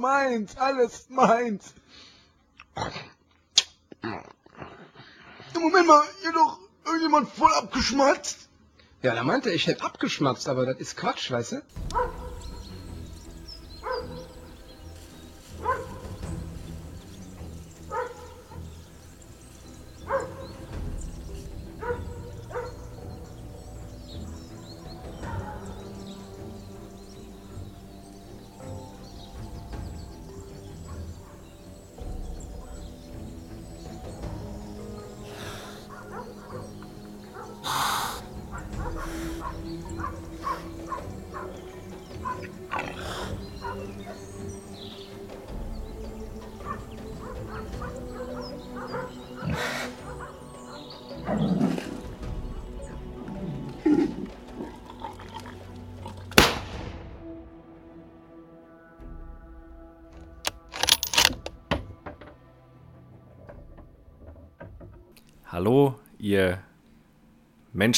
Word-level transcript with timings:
meins, 0.00 0.56
alles 0.56 1.06
meins. 1.08 1.74
Moment 5.54 5.86
mal, 5.86 6.02
hier 6.22 6.32
doch 6.32 6.58
irgendjemand 6.86 7.28
voll 7.28 7.52
abgeschmatzt. 7.52 8.48
Ja, 9.02 9.14
der 9.14 9.24
meinte, 9.24 9.50
ich 9.50 9.66
hätte 9.66 9.84
abgeschmatzt, 9.84 10.48
aber 10.48 10.66
das 10.66 10.78
ist 10.78 10.96
Quatsch, 10.96 11.30
weißt 11.30 11.52
du? 11.52 11.62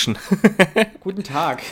Menschen. 0.06 0.18
Guten 1.00 1.22
Tag. 1.22 1.62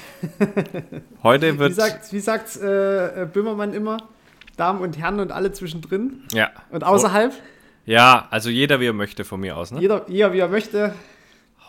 Heute 1.23 1.59
wird. 1.59 1.71
Wie 1.71 1.75
sagt, 1.75 2.13
wie 2.13 2.21
sagt's 2.21 2.57
äh, 2.57 3.27
Böhmermann 3.33 3.73
immer? 3.73 3.99
Damen 4.57 4.81
und 4.81 4.99
Herren 4.99 5.21
und 5.21 5.33
alle 5.33 5.53
zwischendrin? 5.53 6.23
ja. 6.33 6.51
Und 6.71 6.85
außerhalb? 6.85 7.33
Ja, 7.87 8.29
also 8.31 8.51
jeder 8.51 8.79
wie 8.81 8.87
er 8.87 8.93
möchte 8.93 9.25
von 9.25 9.41
mir 9.41 9.57
aus. 9.57 9.71
Ne? 9.73 9.81
Jeder, 9.81 10.05
jeder, 10.09 10.33
wie 10.33 10.39
er 10.39 10.49
möchte. 10.49 10.95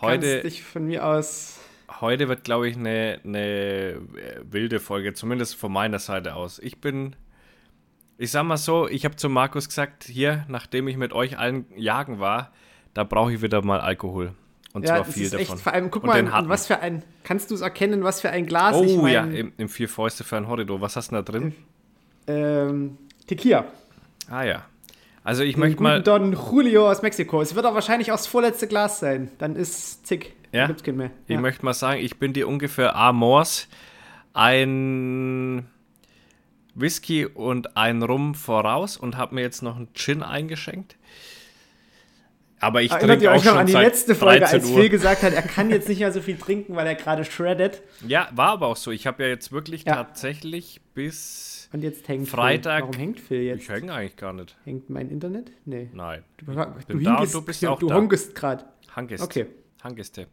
Heute, 0.00 0.42
dich 0.42 0.62
von 0.62 0.86
mir 0.86 1.06
aus. 1.06 1.58
heute 2.00 2.28
wird, 2.28 2.44
glaube 2.44 2.68
ich, 2.68 2.76
eine, 2.76 3.20
eine 3.24 3.38
äh, 3.38 3.96
wilde 4.44 4.78
Folge, 4.78 5.14
zumindest 5.14 5.56
von 5.56 5.72
meiner 5.72 5.98
Seite 5.98 6.34
aus. 6.34 6.58
Ich 6.58 6.80
bin. 6.80 7.16
Ich 8.18 8.30
sag 8.30 8.44
mal 8.44 8.56
so, 8.56 8.86
ich 8.86 9.04
habe 9.04 9.16
zu 9.16 9.28
Markus 9.28 9.68
gesagt, 9.68 10.04
hier, 10.04 10.44
nachdem 10.46 10.86
ich 10.86 10.96
mit 10.96 11.12
euch 11.12 11.38
allen 11.38 11.64
jagen 11.74 12.20
war, 12.20 12.52
da 12.94 13.02
brauche 13.02 13.32
ich 13.32 13.42
wieder 13.42 13.64
mal 13.64 13.80
Alkohol. 13.80 14.34
Und 14.72 14.86
ja, 14.86 14.96
zwar 14.96 15.04
viel 15.04 15.24
ist 15.24 15.34
echt, 15.34 15.50
davon. 15.50 15.58
vor 15.58 15.72
allem, 15.74 15.90
guck 15.90 16.02
Und 16.04 16.08
mal, 16.08 16.18
in 16.18 16.48
was 16.48 16.66
für 16.66 16.78
ein, 16.80 17.02
kannst 17.24 17.50
du 17.50 17.54
es 17.54 17.60
erkennen, 17.60 18.04
was 18.04 18.20
für 18.22 18.30
ein 18.30 18.46
Glas 18.46 18.74
Oh 18.74 18.84
ich 18.84 18.96
mein, 18.96 19.12
ja, 19.12 19.24
im, 19.24 19.52
im 19.58 19.68
Vier 19.68 19.88
Fäuste 19.88 20.24
für 20.24 20.36
ein 20.36 20.48
Horridor. 20.48 20.80
Was 20.80 20.96
hast 20.96 21.10
du 21.12 21.16
da 21.16 21.22
drin? 21.22 21.54
ähm, 22.26 22.96
Tequila. 23.26 23.64
Ah 24.30 24.44
ja. 24.44 24.64
Also 25.24 25.42
ich 25.42 25.54
Den 25.54 25.60
möchte 25.60 25.82
mal. 25.82 26.02
Don 26.02 26.32
Julio 26.32 26.90
aus 26.90 27.02
Mexiko. 27.02 27.42
Es 27.42 27.54
wird 27.54 27.66
auch 27.66 27.74
wahrscheinlich 27.74 28.10
auch 28.12 28.16
das 28.16 28.26
vorletzte 28.26 28.66
Glas 28.66 28.98
sein. 29.00 29.30
Dann 29.38 29.56
ist 29.56 30.06
zick. 30.06 30.34
Ja? 30.52 30.66
Gibt's 30.66 30.82
keinen 30.82 30.96
mehr. 30.96 31.10
Ich 31.26 31.34
ja. 31.34 31.40
möchte 31.40 31.64
mal 31.64 31.74
sagen, 31.74 32.00
ich 32.00 32.18
bin 32.18 32.32
dir 32.32 32.48
ungefähr 32.48 32.96
Amors, 32.96 33.68
ein 34.34 35.66
Whisky 36.74 37.26
und 37.26 37.76
ein 37.76 38.02
Rum 38.02 38.34
voraus 38.34 38.96
und 38.96 39.16
habe 39.16 39.34
mir 39.34 39.42
jetzt 39.42 39.62
noch 39.62 39.76
einen 39.76 39.88
Gin 39.94 40.22
eingeschenkt. 40.22 40.96
Aber 42.62 42.80
ich 42.80 42.90
Erinnert 42.92 43.18
trinke 43.18 43.30
auch 43.30 43.36
euch 43.36 43.44
noch 43.44 43.50
schon 43.52 43.60
an 43.60 43.66
die 43.66 43.72
letzte 43.72 44.14
Folge, 44.14 44.40
13 44.40 44.60
als. 44.60 44.70
Phil 44.70 44.88
gesagt 44.88 45.22
hat, 45.22 45.32
er 45.34 45.42
kann 45.42 45.68
jetzt 45.70 45.88
nicht 45.88 45.98
mehr 45.98 46.12
so 46.12 46.20
viel 46.20 46.36
trinken, 46.38 46.76
weil 46.76 46.86
er 46.86 46.94
gerade 46.94 47.24
shreddet. 47.24 47.82
Ja, 48.06 48.28
war 48.34 48.50
aber 48.52 48.68
auch 48.68 48.76
so. 48.76 48.90
Ich 48.92 49.06
habe 49.06 49.24
ja 49.24 49.28
jetzt 49.28 49.50
wirklich 49.52 49.84
Ja. 49.84 49.96
tatsächlich 49.96 50.80
bis 50.94 51.68
Und 51.72 51.82
jetzt 51.82 52.06
hängt 52.08 52.28
Freitag- 52.28 52.82
Phil. 52.84 52.88
Warum 52.88 52.96
hängt 52.98 53.20
Phil 53.20 53.42
jetzt? 53.42 53.62
ich 53.64 53.68
hänge 53.68 53.92
eigentlich 53.92 54.16
gar 54.16 54.32
nicht. 54.32 54.56
Hängt 54.64 54.88
mein 54.90 55.10
Internet? 55.10 55.50
Nee. 55.64 55.90
Nein. 55.92 56.22
Du, 56.38 56.46
du, 56.52 56.98
hingest, 56.98 57.34
du 57.34 57.42
bist 57.42 57.64
auch 57.66 57.78
du 57.78 57.88
da. 57.88 57.98
gerade. 58.34 58.64
Hangest. 58.94 59.24
Okay. 59.24 59.46
Hangeste. 59.82 60.28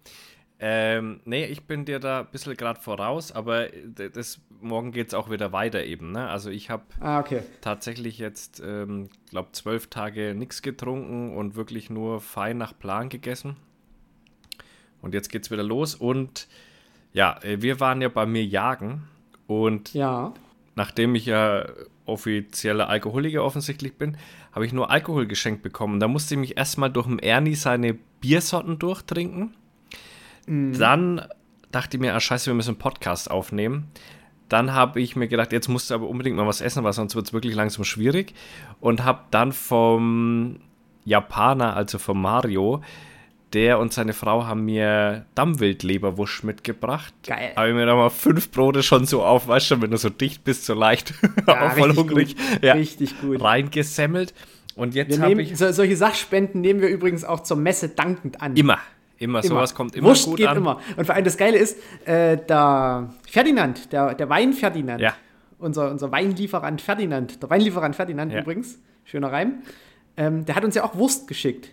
Ähm, 0.62 1.22
nee, 1.24 1.46
ich 1.46 1.64
bin 1.64 1.86
dir 1.86 2.00
da 2.00 2.20
ein 2.22 2.28
bisschen 2.32 2.58
gerade 2.58 2.82
voraus, 2.82 3.32
aber 3.32 3.68
d- 3.70 4.10
das, 4.10 4.42
morgen 4.60 4.92
geht 4.92 5.08
es 5.08 5.14
auch 5.14 5.30
wieder 5.32 5.54
weiter 5.54 5.86
eben. 5.86 6.12
Ne? 6.12 6.28
Also 6.28 6.50
ich 6.50 6.70
habe 6.70 6.84
Ah, 7.00 7.20
okay. 7.22 7.44
tatsächlich 7.62 8.18
jetzt, 8.18 8.62
ähm, 8.66 9.08
glaube 9.30 9.50
zwölf 9.54 9.88
Tage 9.88 10.36
nichts 10.36 10.62
getrunken 10.62 11.36
und 11.38 11.56
wirklich 11.56 11.90
nur 11.90 12.20
fein 12.20 12.58
nach 12.58 12.78
Plan 12.78 13.08
gegessen. 13.08 13.56
Und 15.02 15.14
jetzt 15.14 15.30
geht's 15.30 15.50
wieder 15.50 15.64
los. 15.64 15.96
Und 15.96 16.48
ja, 17.14 17.40
äh, 17.42 17.62
wir 17.62 17.80
waren 17.80 18.02
ja 18.02 18.10
bei 18.10 18.26
mir 18.26 18.44
jagen. 18.44 19.08
Und 19.48 19.94
Ja. 19.94 20.34
nachdem 20.76 21.16
ich 21.16 21.26
ja 21.26 21.66
offizieller 22.06 22.90
Alkoholiker 22.90 23.44
offensichtlich 23.46 23.94
bin, 23.94 24.18
habe 24.52 24.66
ich 24.66 24.74
nur 24.74 24.90
Alkohol 24.92 25.26
geschenkt 25.26 25.62
bekommen. 25.64 26.00
Da 26.02 26.08
musste 26.10 26.34
ich 26.34 26.40
mich 26.40 26.58
erstmal 26.58 26.92
durch 26.92 27.08
den 27.08 27.20
Ernie 27.20 27.56
seine 27.56 27.94
Biersorten 28.20 28.78
durchtrinken. 28.78 29.54
Dann 30.50 31.22
dachte 31.72 31.98
ich 31.98 32.02
mir, 32.02 32.16
ah, 32.16 32.20
scheiße, 32.20 32.48
wir 32.48 32.54
müssen 32.56 32.70
einen 32.70 32.80
Podcast 32.80 33.30
aufnehmen. 33.30 33.88
Dann 34.50 34.74
habe 34.74 35.00
ich 35.00 35.16
mir 35.16 35.28
gedacht, 35.28 35.52
jetzt 35.52 35.68
musst 35.68 35.92
du 35.92 35.94
aber 35.94 36.08
unbedingt 36.08 36.36
mal 36.36 36.48
was 36.48 36.60
essen, 36.62 36.84
weil 36.84 36.94
sonst 36.94 37.16
wird 37.16 37.28
es 37.28 37.34
wirklich 37.34 37.54
langsam 37.54 37.84
schwierig. 37.84 38.34
Und 38.80 39.04
habe 39.04 39.20
dann 39.30 39.52
vom 39.52 40.60
Japaner, 41.06 41.76
also 41.76 42.00
vom 42.00 42.20
Mario, 42.22 42.82
der 43.54 43.80
und 43.80 43.94
seine 43.94 44.14
Frau 44.14 44.46
haben 44.46 44.66
mir 44.66 45.26
Dammwildleberwurst 45.36 46.44
mitgebracht. 46.44 47.14
Geil. 47.26 47.52
Habe 47.56 47.70
ich 47.70 47.76
mir 47.76 47.86
da 47.86 47.96
mal 47.96 48.10
fünf 48.10 48.52
Brote 48.52 48.82
schon 48.84 49.06
so 49.06 49.24
auf, 49.24 49.48
weißt 49.48 49.72
du, 49.72 49.82
wenn 49.82 49.92
du 49.92 49.98
so 49.98 50.10
dicht 50.10 50.44
bist, 50.44 50.66
so 50.66 50.74
leicht, 50.74 51.14
Ja, 51.48 51.68
auch 51.68 51.72
voll 51.74 51.90
richtig 51.92 51.98
hungrig, 51.98 52.36
gut. 52.36 52.64
ja, 52.64 52.74
Richtig 52.74 53.20
gut. 53.22 53.42
reingesemmelt. 53.42 54.34
Und 54.76 54.96
jetzt 54.96 55.20
habe 55.20 55.42
ich 55.42 55.58
so, 55.58 55.72
solche 55.72 55.96
Sachspenden 55.96 56.62
nehmen 56.62 56.82
wir 56.82 56.90
übrigens 56.90 57.24
auch 57.26 57.42
zur 57.42 57.58
Messe 57.58 57.90
dankend 57.90 58.42
an. 58.42 58.56
immer, 58.56 58.78
immer, 59.20 59.44
sowas 59.44 59.76
kommt 59.76 59.96
immer 59.96 60.08
Wurst 60.10 60.26
gut 60.26 60.38
geht 60.38 60.48
an. 60.48 60.58
immer. 60.58 60.80
Und 60.98 61.06
vor 61.06 61.14
allem 61.16 61.26
das 61.26 61.38
Geile 61.38 61.58
ist, 61.58 61.78
äh, 62.08 62.38
der 62.38 63.10
Ferdinand, 63.30 63.92
der, 63.92 64.16
der 64.16 64.30
Wein-Ferdinand, 64.30 65.00
Ja. 65.02 65.14
unser, 65.60 65.92
unser 65.92 66.12
Weinlieferant 66.12 66.82
Ferdinand, 66.82 67.42
der 67.44 67.50
Weinlieferant 67.50 67.96
Ferdinand 67.96 68.32
Ja. 68.34 68.42
übrigens, 68.42 68.80
schöner 69.04 69.32
Reim, 69.32 69.62
ähm, 70.18 70.46
der 70.46 70.56
hat 70.56 70.64
uns 70.66 70.76
ja 70.76 70.84
auch 70.84 70.96
Wurst 70.96 71.28
geschickt. 71.28 71.70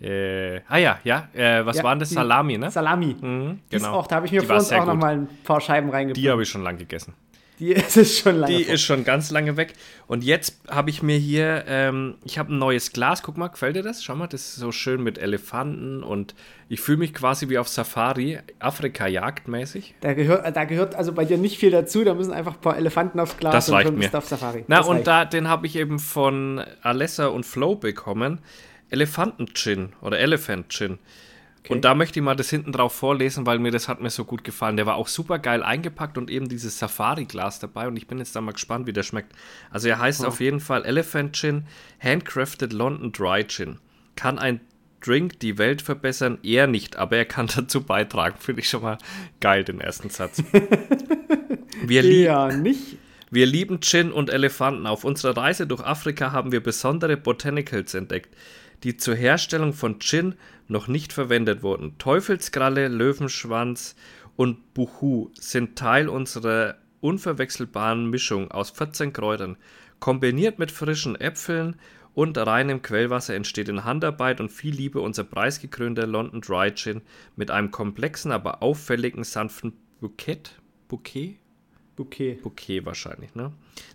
Äh, 0.00 0.60
ah 0.68 0.76
ja, 0.76 0.98
ja, 1.02 1.28
äh, 1.34 1.66
was 1.66 1.78
Ja, 1.78 1.82
waren 1.82 1.98
das? 1.98 2.10
die- 2.10 2.14
Salami, 2.14 2.56
ne? 2.56 2.70
Salami. 2.70 3.16
Mhm, 3.20 3.58
Die 3.72 3.76
ist 3.76 3.82
genau. 3.84 3.96
auch, 3.96 4.06
da 4.06 4.16
habe 4.16 4.26
ich 4.26 4.32
mir 4.32 4.40
Die 4.42 4.46
vor 4.46 4.56
uns 4.56 4.70
auch 4.72 4.86
nochmal 4.86 5.14
ein 5.14 5.28
paar 5.42 5.60
Scheiben 5.60 5.90
reingepackt. 5.90 6.16
Die 6.24 6.30
habe 6.30 6.42
ich 6.42 6.48
schon 6.48 6.62
lang 6.62 6.78
gegessen. 6.78 7.14
Die 7.58 7.72
ist 7.72 8.18
schon 8.20 8.36
lange. 8.36 8.56
Die 8.56 8.64
vor. 8.64 8.74
ist 8.74 8.82
schon 8.82 9.04
ganz 9.04 9.30
lange 9.30 9.56
weg. 9.56 9.74
Und 10.06 10.22
jetzt 10.24 10.60
habe 10.68 10.90
ich 10.90 11.02
mir 11.02 11.16
hier, 11.16 11.64
ähm, 11.66 12.14
ich 12.24 12.38
habe 12.38 12.52
ein 12.54 12.58
neues 12.58 12.92
Glas. 12.92 13.22
Guck 13.22 13.36
mal, 13.36 13.48
gefällt 13.48 13.76
dir 13.76 13.82
das? 13.82 14.02
Schau 14.04 14.14
mal, 14.14 14.26
das 14.28 14.42
ist 14.42 14.56
so 14.56 14.70
schön 14.72 15.02
mit 15.02 15.18
Elefanten 15.18 16.02
und 16.02 16.34
ich 16.68 16.80
fühle 16.80 16.98
mich 16.98 17.14
quasi 17.14 17.48
wie 17.48 17.58
auf 17.58 17.68
Safari, 17.68 18.38
Afrika-Jagd 18.58 19.48
mäßig. 19.48 19.94
da, 20.00 20.12
gehört, 20.14 20.54
da 20.56 20.64
gehört 20.64 20.94
also 20.94 21.12
bei 21.12 21.24
dir 21.24 21.38
nicht 21.38 21.58
viel 21.58 21.70
dazu, 21.70 22.04
da 22.04 22.14
müssen 22.14 22.32
einfach 22.32 22.54
ein 22.54 22.60
paar 22.60 22.76
Elefanten 22.76 23.18
aufs 23.20 23.36
Glas 23.36 23.52
Das 23.54 23.68
und 23.70 23.74
reicht 23.76 23.92
mir. 23.92 24.14
auf 24.14 24.26
Safari. 24.26 24.64
Na, 24.68 24.78
Das 24.78 24.86
und 24.86 24.96
reicht. 24.96 25.06
da, 25.06 25.24
den 25.24 25.48
habe 25.48 25.66
ich 25.66 25.76
eben 25.76 25.98
von 25.98 26.62
Alessa 26.82 27.26
und 27.26 27.44
Flo 27.46 27.74
bekommen. 27.74 28.40
Elefanten-Gin 28.90 29.90
oder 30.00 30.18
Elephant-Gin. 30.18 30.98
Und 31.68 31.84
da 31.84 31.94
möchte 31.94 32.18
ich 32.18 32.24
mal 32.24 32.34
das 32.34 32.50
hinten 32.50 32.72
drauf 32.72 32.94
vorlesen, 32.94 33.46
weil 33.46 33.58
mir 33.58 33.70
das 33.70 33.88
hat 33.88 34.00
mir 34.00 34.10
so 34.10 34.24
gut 34.24 34.44
gefallen. 34.44 34.76
Der 34.76 34.86
war 34.86 34.96
auch 34.96 35.08
super 35.08 35.38
geil 35.38 35.62
eingepackt 35.62 36.16
und 36.18 36.30
eben 36.30 36.48
dieses 36.48 36.78
Safari-Glas 36.78 37.58
dabei. 37.58 37.88
Und 37.88 37.96
ich 37.96 38.06
bin 38.06 38.18
jetzt 38.18 38.34
da 38.34 38.40
mal 38.40 38.52
gespannt, 38.52 38.86
wie 38.86 38.92
der 38.92 39.02
schmeckt. 39.02 39.32
Also 39.70 39.88
er 39.88 39.98
heißt 39.98 40.24
auf 40.24 40.40
jeden 40.40 40.60
Fall 40.60 40.84
Elephant 40.84 41.36
Gin, 41.36 41.66
Handcrafted 42.00 42.72
London 42.72 43.12
Dry 43.12 43.44
Gin. 43.46 43.78
Kann 44.16 44.38
ein 44.38 44.60
Drink 45.00 45.38
die 45.40 45.58
Welt 45.58 45.80
verbessern? 45.82 46.38
Eher 46.42 46.66
nicht, 46.66 46.96
aber 46.96 47.16
er 47.18 47.24
kann 47.24 47.46
dazu 47.54 47.82
beitragen. 47.82 48.36
Finde 48.38 48.62
ich 48.62 48.68
schon 48.68 48.82
mal 48.82 48.98
geil, 49.40 49.64
den 49.64 49.80
ersten 49.80 50.10
Satz. 50.10 50.42
Wir 51.82 52.02
Ja, 52.04 52.48
nicht. 52.48 52.96
wir 53.30 53.46
lieben 53.46 53.80
Gin 53.80 54.10
und 54.10 54.30
Elefanten. 54.30 54.86
Auf 54.86 55.04
unserer 55.04 55.36
Reise 55.36 55.66
durch 55.66 55.82
Afrika 55.84 56.32
haben 56.32 56.50
wir 56.50 56.62
besondere 56.62 57.16
Botanicals 57.16 57.94
entdeckt, 57.94 58.34
die 58.82 58.96
zur 58.96 59.14
Herstellung 59.14 59.72
von 59.72 60.00
Gin 60.00 60.34
noch 60.68 60.86
nicht 60.86 61.12
verwendet 61.12 61.62
wurden. 61.62 61.98
Teufelskralle, 61.98 62.88
Löwenschwanz 62.88 63.96
und 64.36 64.74
Buchu 64.74 65.30
sind 65.34 65.76
Teil 65.76 66.08
unserer 66.08 66.76
unverwechselbaren 67.00 68.08
Mischung 68.08 68.50
aus 68.50 68.70
14 68.70 69.12
Kräutern. 69.12 69.56
Kombiniert 69.98 70.58
mit 70.58 70.70
frischen 70.70 71.16
Äpfeln 71.20 71.76
und 72.14 72.36
reinem 72.36 72.82
Quellwasser 72.82 73.34
entsteht 73.34 73.68
in 73.68 73.84
Handarbeit 73.84 74.40
und 74.40 74.50
viel 74.50 74.74
Liebe 74.74 75.00
unser 75.00 75.24
preisgekrönter 75.24 76.06
London 76.06 76.40
Dry 76.40 76.72
Gin 76.74 77.02
mit 77.36 77.50
einem 77.50 77.70
komplexen, 77.70 78.32
aber 78.32 78.62
auffälligen, 78.62 79.24
sanften 79.24 79.72
Bouquet. 80.00 80.60
Bouquet? 80.88 81.38
Bouquet. 81.98 82.34
Bouquet 82.34 82.86
wahrscheinlich, 82.86 83.34
ne? 83.34 83.52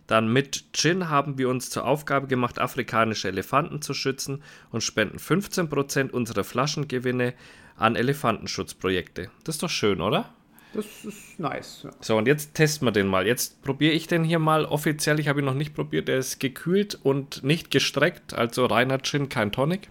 Dann 0.08 0.32
mit 0.32 0.66
Gin 0.74 1.10
haben 1.10 1.38
wir 1.38 1.48
uns 1.48 1.70
zur 1.70 1.86
Aufgabe 1.86 2.28
gemacht, 2.28 2.60
afrikanische 2.60 3.30
Elefanten 3.30 3.82
zu 3.82 3.94
schützen 3.94 4.44
und 4.72 4.84
spenden 4.84 5.18
15% 5.18 6.12
unserer 6.12 6.44
Flaschengewinne 6.44 7.34
an 7.78 7.96
Elefantenschutzprojekte. 7.96 9.32
Das 9.46 9.56
ist 9.56 9.64
doch 9.64 9.70
schön, 9.70 10.02
oder? 10.02 10.34
Das 10.74 11.06
ist 11.06 11.40
nice. 11.40 11.84
Ja. 11.84 11.92
So, 12.02 12.18
und 12.18 12.28
jetzt 12.28 12.56
testen 12.56 12.88
wir 12.88 12.92
den 12.92 13.08
mal. 13.08 13.26
Jetzt 13.26 13.62
probiere 13.62 13.94
ich 13.94 14.08
den 14.08 14.26
hier 14.26 14.40
mal 14.40 14.66
offiziell. 14.66 15.20
Ich 15.22 15.30
habe 15.30 15.40
ihn 15.40 15.46
noch 15.46 15.54
nicht 15.54 15.74
probiert. 15.74 16.10
Der 16.10 16.18
ist 16.18 16.40
gekühlt 16.40 17.00
und 17.04 17.42
nicht 17.44 17.72
gestreckt. 17.72 18.34
Also 18.34 18.66
reiner 18.66 19.02
Gin, 19.02 19.30
kein 19.30 19.54
Tonic. 19.54 19.90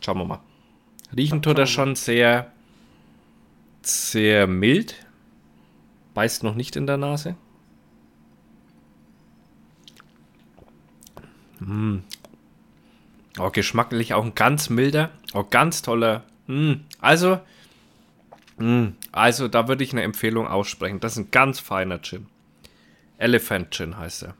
Schauen 0.00 0.18
wir 0.18 0.26
mal. 0.26 0.40
Riechen 1.16 1.40
tut 1.40 1.58
er 1.58 1.66
schon 1.66 1.94
sehr, 1.94 2.52
sehr 3.80 4.46
mild. 4.46 5.05
Beißt 6.16 6.44
noch 6.44 6.54
nicht 6.54 6.76
in 6.76 6.86
der 6.86 6.96
Nase. 6.96 7.36
Mm. 11.60 11.98
Oh, 13.38 13.50
geschmacklich 13.50 14.14
auch 14.14 14.24
ein 14.24 14.34
ganz 14.34 14.70
milder, 14.70 15.10
oh, 15.34 15.44
ganz 15.44 15.82
toller. 15.82 16.24
Mm. 16.46 16.76
Also, 17.02 17.38
mm. 18.56 18.86
also 19.12 19.48
da 19.48 19.68
würde 19.68 19.84
ich 19.84 19.92
eine 19.92 20.04
Empfehlung 20.04 20.46
aussprechen. 20.46 21.00
Das 21.00 21.12
ist 21.12 21.18
ein 21.18 21.30
ganz 21.30 21.60
feiner 21.60 22.00
Gin. 22.00 22.28
Elephant 23.18 23.74
Gin 23.74 23.98
heißt 23.98 24.22
er. 24.22 24.34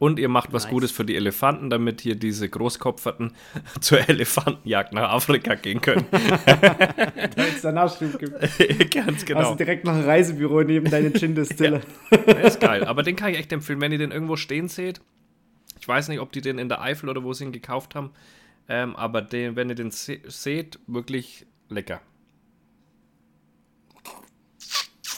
Und 0.00 0.18
ihr 0.18 0.30
macht 0.30 0.52
was 0.54 0.64
Nice. 0.64 0.70
Gutes 0.72 0.90
für 0.92 1.04
die 1.04 1.14
Elefanten, 1.14 1.68
damit 1.68 2.00
hier 2.00 2.14
diese 2.14 2.48
Großkopferten 2.48 3.32
zur 3.80 4.08
Elefantenjagd 4.08 4.94
nach 4.94 5.10
Afrika 5.10 5.54
gehen 5.56 5.82
können. 5.82 6.06
Damit 6.10 7.36
es 7.36 7.60
da 7.60 7.70
Nachschub 7.70 8.18
gibt. 8.18 8.40
ganz 8.90 9.18
Hast 9.18 9.26
genau. 9.26 9.50
du 9.50 9.56
direkt 9.58 9.84
noch 9.84 9.92
ein 9.92 10.02
Reisebüro 10.02 10.62
neben 10.62 10.90
deiner 10.90 11.10
Gin-Distille. 11.10 11.82
Der 12.10 12.44
ist 12.44 12.60
geil. 12.60 12.84
Aber 12.84 13.02
den 13.02 13.14
kann 13.14 13.30
ich 13.30 13.38
echt 13.38 13.52
empfehlen, 13.52 13.80
wenn 13.82 13.92
ihr 13.92 13.98
den 13.98 14.10
irgendwo 14.10 14.36
stehen 14.36 14.68
seht. 14.68 15.02
Ich 15.78 15.86
weiß 15.86 16.08
nicht, 16.08 16.20
ob 16.20 16.32
die 16.32 16.40
den 16.40 16.58
in 16.58 16.70
der 16.70 16.80
Eifel 16.80 17.10
oder 17.10 17.22
wo 17.22 17.34
sie 17.34 17.44
ihn 17.44 17.52
gekauft 17.52 17.94
haben. 17.94 18.10
Ähm, 18.70 18.96
aber 18.96 19.20
den, 19.20 19.54
wenn 19.54 19.68
ihr 19.68 19.74
den 19.74 19.90
se 19.90 20.18
seht, 20.26 20.78
wirklich 20.86 21.46
lecker. 21.68 22.00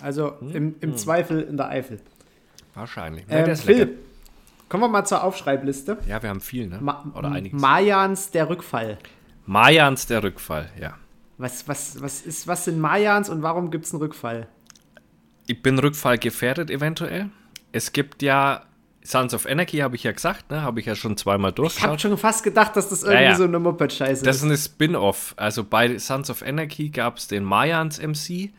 Also 0.01 0.41
Hm? 0.41 0.51
im, 0.57 0.75
im 0.81 0.97
Zweifel 0.97 1.41
in 1.43 1.57
der 1.57 1.69
Eifel. 1.69 2.01
Wahrscheinlich. 2.75 3.25
Ähm, 3.29 3.45
der 3.45 3.53
ist 3.53 3.65
lecker. 3.65 3.87
Phil, 3.87 3.99
kommen 4.73 4.85
wir 4.85 4.89
mal 4.89 5.05
zur 5.05 5.23
Aufschreibliste. 5.23 5.99
Ja, 6.09 6.23
wir 6.23 6.31
haben 6.31 6.41
viel, 6.41 6.67
ne? 6.67 6.79
Ma 6.81 7.05
oder 7.15 7.31
einiges. 7.31 7.61
Mayans 7.61 8.31
der 8.31 8.49
Rückfall. 8.49 8.97
Mayans 9.45 10.07
der 10.07 10.23
Rückfall, 10.23 10.71
ja. 10.81 10.95
Was, 11.37 11.69
was, 11.69 12.01
was, 12.01 12.23
ist, 12.23 12.47
was 12.47 12.65
sind 12.65 12.81
Mayans 12.81 13.29
und 13.29 13.43
warum 13.43 13.71
gibt 13.71 13.85
es 13.85 13.93
einen 13.93 14.01
Rückfall? 14.01 14.49
Ich 15.47 15.63
bin 15.63 15.79
Rückfall 15.79 16.17
gefährdet 16.17 16.71
eventuell. 16.71 17.29
Es 17.73 17.93
gibt 17.93 18.23
ja 18.23 18.63
Sons 19.03 19.35
of 19.35 19.45
Anarchy, 19.45 19.77
habe 19.81 19.95
ich 19.97 20.05
ja 20.05 20.13
gesagt, 20.13 20.51
ne? 20.51 20.63
Habe 20.63 20.81
ich 20.81 20.87
ja 20.87 20.95
schon 20.97 21.19
zweimal 21.19 21.51
Ich 21.51 21.59
habe 21.59 21.69
durchgeschaut. 21.69 22.01
schon 22.01 22.17
fast 22.17 22.43
gedacht, 22.43 22.75
dass 22.75 22.89
das 22.89 23.03
irgendwie 23.03 23.25
ja. 23.25 23.35
so 23.35 23.45
eine 23.45 23.59
Moped-Scheiße 23.59 24.25
Das 24.25 24.37
ist. 24.37 24.43
ist 24.43 24.49
eine 24.49 24.57
Spin-off. 24.57 25.35
Also 25.37 25.65
bei 25.65 25.99
Sons 25.99 26.31
of 26.31 26.43
Anarchy 26.43 26.89
gab 26.89 27.19
es 27.19 27.29
den 27.29 27.45
Mayans 27.45 28.01
MC 28.01 28.55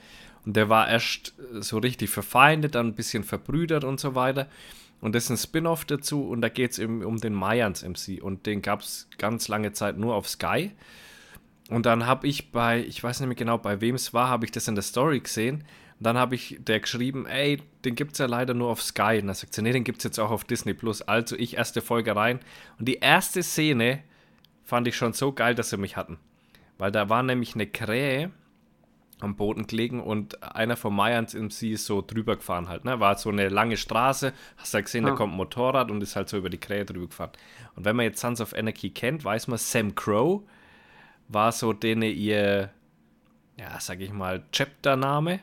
und 0.45 0.55
der 0.55 0.69
war 0.69 0.87
erst 0.89 1.33
so 1.53 1.79
richtig 1.79 2.11
verfeindet, 2.11 2.75
dann 2.75 2.89
ein 2.89 2.93
bisschen 2.93 3.23
verbrüdert 3.23 3.83
und 3.83 3.99
so 3.99 4.13
weiter. 4.13 4.45
Und 5.03 5.15
das 5.15 5.25
ist 5.25 5.31
ein 5.31 5.37
Spin-off 5.37 5.83
dazu 5.83 6.29
und 6.29 6.39
da 6.39 6.47
geht 6.47 6.71
es 6.71 6.79
eben 6.79 7.03
um 7.03 7.17
den 7.17 7.33
Mayans 7.33 7.83
MC 7.83 8.23
und 8.23 8.45
den 8.45 8.61
gab 8.61 8.79
es 8.79 9.09
ganz 9.17 9.49
lange 9.49 9.73
Zeit 9.73 9.97
nur 9.97 10.15
auf 10.15 10.29
Sky. 10.29 10.71
Und 11.69 11.85
dann 11.85 12.05
habe 12.05 12.25
ich 12.25 12.53
bei, 12.53 12.79
ich 12.79 13.03
weiß 13.03 13.19
nicht 13.19 13.27
mehr 13.27 13.35
genau, 13.35 13.57
bei 13.57 13.81
wem 13.81 13.95
es 13.95 14.13
war, 14.13 14.29
habe 14.29 14.45
ich 14.45 14.51
das 14.51 14.69
in 14.69 14.75
der 14.75 14.81
Story 14.81 15.19
gesehen. 15.19 15.65
Und 15.99 16.05
dann 16.05 16.17
habe 16.17 16.35
ich 16.35 16.55
der 16.61 16.79
geschrieben, 16.79 17.25
ey, 17.25 17.61
den 17.83 17.95
gibt 17.95 18.13
es 18.13 18.19
ja 18.19 18.27
leider 18.27 18.53
nur 18.53 18.69
auf 18.69 18.81
Sky. 18.81 19.19
Und 19.19 19.27
dann 19.27 19.35
sagt 19.35 19.53
sie, 19.53 19.61
nee, 19.61 19.73
den 19.73 19.83
gibt 19.83 19.97
es 19.97 20.05
jetzt 20.05 20.19
auch 20.19 20.31
auf 20.31 20.45
Disney 20.45 20.73
Plus. 20.73 21.01
Also 21.01 21.35
ich 21.35 21.57
erste 21.57 21.81
Folge 21.81 22.15
rein. 22.15 22.39
Und 22.79 22.87
die 22.87 22.99
erste 22.99 23.43
Szene 23.43 23.99
fand 24.63 24.87
ich 24.87 24.95
schon 24.95 25.11
so 25.11 25.33
geil, 25.33 25.53
dass 25.53 25.69
sie 25.69 25.77
mich 25.77 25.97
hatten. 25.97 26.17
Weil 26.77 26.93
da 26.93 27.09
war 27.09 27.23
nämlich 27.23 27.55
eine 27.55 27.67
Krähe 27.67 28.31
am 29.23 29.35
Boden 29.35 29.65
gelegen 29.67 30.01
und 30.01 30.41
einer 30.43 30.75
von 30.75 30.95
Mayans 30.95 31.33
MC 31.33 31.71
ist 31.71 31.85
so 31.85 32.01
drüber 32.05 32.35
gefahren 32.35 32.67
halt, 32.69 32.85
ne? 32.85 32.99
War 32.99 33.17
so 33.17 33.29
eine 33.29 33.49
lange 33.49 33.77
Straße, 33.77 34.33
hast 34.57 34.73
du 34.73 34.77
ja 34.77 34.81
gesehen, 34.83 35.05
da 35.05 35.13
Ah. 35.13 35.15
kommt 35.15 35.33
ein 35.33 35.37
Motorrad 35.37 35.89
und 35.91 36.01
ist 36.03 36.15
halt 36.15 36.29
so 36.29 36.37
über 36.37 36.49
die 36.49 36.59
Krähe 36.59 36.85
drüber 36.85 37.07
gefahren. 37.07 37.31
Und 37.75 37.85
wenn 37.85 37.95
man 37.95 38.05
jetzt 38.05 38.19
Sons 38.19 38.41
of 38.41 38.53
Anarchy 38.53 38.89
kennt, 38.91 39.23
weiß 39.25 39.47
man, 39.47 39.57
Sam 39.57 39.95
Crow 39.95 40.41
war 41.29 41.51
so 41.51 41.73
denen 41.73 42.03
ihr, 42.03 42.69
ja, 43.57 43.79
sag 43.79 44.01
ich 44.01 44.11
mal, 44.11 44.43
Chapter-Name. 44.51 45.39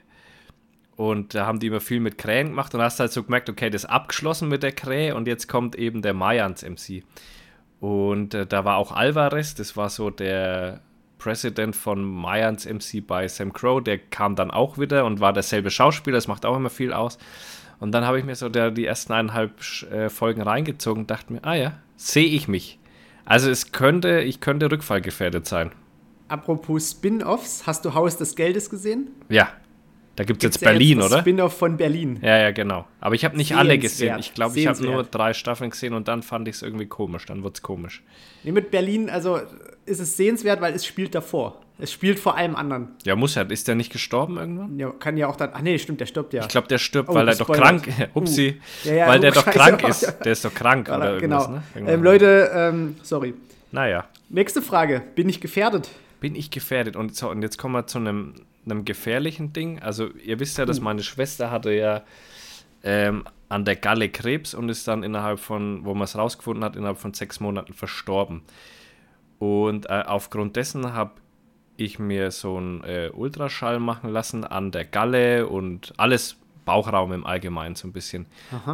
Und 0.97 1.35
da 1.35 1.47
haben 1.47 1.61
die 1.61 1.69
immer 1.69 1.81
viel 1.81 1.99
mit 2.01 2.19
Krähen 2.19 2.49
gemacht 2.49 2.75
und 2.75 2.83
hast 2.83 3.01
halt 3.01 3.11
so 3.11 3.23
gemerkt, 3.23 3.49
okay, 3.49 3.71
das 3.71 3.85
ist 3.85 3.91
abgeschlossen 3.91 4.49
mit 4.51 4.63
der 4.63 4.73
Krähe 4.73 5.15
und 5.15 5.27
jetzt 5.27 5.49
kommt 5.49 5.75
eben 5.77 6.03
der 6.03 6.13
Mayans 6.13 6.63
MC. 6.63 7.03
Und 7.81 8.35
äh, 8.35 8.45
da 8.47 8.67
war 8.67 8.77
auch 8.77 8.93
Alvarez, 8.93 9.55
das 9.55 9.79
war 9.79 9.89
so 9.89 10.11
der 10.11 10.81
President 11.21 11.77
von 11.77 12.03
Mayans 12.03 12.67
MC 12.67 13.07
bei 13.07 13.29
Sam 13.29 13.53
Crow, 13.53 13.81
der 13.83 13.99
kam 13.99 14.35
dann 14.35 14.51
auch 14.51 14.79
wieder 14.79 15.05
und 15.05 15.21
war 15.21 15.33
derselbe 15.33 15.71
Schauspieler, 15.71 16.17
das 16.17 16.27
macht 16.27 16.45
auch 16.45 16.57
immer 16.57 16.71
viel 16.71 16.93
aus. 16.93 17.19
Und 17.79 17.93
dann 17.93 18.05
habe 18.05 18.19
ich 18.19 18.25
mir 18.25 18.35
so 18.35 18.49
der, 18.49 18.71
die 18.71 18.85
ersten 18.85 19.13
eineinhalb 19.13 19.53
äh, 19.93 20.09
Folgen 20.09 20.43
reingezogen 20.43 21.03
und 21.03 21.11
dachte 21.11 21.33
mir, 21.33 21.45
ah 21.45 21.55
ja, 21.55 21.73
sehe 21.97 22.27
ich 22.27 22.49
mich. 22.49 22.79
Also 23.25 23.51
es 23.51 23.71
könnte, 23.71 24.21
ich 24.23 24.41
könnte 24.41 24.71
rückfallgefährdet 24.71 25.47
sein. 25.47 25.71
Apropos 26.29 26.91
Spin-Offs, 26.91 27.67
hast 27.67 27.85
du 27.85 27.95
Haus 27.95 28.17
des 28.17 28.35
Geldes 28.35 28.71
gesehen? 28.71 29.11
Ja, 29.29 29.51
da 30.17 30.25
gibt 30.25 30.45
es 30.45 30.49
jetzt 30.49 30.61
ja 30.63 30.71
Berlin, 30.71 30.99
das 30.99 31.11
oder? 31.11 31.21
Spin-off 31.21 31.57
von 31.57 31.77
Berlin. 31.77 32.19
Ja, 32.21 32.37
ja, 32.37 32.51
genau. 32.51 32.87
Aber 33.01 33.15
ich 33.15 33.25
habe 33.25 33.37
nicht 33.37 33.57
alle 33.57 33.79
gesehen. 33.79 34.09
Sehenswert. 34.09 34.21
Ich 34.21 34.35
glaube, 34.35 34.59
ich 34.59 34.67
habe 34.67 34.79
nur 34.79 34.87
Sehenswert. 34.87 35.15
drei 35.15 35.33
Staffeln 35.33 35.71
gesehen 35.71 35.95
und 35.95 36.09
dann 36.09 36.23
fand 36.23 36.47
ich 36.49 36.57
es 36.57 36.63
irgendwie 36.63 36.87
komisch. 36.87 37.25
Dann 37.25 37.43
wurde 37.43 37.55
es 37.55 37.63
komisch. 37.63 38.03
Nee, 38.43 38.53
mit 38.53 38.71
Berlin, 38.71 39.09
also 39.09 39.41
ist 39.87 40.01
es 40.01 40.17
sehenswert, 40.17 40.61
weil 40.61 40.75
es 40.75 40.85
spielt 40.85 41.15
davor. 41.15 41.61
Es 41.79 41.93
spielt 41.93 42.19
vor 42.19 42.37
allem 42.37 42.57
anderen. 42.57 42.89
Ja, 43.05 43.17
muss 43.17 43.35
ja. 43.35 43.43
Ist 43.43 43.67
der 43.67 43.75
nicht 43.75 43.91
gestorben 43.91 44.37
irgendwann? 44.37 44.79
Ja, 44.79 44.91
kann 44.91 45.17
ja 45.17 45.29
auch 45.29 45.37
dann. 45.37 45.51
Ach 45.55 45.63
nee, 45.63 45.79
stimmt, 45.79 46.01
der 46.01 46.07
stirbt 46.07 46.35
ja. 46.35 46.43
Ich 46.43 46.49
glaube, 46.49 46.69
der 46.69 46.79
stirbt, 46.79 47.09
Oh, 47.09 47.15
weil 47.15 47.27
er 47.27 47.37
doch 47.37 47.51
krank 47.51 47.89
Upsi. 48.15 48.61
Uh. 48.85 48.89
Ja, 48.89 48.95
ja, 48.95 49.09
weil 49.09 49.21
der 49.21 49.31
oh, 49.31 49.35
doch 49.37 49.47
krank 49.47 49.83
ist. 49.89 50.15
Der 50.25 50.33
ist 50.33 50.45
doch 50.45 50.55
krank 50.55 50.89
oder 50.91 51.15
irgendwas, 51.15 51.47
genau. 51.47 51.63
ne? 51.75 51.93
Ähm, 51.93 52.03
Leute, 52.03 52.51
ähm, 52.55 52.97
sorry. 53.03 53.35
Naja. 53.73 54.05
Nächste 54.29 54.61
Frage. 54.61 55.03
Bin 55.15 55.29
ich 55.29 55.41
gefährdet? 55.41 55.91
Bin 56.21 56.35
ich 56.35 56.51
gefährdet? 56.51 56.97
Und, 56.97 57.17
so, 57.17 57.31
und 57.31 57.41
jetzt 57.41 57.57
kommen 57.57 57.75
wir 57.75 57.87
zu 57.87 57.99
einem, 57.99 58.35
einem 58.67 58.85
gefährlichen 58.85 59.55
Ding. 59.55 59.81
Also, 59.81 60.09
ihr 60.09 60.39
wisst 60.39 60.59
ja, 60.59 60.65
Uh. 60.65 60.67
dass 60.67 60.81
meine 60.81 61.03
Schwester 61.03 61.51
hatte 61.51 61.73
ja 61.73 62.03
ähm, 62.83 63.25
an 63.49 63.65
der 63.65 63.77
Galle 63.77 64.11
Krebs 64.11 64.55
und 64.55 64.69
ist 64.69 64.87
dann 64.87 65.03
innerhalb 65.03 65.41
von, 65.41 65.85
wo 65.85 65.95
man 65.95 66.05
es 66.05 66.17
rausgefunden 66.17 66.63
hat, 66.63 66.77
innerhalb 66.77 66.99
von 66.99 67.15
sechs 67.15 67.41
Monaten 67.41 67.73
verstorben. 67.73 68.43
Und 69.41 69.87
äh, 69.89 70.05
aufgrund 70.07 70.55
dessen 70.55 70.93
habe 70.93 71.13
ich 71.79 71.99
mir 71.99 72.31
so 72.31 72.59
einen 72.59 72.85
äh, 72.85 73.11
Ultraschall 73.13 73.81
machen 73.81 74.11
lassen 74.11 74.45
an 74.45 74.71
der 74.71 74.85
Galle 74.85 75.49
und 75.49 75.95
alles 75.97 76.37
Bauchraum 76.67 77.13
im 77.13 77.27
Allgemeinen 77.27 77.75
so 77.75 77.89
ein 77.89 77.93
bisschen. 77.93 78.27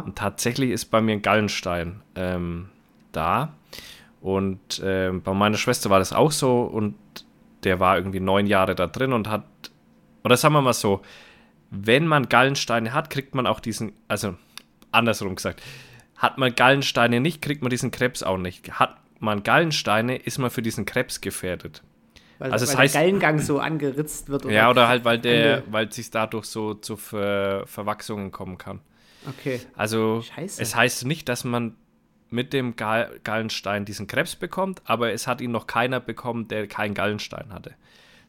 Und 0.03 0.17
tatsächlich 0.17 0.71
ist 0.71 0.85
bei 0.85 1.01
mir 1.01 1.13
ein 1.13 1.21
Gallenstein 1.21 2.01
ähm, 2.15 2.67
da. 3.13 3.53
Und 4.21 4.81
ähm, 4.83 5.21
bei 5.21 5.33
meiner 5.33 5.57
Schwester 5.57 5.89
war 5.89 5.99
das 5.99 6.11
auch 6.11 6.31
so 6.31 6.63
und 6.63 6.95
der 7.63 7.79
war 7.79 7.97
irgendwie 7.97 8.19
neun 8.19 8.45
Jahre 8.45 8.75
da 8.75 8.87
drin 8.87 9.13
und 9.13 9.29
hat, 9.29 9.45
oder 10.25 10.35
sagen 10.35 10.53
wir 10.53 10.61
mal 10.61 10.73
so, 10.73 11.01
wenn 11.71 12.07
man 12.07 12.27
Gallensteine 12.27 12.93
hat, 12.93 13.09
kriegt 13.09 13.35
man 13.35 13.47
auch 13.47 13.61
diesen, 13.61 13.93
also 14.09 14.35
andersrum 14.91 15.35
gesagt, 15.35 15.63
hat 16.17 16.37
man 16.37 16.53
Gallensteine 16.53 17.21
nicht, 17.21 17.41
kriegt 17.41 17.61
man 17.61 17.69
diesen 17.69 17.91
Krebs 17.91 18.21
auch 18.21 18.37
nicht. 18.37 18.79
Hat 18.79 18.97
man 19.19 19.43
Gallensteine, 19.43 20.17
ist 20.17 20.37
man 20.37 20.49
für 20.49 20.61
diesen 20.61 20.85
Krebs 20.85 21.21
gefährdet. 21.21 21.83
Weil, 22.39 22.51
Also 22.51 22.65
es 22.65 22.77
weil 22.77 22.85
heißt- 22.87 22.93
der 22.93 23.01
Gallengang 23.01 23.39
so 23.39 23.59
angeritzt 23.59 24.29
wird. 24.29 24.45
Ja, 24.45 24.69
oder 24.69 24.87
halt, 24.87 25.05
weil 25.05 25.17
der, 25.19 25.59
Ange- 25.59 25.63
weil 25.71 25.87
es 25.87 25.95
sich 25.95 26.11
dadurch 26.11 26.45
so 26.45 26.75
zu 26.75 26.95
Ver 26.95 27.63
Verwachsungen 27.65 28.31
kommen 28.31 28.57
kann. 28.57 28.79
Okay. 29.27 29.59
Also 29.75 30.21
Scheiße. 30.21 30.61
es 30.61 30.75
heißt 30.75 31.05
nicht, 31.05 31.27
dass 31.29 31.43
man 31.43 31.75
mit 32.29 32.53
dem 32.53 32.75
Gal 32.75 33.19
Gallenstein 33.23 33.85
diesen 33.85 34.05
Krebs 34.05 34.35
bekommt, 34.35 34.81
aber 34.85 35.13
es 35.13 35.27
hat 35.27 35.41
ihn 35.41 35.51
noch 35.51 35.65
keiner 35.65 35.99
bekommen, 35.99 36.47
der 36.47 36.67
keinen 36.67 36.93
Gallenstein 36.93 37.51
hatte. 37.53 37.73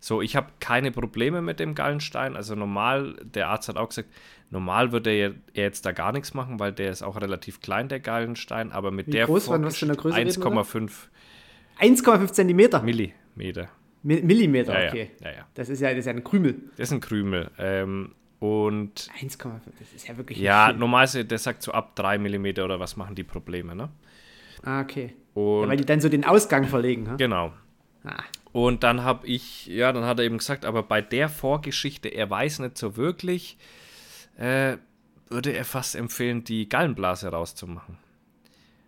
So, 0.00 0.23
ich 0.23 0.37
habe 0.37 0.47
keine 0.61 0.92
Probleme 0.92 1.42
mit 1.42 1.59
dem 1.61 1.75
Gallenstein. 1.75 2.37
Also 2.37 2.54
normal, 2.54 3.16
der 3.25 3.49
Arzt 3.49 3.68
hat 3.68 3.76
auch 3.76 3.88
gesagt, 3.88 4.09
normal 4.50 4.92
würde 4.92 5.10
er 5.10 5.34
jetzt 5.52 5.84
da 5.86 5.92
gar 5.92 6.12
nichts 6.12 6.34
machen, 6.34 6.58
weil 6.58 6.72
der 6.72 6.90
ist 6.90 7.02
auch 7.02 7.20
relativ 7.20 7.60
klein, 7.60 7.88
der 7.88 8.00
Gallenstein, 8.00 8.72
aber 8.72 8.90
mit 8.90 9.06
Wie 9.08 9.12
der 9.12 9.26
groß, 9.26 9.46
von 9.46 9.64
was 9.64 9.76
für 9.76 9.86
einer 9.86 9.96
Größe 9.96 10.16
reden 10.16 10.28
wir 10.36 10.44
da? 10.44 10.60
1,5 10.62 10.90
1,5 11.80 12.32
Zentimeter. 12.32 12.82
Millimeter. 12.82 13.68
Mi- 14.02 14.22
Millimeter, 14.22 14.80
Ja, 14.82 14.88
okay. 14.90 15.10
ja, 15.22 15.30
ja. 15.30 15.46
Das 15.54 15.68
ist 15.68 15.80
ja, 15.80 15.90
das 15.90 15.98
ist 16.00 16.06
ja 16.06 16.12
ein 16.12 16.24
Krümel. 16.24 16.54
Das 16.76 16.88
ist 16.88 16.92
ein 16.92 17.00
Krümel. 17.00 17.50
Ähm, 17.58 18.14
und 18.40 19.10
1,5, 19.20 19.50
das 19.78 19.92
ist 19.94 20.06
ja 20.08 20.16
wirklich 20.16 20.38
ja, 20.38 20.72
normalerweise, 20.72 21.24
der 21.24 21.38
sagt 21.38 21.62
so 21.62 21.72
ab 21.72 21.96
3 21.96 22.18
Millimeter 22.18 22.64
oder 22.64 22.78
was 22.80 22.96
machen 22.96 23.14
die 23.14 23.24
Probleme, 23.24 23.74
ne? 23.74 23.88
Ah, 24.62 24.80
okay. 24.80 25.14
Und 25.34 25.68
weil 25.68 25.76
die 25.76 25.84
dann 25.84 26.00
so 26.00 26.08
den 26.08 26.24
Ausgang 26.24 26.64
verlegen. 26.64 27.08
Ha? 27.10 27.16
genau. 27.16 27.52
Ah, 28.04 28.22
Und 28.52 28.84
dann 28.84 29.02
habe 29.02 29.26
ich, 29.26 29.66
ja, 29.66 29.92
dann 29.92 30.04
hat 30.04 30.18
er 30.20 30.24
eben 30.24 30.38
gesagt, 30.38 30.64
aber 30.64 30.82
bei 30.84 31.00
der 31.02 31.28
Vorgeschichte, 31.28 32.08
er 32.08 32.30
weiß 32.30 32.60
nicht 32.60 32.78
so 32.78 32.96
wirklich, 32.96 33.58
äh, 34.38 34.78
würde 35.28 35.52
er 35.52 35.64
fast 35.64 35.95
empfehlen, 35.95 36.45
die 36.45 36.68
Gallenblase 36.68 37.28
rauszumachen. 37.28 37.99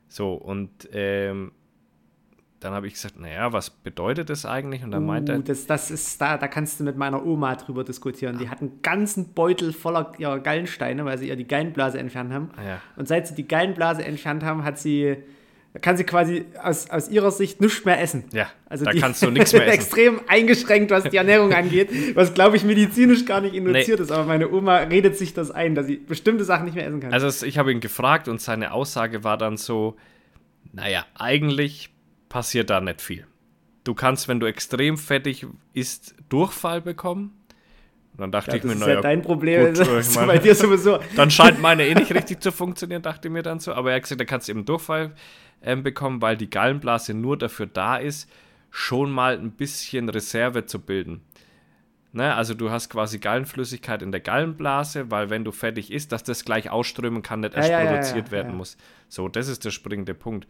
So, 0.08 0.32
und 0.34 0.88
ähm, 0.92 1.52
dann 2.60 2.74
habe 2.74 2.86
ich 2.86 2.94
gesagt, 2.94 3.18
naja, 3.18 3.52
was 3.52 3.70
bedeutet 3.70 4.28
das 4.28 4.44
eigentlich? 4.44 4.84
Und 4.84 4.90
dann 4.90 5.06
meinte 5.06 5.32
Uh, 5.32 5.36
er, 5.36 5.42
das, 5.42 5.66
das 5.66 5.90
ist 5.90 6.20
da, 6.20 6.36
da 6.36 6.46
kannst 6.46 6.78
du 6.78 6.84
mit 6.84 6.96
meiner 6.96 7.24
Oma 7.24 7.56
drüber 7.56 7.84
diskutieren. 7.84 8.38
Die 8.38 8.48
hat 8.48 8.60
einen 8.60 8.82
ganzen 8.82 9.32
Beutel 9.32 9.72
voller 9.72 10.12
ihrer 10.18 10.40
Gallensteine, 10.40 11.04
weil 11.04 11.16
sie 11.16 11.28
ihr 11.28 11.36
die 11.36 11.46
Gallenblase 11.46 11.98
entfernt 11.98 12.32
haben. 12.32 12.50
Ja. 12.56 12.80
Und 12.96 13.08
seit 13.08 13.28
sie 13.28 13.34
die 13.34 13.48
Gallenblase 13.48 14.04
entfernt 14.04 14.42
haben, 14.42 14.62
hat 14.62 14.78
sie, 14.78 15.16
kann 15.82 15.96
sie 15.96 16.04
quasi 16.04 16.46
aus, 16.62 16.90
aus 16.90 17.08
ihrer 17.08 17.30
Sicht 17.30 17.60
nichts 17.60 17.84
mehr 17.84 18.00
essen. 18.00 18.24
ja, 18.32 18.48
Also 18.68 18.84
da 18.84 18.90
die 18.90 18.98
kannst 19.00 19.22
du 19.22 19.30
nichts 19.30 19.52
mehr 19.52 19.62
essen. 19.66 19.74
extrem 19.74 20.20
eingeschränkt, 20.26 20.90
was 20.90 21.04
die 21.04 21.16
Ernährung 21.16 21.52
angeht, 21.52 21.90
was 22.16 22.34
glaube 22.34 22.56
ich 22.56 22.64
medizinisch 22.64 23.24
gar 23.24 23.40
nicht 23.40 23.54
induziert 23.54 24.00
ist. 24.00 24.10
Aber 24.10 24.24
meine 24.24 24.50
Oma 24.50 24.78
redet 24.78 25.16
sich 25.16 25.32
das 25.32 25.50
ein, 25.50 25.74
dass 25.76 25.86
sie 25.86 25.96
bestimmte 25.96 26.44
Sachen 26.44 26.64
nicht 26.64 26.74
mehr 26.74 26.86
essen 26.86 27.00
kann. 27.00 27.12
Also 27.12 27.46
ich 27.46 27.56
habe 27.58 27.70
ihn 27.70 27.80
gefragt 27.80 28.26
und 28.26 28.40
seine 28.40 28.72
Aussage 28.72 29.22
war 29.22 29.38
dann 29.38 29.56
so, 29.56 29.96
naja, 30.72 31.06
eigentlich 31.14 31.90
passiert 32.28 32.70
da 32.70 32.80
nicht 32.80 33.00
viel. 33.00 33.26
Du 33.84 33.94
kannst, 33.94 34.28
wenn 34.28 34.40
du 34.40 34.46
extrem 34.46 34.98
fettig 34.98 35.46
isst, 35.72 36.14
Durchfall 36.28 36.80
bekommen. 36.80 37.32
Und 38.20 38.24
dann 38.24 38.32
dachte 38.32 38.50
ja, 38.50 38.56
ich 38.56 38.62
das 38.62 38.68
mir, 38.68 38.74
ist 38.74 38.80
naja, 38.80 38.94
ja 38.96 39.00
dein 39.00 39.22
Problem. 39.22 39.68
gut, 39.68 39.78
das 39.78 39.88
ich 39.88 39.94
ist 39.96 40.16
meine- 40.16 40.26
bei 40.26 40.38
dir 40.38 40.54
sowieso. 40.54 40.98
dann 41.16 41.30
scheint 41.30 41.58
meine 41.58 41.86
eh 41.86 41.94
nicht 41.94 42.12
richtig 42.14 42.42
zu 42.42 42.52
funktionieren, 42.52 43.00
dachte 43.00 43.28
ich 43.28 43.32
mir 43.32 43.42
dann 43.42 43.60
so. 43.60 43.72
Aber 43.72 43.90
er 43.92 43.96
hat 43.96 44.02
gesagt, 44.02 44.20
da 44.20 44.26
kannst 44.26 44.48
du 44.48 44.52
eben 44.52 44.66
Durchfall 44.66 45.14
ähm, 45.62 45.82
bekommen, 45.82 46.20
weil 46.20 46.36
die 46.36 46.50
Gallenblase 46.50 47.14
nur 47.14 47.38
dafür 47.38 47.66
da 47.66 47.96
ist, 47.96 48.30
schon 48.70 49.10
mal 49.10 49.38
ein 49.38 49.52
bisschen 49.52 50.10
Reserve 50.10 50.66
zu 50.66 50.80
bilden. 50.80 51.22
Ne, 52.12 52.34
also 52.34 52.52
du 52.52 52.70
hast 52.70 52.90
quasi 52.90 53.20
Gallenflüssigkeit 53.20 54.02
in 54.02 54.12
der 54.12 54.20
Gallenblase, 54.20 55.10
weil 55.10 55.30
wenn 55.30 55.44
du 55.44 55.52
fertig 55.52 55.90
isst, 55.90 56.12
dass 56.12 56.22
das 56.22 56.44
gleich 56.44 56.68
ausströmen 56.68 57.22
kann, 57.22 57.40
nicht 57.40 57.54
erst 57.54 57.70
ja, 57.70 57.86
produziert 57.86 58.26
ja, 58.26 58.32
werden 58.32 58.54
muss. 58.54 58.76
So, 59.08 59.28
das 59.28 59.48
ist 59.48 59.64
der 59.64 59.70
springende 59.70 60.12
Punkt. 60.12 60.46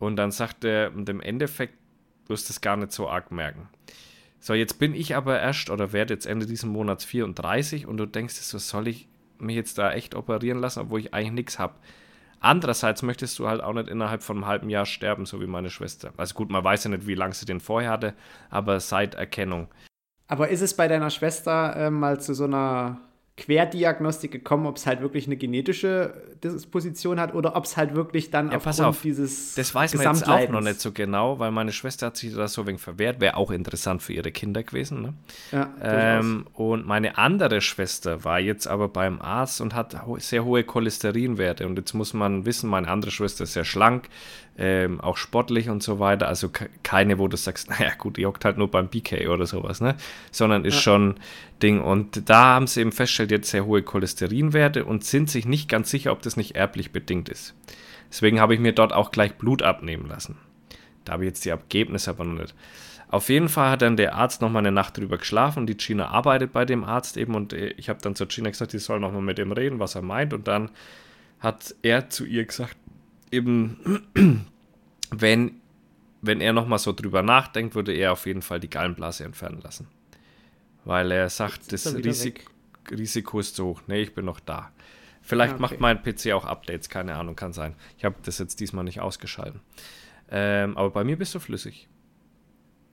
Und 0.00 0.16
dann 0.16 0.32
sagt 0.32 0.64
er, 0.64 0.92
und 0.92 1.08
im 1.08 1.20
Endeffekt 1.20 1.74
wirst 2.26 2.48
du 2.48 2.52
es 2.52 2.60
gar 2.62 2.76
nicht 2.76 2.90
so 2.90 3.08
arg 3.08 3.30
merken. 3.30 3.68
So, 4.44 4.54
jetzt 4.54 4.80
bin 4.80 4.92
ich 4.92 5.14
aber 5.14 5.38
erst 5.38 5.70
oder 5.70 5.92
werde 5.92 6.14
jetzt 6.14 6.26
Ende 6.26 6.46
diesen 6.46 6.68
Monats 6.68 7.04
34 7.04 7.86
und 7.86 7.96
du 7.96 8.06
denkst, 8.06 8.34
so 8.34 8.58
soll 8.58 8.88
ich 8.88 9.08
mich 9.38 9.54
jetzt 9.54 9.78
da 9.78 9.92
echt 9.92 10.16
operieren 10.16 10.58
lassen, 10.58 10.80
obwohl 10.80 10.98
ich 10.98 11.14
eigentlich 11.14 11.32
nichts 11.32 11.60
habe. 11.60 11.74
Andererseits 12.40 13.02
möchtest 13.02 13.38
du 13.38 13.46
halt 13.46 13.60
auch 13.60 13.72
nicht 13.72 13.88
innerhalb 13.88 14.24
von 14.24 14.38
einem 14.38 14.46
halben 14.46 14.68
Jahr 14.68 14.84
sterben, 14.84 15.26
so 15.26 15.40
wie 15.40 15.46
meine 15.46 15.70
Schwester. 15.70 16.12
Also 16.16 16.34
gut, 16.34 16.50
man 16.50 16.64
weiß 16.64 16.82
ja 16.82 16.90
nicht, 16.90 17.06
wie 17.06 17.14
lange 17.14 17.34
sie 17.34 17.46
den 17.46 17.60
vorher 17.60 17.92
hatte, 17.92 18.14
aber 18.50 18.80
seit 18.80 19.14
Erkennung. 19.14 19.68
Aber 20.26 20.48
ist 20.48 20.60
es 20.60 20.74
bei 20.74 20.88
deiner 20.88 21.10
Schwester 21.10 21.76
äh, 21.76 21.90
mal 21.90 22.20
zu 22.20 22.34
so 22.34 22.42
einer 22.42 22.98
Querdiagnostik 23.36 24.30
gekommen, 24.30 24.66
ob 24.66 24.76
es 24.76 24.86
halt 24.86 25.00
wirklich 25.00 25.26
eine 25.26 25.36
genetische 25.36 26.12
Disposition 26.44 27.18
hat 27.18 27.34
oder 27.34 27.56
ob 27.56 27.64
es 27.64 27.78
halt 27.78 27.94
wirklich 27.94 28.30
dann 28.30 28.50
Ja, 28.52 28.58
pass 28.58 28.78
auf. 28.78 29.00
dieses 29.00 29.54
Das 29.54 29.74
weiß 29.74 29.94
man 29.94 30.06
jetzt 30.06 30.28
auch 30.28 30.48
noch 30.50 30.60
nicht 30.60 30.80
so 30.80 30.92
genau, 30.92 31.38
weil 31.38 31.50
meine 31.50 31.72
Schwester 31.72 32.06
hat 32.06 32.18
sich 32.18 32.34
da 32.34 32.46
so 32.46 32.66
wegen 32.66 32.78
verwehrt. 32.78 33.20
Wäre 33.20 33.38
auch 33.38 33.50
interessant 33.50 34.02
für 34.02 34.12
ihre 34.12 34.32
Kinder 34.32 34.62
gewesen. 34.62 35.00
Ne? 35.00 35.14
Ja. 35.50 35.70
Ähm, 35.82 36.46
und 36.52 36.86
meine 36.86 37.16
andere 37.16 37.62
Schwester 37.62 38.22
war 38.22 38.38
jetzt 38.38 38.66
aber 38.66 38.88
beim 38.88 39.22
Arzt 39.22 39.62
und 39.62 39.74
hat 39.74 39.96
sehr 40.18 40.44
hohe 40.44 40.62
Cholesterinwerte. 40.62 41.66
Und 41.66 41.78
jetzt 41.78 41.94
muss 41.94 42.12
man 42.12 42.44
wissen, 42.44 42.68
meine 42.68 42.88
andere 42.88 43.10
Schwester 43.10 43.44
ist 43.44 43.54
sehr 43.54 43.64
schlank, 43.64 44.10
ähm, 44.58 45.00
auch 45.00 45.16
sportlich 45.16 45.68
und 45.70 45.82
so 45.82 45.98
weiter. 45.98 46.28
Also 46.28 46.48
ke- 46.50 46.68
keine, 46.82 47.18
wo 47.18 47.28
du 47.28 47.36
sagst, 47.36 47.70
naja 47.78 47.92
gut, 47.96 48.16
die 48.16 48.26
hockt 48.26 48.44
halt 48.44 48.58
nur 48.58 48.70
beim 48.70 48.88
BK 48.88 49.28
oder 49.28 49.46
sowas, 49.46 49.80
ne? 49.80 49.96
Sondern 50.30 50.64
ist 50.64 50.80
schon 50.82 51.14
Ding. 51.62 51.80
Und 51.80 52.28
da 52.28 52.44
haben 52.54 52.66
sie 52.66 52.80
eben 52.80 52.92
festgestellt, 52.92 53.30
jetzt 53.30 53.50
sehr 53.50 53.64
hohe 53.66 53.82
Cholesterinwerte 53.82 54.84
und 54.84 55.04
sind 55.04 55.30
sich 55.30 55.46
nicht 55.46 55.68
ganz 55.68 55.90
sicher, 55.90 56.12
ob 56.12 56.22
das 56.22 56.36
nicht 56.36 56.54
erblich 56.56 56.92
bedingt 56.92 57.28
ist. 57.28 57.54
Deswegen 58.10 58.40
habe 58.40 58.54
ich 58.54 58.60
mir 58.60 58.72
dort 58.72 58.92
auch 58.92 59.10
gleich 59.10 59.34
Blut 59.34 59.62
abnehmen 59.62 60.06
lassen. 60.06 60.36
Da 61.04 61.14
habe 61.14 61.24
ich 61.24 61.28
jetzt 61.28 61.44
die 61.44 61.48
Ergebnisse 61.48 62.10
aber 62.10 62.24
noch 62.24 62.40
nicht. 62.40 62.54
Auf 63.08 63.28
jeden 63.28 63.48
Fall 63.48 63.70
hat 63.70 63.82
dann 63.82 63.96
der 63.96 64.14
Arzt 64.14 64.40
noch 64.40 64.50
mal 64.50 64.60
eine 64.60 64.72
Nacht 64.72 64.96
drüber 64.96 65.18
geschlafen 65.18 65.60
und 65.60 65.66
die 65.66 65.76
Gina 65.76 66.08
arbeitet 66.08 66.52
bei 66.52 66.64
dem 66.64 66.82
Arzt 66.84 67.16
eben 67.16 67.34
und 67.34 67.52
äh, 67.52 67.68
ich 67.76 67.88
habe 67.90 68.00
dann 68.02 68.14
zur 68.14 68.26
Gina 68.26 68.48
gesagt, 68.50 68.72
die 68.72 68.78
soll 68.78 69.00
noch 69.00 69.12
mal 69.12 69.20
mit 69.20 69.38
ihm 69.38 69.52
reden, 69.52 69.78
was 69.80 69.94
er 69.94 70.02
meint 70.02 70.32
und 70.32 70.46
dann 70.48 70.70
hat 71.40 71.74
er 71.82 72.08
zu 72.08 72.24
ihr 72.24 72.44
gesagt, 72.46 72.76
eben 73.32 74.04
wenn, 75.10 75.60
wenn 76.20 76.40
er 76.40 76.52
noch 76.52 76.66
mal 76.66 76.78
so 76.78 76.92
drüber 76.92 77.22
nachdenkt, 77.22 77.74
würde 77.74 77.92
er 77.92 78.12
auf 78.12 78.26
jeden 78.26 78.42
Fall 78.42 78.60
die 78.60 78.70
Gallenblase 78.70 79.24
entfernen 79.24 79.60
lassen. 79.62 79.88
Weil 80.84 81.10
er 81.12 81.28
sagt, 81.30 81.72
das 81.72 81.94
Risik 81.94 82.46
weg. 82.90 82.98
Risiko 82.98 83.38
ist 83.40 83.54
zu 83.56 83.66
hoch. 83.66 83.82
Nee, 83.86 84.02
ich 84.02 84.14
bin 84.14 84.24
noch 84.24 84.40
da. 84.40 84.72
Vielleicht 85.20 85.54
Ah, 85.54 85.58
macht 85.58 85.74
okay. 85.74 85.82
mein 85.82 86.02
PC 86.02 86.32
auch 86.32 86.44
Updates, 86.44 86.88
keine 86.88 87.14
Ahnung, 87.14 87.36
kann 87.36 87.52
sein. 87.52 87.74
Ich 87.96 88.04
habe 88.04 88.16
das 88.24 88.38
jetzt 88.38 88.58
diesmal 88.58 88.82
nicht 88.84 89.00
ausgeschalten. 89.00 89.60
Ähm, 90.30 90.76
aber 90.76 90.90
bei 90.90 91.04
mir 91.04 91.16
bist 91.16 91.34
du 91.34 91.38
flüssig. 91.38 91.88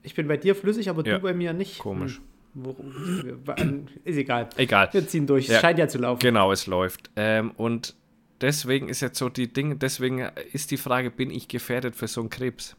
Ich 0.02 0.14
bin 0.14 0.28
bei 0.28 0.36
dir 0.36 0.54
flüssig, 0.54 0.88
aber 0.88 1.04
Ja. 1.04 1.16
du 1.16 1.22
bei 1.22 1.34
mir 1.34 1.52
nicht. 1.52 1.78
Komisch. 1.80 2.20
Hm. 2.54 3.86
Ist 4.04 4.16
egal. 4.16 4.48
Egal. 4.56 4.88
Wir 4.92 5.06
ziehen 5.06 5.26
durch. 5.26 5.48
Ja. 5.48 5.56
Es 5.56 5.60
scheint 5.60 5.78
ja 5.78 5.88
zu 5.88 5.98
laufen. 5.98 6.20
Genau, 6.20 6.52
es 6.52 6.66
läuft. 6.66 7.10
Ähm, 7.16 7.50
und 7.52 7.94
deswegen 8.40 8.88
ist 8.88 9.00
jetzt 9.00 9.18
so 9.18 9.28
die 9.28 9.52
Dinge, 9.52 9.76
deswegen 9.76 10.20
ist 10.52 10.70
die 10.70 10.76
Frage, 10.76 11.10
bin 11.10 11.30
ich 11.30 11.48
gefährdet 11.48 11.96
für 11.96 12.08
so 12.08 12.20
einen 12.20 12.30
Krebs? 12.30 12.76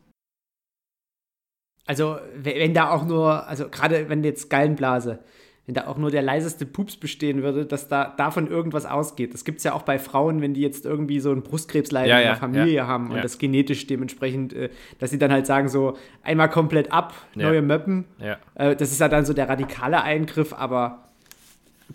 Also, 1.85 2.17
we- 2.35 2.55
wenn 2.55 2.73
da 2.73 2.91
auch 2.91 3.05
nur, 3.05 3.47
also 3.47 3.67
gerade 3.69 4.07
wenn 4.09 4.23
jetzt 4.23 4.49
Gallenblase, 4.49 5.19
wenn 5.65 5.75
da 5.75 5.87
auch 5.87 5.97
nur 5.97 6.09
der 6.11 6.21
leiseste 6.21 6.65
Pups 6.65 6.95
bestehen 6.97 7.43
würde, 7.43 7.65
dass 7.65 7.87
da 7.87 8.13
davon 8.17 8.47
irgendwas 8.47 8.85
ausgeht. 8.85 9.33
Das 9.33 9.45
gibt 9.45 9.59
es 9.59 9.63
ja 9.63 9.73
auch 9.73 9.83
bei 9.83 9.99
Frauen, 9.99 10.41
wenn 10.41 10.53
die 10.53 10.61
jetzt 10.61 10.85
irgendwie 10.85 11.19
so 11.19 11.31
ein 11.31 11.43
Brustkrebsleiden 11.43 12.09
Ja, 12.09 12.17
in 12.17 12.23
ja, 12.23 12.29
der 12.31 12.39
Familie 12.39 12.73
ja, 12.73 12.87
haben 12.87 13.09
und 13.09 13.17
ja. 13.17 13.21
das 13.21 13.37
genetisch 13.37 13.85
dementsprechend, 13.87 14.53
äh, 14.53 14.69
dass 14.99 15.11
sie 15.11 15.19
dann 15.19 15.31
halt 15.31 15.45
sagen, 15.45 15.69
so 15.69 15.97
einmal 16.23 16.49
komplett 16.49 16.91
ab, 16.91 17.13
Ja. 17.35 17.47
neue 17.49 17.61
Möppen. 17.61 18.05
Ja. 18.19 18.37
Äh, 18.55 18.75
das 18.75 18.91
ist 18.91 18.99
ja 18.99 19.07
dann 19.09 19.25
so 19.25 19.33
der 19.33 19.49
radikale 19.49 20.01
Eingriff, 20.01 20.53
aber 20.53 21.09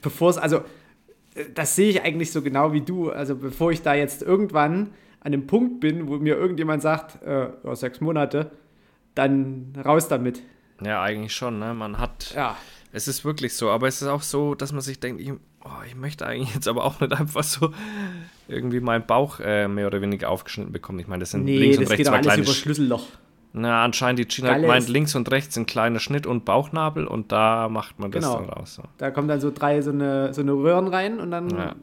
bevor 0.00 0.30
es, 0.30 0.38
also 0.38 0.62
das 1.54 1.76
sehe 1.76 1.90
ich 1.90 2.02
eigentlich 2.02 2.32
so 2.32 2.42
genau 2.42 2.72
wie 2.72 2.80
du. 2.80 3.10
Also 3.10 3.36
bevor 3.36 3.72
ich 3.72 3.82
da 3.82 3.94
jetzt 3.94 4.22
irgendwann 4.22 4.90
an 5.20 5.32
dem 5.32 5.46
Punkt 5.46 5.80
bin, 5.80 6.08
wo 6.08 6.16
mir 6.18 6.36
irgendjemand 6.36 6.82
sagt, 6.82 7.22
äh, 7.22 7.48
ja, 7.64 7.74
sechs 7.74 8.00
Monate, 8.00 8.50
dann 9.14 9.72
raus 9.84 10.08
damit. 10.08 10.42
Ja, 10.84 11.02
eigentlich 11.02 11.34
schon, 11.34 11.58
ne? 11.58 11.74
Man 11.74 11.98
hat. 11.98 12.32
Ja. 12.34 12.56
Es 12.92 13.08
ist 13.08 13.24
wirklich 13.24 13.54
so, 13.54 13.70
aber 13.70 13.88
es 13.88 14.00
ist 14.00 14.08
auch 14.08 14.22
so, 14.22 14.54
dass 14.54 14.72
man 14.72 14.80
sich 14.82 15.00
denkt, 15.00 15.20
ich, 15.20 15.32
oh, 15.32 15.82
ich 15.86 15.96
möchte 15.96 16.26
eigentlich 16.26 16.54
jetzt 16.54 16.68
aber 16.68 16.84
auch 16.84 17.00
nicht 17.00 17.12
einfach 17.12 17.42
so 17.42 17.72
irgendwie 18.48 18.80
meinen 18.80 19.06
Bauch 19.06 19.40
äh, 19.40 19.68
mehr 19.68 19.86
oder 19.86 20.00
weniger 20.00 20.30
aufgeschnitten 20.30 20.72
bekommen. 20.72 20.98
Ich 21.00 21.08
meine, 21.08 21.20
das 21.20 21.32
sind 21.32 21.44
Nee, 21.44 21.58
links 21.58 21.78
und 21.78 21.88
rechts 21.88 22.08
zwei 22.08 22.16
alles 22.16 22.26
kleine 22.26 22.46
Schlüsselloch. 22.46 23.06
Na, 23.58 23.82
anscheinend 23.84 24.18
die 24.18 24.26
Gina 24.28 24.50
Geile 24.50 24.66
meint 24.66 24.86
links 24.88 25.14
und 25.14 25.30
rechts 25.30 25.56
ein 25.56 25.64
kleiner 25.64 25.98
Schnitt 25.98 26.26
und 26.26 26.44
Bauchnabel 26.44 27.06
und 27.06 27.32
da 27.32 27.70
macht 27.70 27.98
man 27.98 28.10
das 28.10 28.22
Genau. 28.22 28.36
dann 28.40 28.50
raus. 28.50 28.74
So. 28.74 28.82
Da 28.98 29.10
kommen 29.10 29.28
dann 29.28 29.40
so 29.40 29.50
drei 29.50 29.80
so 29.80 29.90
eine, 29.90 30.34
so 30.34 30.42
eine 30.42 30.52
Röhren 30.52 30.88
rein 30.88 31.18
und 31.20 31.30
dann 31.30 31.48
Ja. 31.50 31.74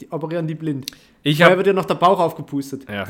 die 0.00 0.10
operieren 0.10 0.48
die 0.48 0.56
blind. 0.56 0.86
Ich 1.22 1.36
Vorher 1.36 1.50
habe 1.52 1.58
wird 1.58 1.68
dir 1.68 1.72
noch 1.74 1.84
der 1.84 1.94
Bauch 1.94 2.18
aufgepustet. 2.18 2.86
ja, 2.90 3.06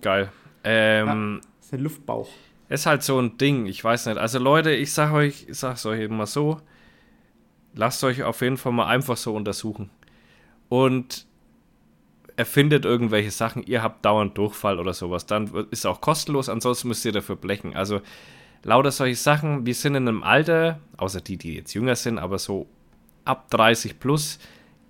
geil. 0.00 0.30
Ähm, 0.64 1.40
Das 1.58 1.66
ist 1.66 1.74
ein 1.74 1.80
Luftbauch. 1.80 2.28
Ist 2.70 2.86
halt 2.86 3.02
so 3.02 3.18
ein 3.20 3.36
Ding, 3.36 3.66
ich 3.66 3.82
weiß 3.84 4.06
nicht. 4.06 4.16
Also 4.16 4.38
Leute, 4.38 4.70
ich 4.70 4.92
sag 4.94 5.12
euch, 5.12 5.46
ich 5.48 5.58
sag's 5.58 5.84
euch 5.84 6.00
immer 6.00 6.26
so, 6.26 6.60
lasst 7.74 8.02
euch 8.04 8.22
auf 8.22 8.40
jeden 8.40 8.56
Fall 8.56 8.72
mal 8.72 8.86
einfach 8.86 9.16
so 9.18 9.34
untersuchen. 9.34 9.90
Und 10.70 11.26
erfindet 12.40 12.84
irgendwelche 12.84 13.30
Sachen, 13.30 13.62
ihr 13.66 13.82
habt 13.82 14.04
dauernd 14.04 14.36
Durchfall 14.36 14.78
oder 14.80 14.92
sowas, 14.94 15.26
dann 15.26 15.50
ist 15.70 15.86
auch 15.86 16.00
kostenlos, 16.00 16.48
ansonsten 16.48 16.88
müsst 16.88 17.04
ihr 17.04 17.12
dafür 17.12 17.36
blechen. 17.36 17.76
Also 17.76 18.00
lauter 18.64 18.90
solche 18.90 19.14
Sachen, 19.16 19.66
wir 19.66 19.74
sind 19.74 19.94
in 19.94 20.08
einem 20.08 20.22
Alter, 20.22 20.80
außer 20.96 21.20
die, 21.20 21.36
die 21.36 21.54
jetzt 21.54 21.74
jünger 21.74 21.94
sind, 21.96 22.18
aber 22.18 22.38
so 22.38 22.66
ab 23.24 23.50
30 23.50 24.00
plus, 24.00 24.38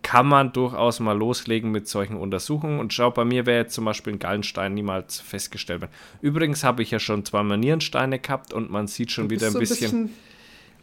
kann 0.03 0.27
man 0.27 0.53
durchaus 0.53 0.99
mal 1.01 1.13
loslegen 1.19 1.71
mit 1.71 1.87
solchen 1.87 2.17
Untersuchungen. 2.17 2.81
Und 2.81 2.95
schau, 2.95 3.11
bei 3.11 3.25
mir 3.27 3.45
wäre 3.45 3.59
jetzt 3.65 3.75
zum 3.75 3.85
Beispiel 3.85 4.15
ein 4.15 4.19
Gallenstein 4.19 4.73
niemals 4.73 5.21
festgestellt 5.21 5.83
werden. 5.83 5.93
Übrigens 6.23 6.65
habe 6.65 6.83
ich 6.83 6.91
ja 6.91 6.99
schon 6.99 7.25
zweimal 7.27 7.59
Nierensteine 7.59 8.19
gehabt 8.19 8.55
und 8.55 8.71
man 8.71 8.87
sieht 8.87 9.11
schon 9.13 9.29
wieder 9.29 9.49
ein 9.49 9.53
so 9.53 9.59
bisschen, 9.59 10.09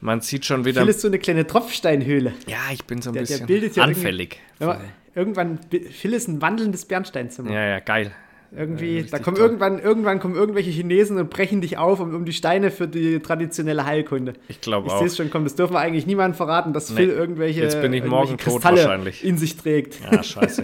man 0.02 0.22
sieht 0.22 0.46
schon 0.46 0.66
wieder, 0.66 0.82
Phil 0.82 0.90
ist 0.90 1.02
so 1.02 1.08
eine 1.08 1.18
kleine 1.18 1.48
Tropfsteinhöhle. 1.48 2.34
ja, 2.46 2.60
ich 2.72 2.84
bin 2.86 3.02
so 3.02 3.10
ein 3.10 3.14
Der- 3.14 3.24
der 3.24 3.28
bisschen 3.34 3.48
bildet 3.48 3.76
ja 3.76 3.84
anfällig. 3.84 4.40
Man, 4.60 4.78
irgendwann, 5.18 5.60
Phil 5.92 6.14
ist 6.14 6.28
ein 6.30 6.42
wandelndes 6.42 6.86
Bernsteinzimmer. 6.86 7.52
Ja, 7.52 7.66
ja, 7.68 7.80
geil. 7.80 8.12
Irgendwie, 8.56 9.00
Ja, 9.00 9.06
da 9.12 9.20
kommen 9.20 9.36
toll. 9.36 9.46
irgendwann, 9.48 9.80
irgendwann 9.80 10.20
kommen 10.22 10.36
irgendwelche 10.36 10.70
Chinesen 10.72 11.18
und 11.18 11.30
brechen 11.30 11.60
dich 11.60 11.78
auf 11.78 12.00
um, 12.00 12.16
um 12.16 12.24
die 12.24 12.32
Steine 12.32 12.72
für 12.72 12.88
die 12.88 13.20
traditionelle 13.20 13.86
Heilkunde. 13.86 14.34
Ich 14.48 14.62
glaube 14.62 14.88
Ich 14.88 14.94
auch. 14.94 15.00
sehe 15.00 15.08
es 15.08 15.18
schon 15.18 15.30
kommen. 15.30 15.44
Das 15.44 15.56
dürfen 15.56 15.74
wir 15.74 15.80
eigentlich 15.82 16.08
niemandem 16.08 16.36
verraten, 16.38 16.72
dass 16.72 16.90
Phil 16.92 17.10
irgendwelche, 17.10 17.62
Jetzt 17.64 17.82
bin 17.82 17.92
ich 17.92 18.06
morgen 18.06 18.38
tot 18.38 18.64
wahrscheinlich. 18.64 19.26
in 19.26 19.38
sich 19.38 19.58
trägt. 19.58 20.00
Ja, 20.10 20.24
scheiße. 20.24 20.64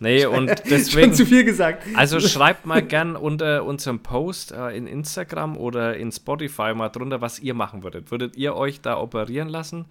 Nee, 0.00 0.24
und 0.26 0.48
Schon 0.48 0.58
deswegen. 0.70 1.12
zu 1.12 1.26
viel 1.26 1.44
gesagt. 1.44 1.82
Also 1.94 2.20
schreibt 2.20 2.64
mal 2.64 2.80
gern 2.82 3.16
unter 3.16 3.64
unserem 3.64 3.98
Post 4.00 4.52
äh, 4.52 4.70
in 4.74 4.86
Instagram 4.86 5.58
oder 5.58 5.98
in 5.98 6.10
Spotify 6.10 6.72
mal 6.74 6.88
drunter, 6.88 7.20
was 7.20 7.38
ihr 7.38 7.52
machen 7.52 7.82
würdet. 7.82 8.10
Würdet 8.12 8.34
ihr 8.38 8.56
euch 8.56 8.80
da 8.80 8.98
operieren 8.98 9.50
lassen 9.50 9.84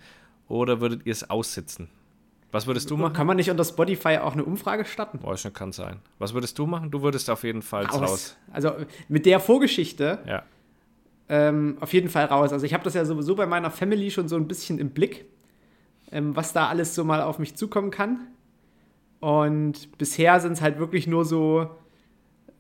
oder 0.48 0.82
würdet 0.82 1.06
ihr 1.06 1.12
es 1.12 1.30
aussitzen? 1.30 1.90
Was 2.54 2.68
würdest 2.68 2.92
du 2.92 2.98
machen? 2.98 3.14
Kann 3.14 3.26
man 3.26 3.38
nicht 3.38 3.50
unter 3.50 3.64
Spotify 3.64 4.20
auch 4.20 4.34
eine 4.34 4.46
Umfrage 4.46 4.86
starten? 4.86 5.18
Boah, 5.18 5.36
schon 5.36 5.54
kann 5.54 5.72
sein. 5.72 5.98
Was 6.20 6.36
würdest 6.36 6.60
du 6.60 6.68
machen? 6.68 6.92
Du 6.92 7.02
würdest 7.02 7.28
auf 7.32 7.44
jeden 7.44 7.64
Fall 7.64 7.86
raus. 7.86 8.02
raus. 8.02 8.38
Also 8.52 8.74
mit 9.10 9.26
der 9.26 9.40
Vorgeschichte 9.40 10.20
ja. 10.28 10.44
ähm, 11.30 11.78
auf 11.80 11.92
jeden 11.94 12.10
Fall 12.10 12.26
raus. 12.26 12.54
Also 12.54 12.68
ich 12.68 12.76
habe 12.76 12.84
das 12.84 12.94
ja 12.94 13.06
sowieso 13.06 13.34
bei 13.34 13.48
meiner 13.48 13.72
Family 13.72 14.12
schon 14.12 14.28
so 14.28 14.36
ein 14.36 14.48
bisschen 14.48 14.78
im 14.78 14.92
Blick, 14.92 15.26
ähm, 16.12 16.36
was 16.36 16.54
da 16.54 16.68
alles 16.68 16.94
so 16.94 17.04
mal 17.04 17.24
auf 17.24 17.40
mich 17.40 17.56
zukommen 17.56 17.90
kann. 17.90 18.28
Und 19.20 19.98
bisher 19.98 20.40
sind 20.40 20.52
es 20.52 20.62
halt 20.62 20.78
wirklich 20.78 21.08
nur 21.08 21.26
so, 21.26 21.72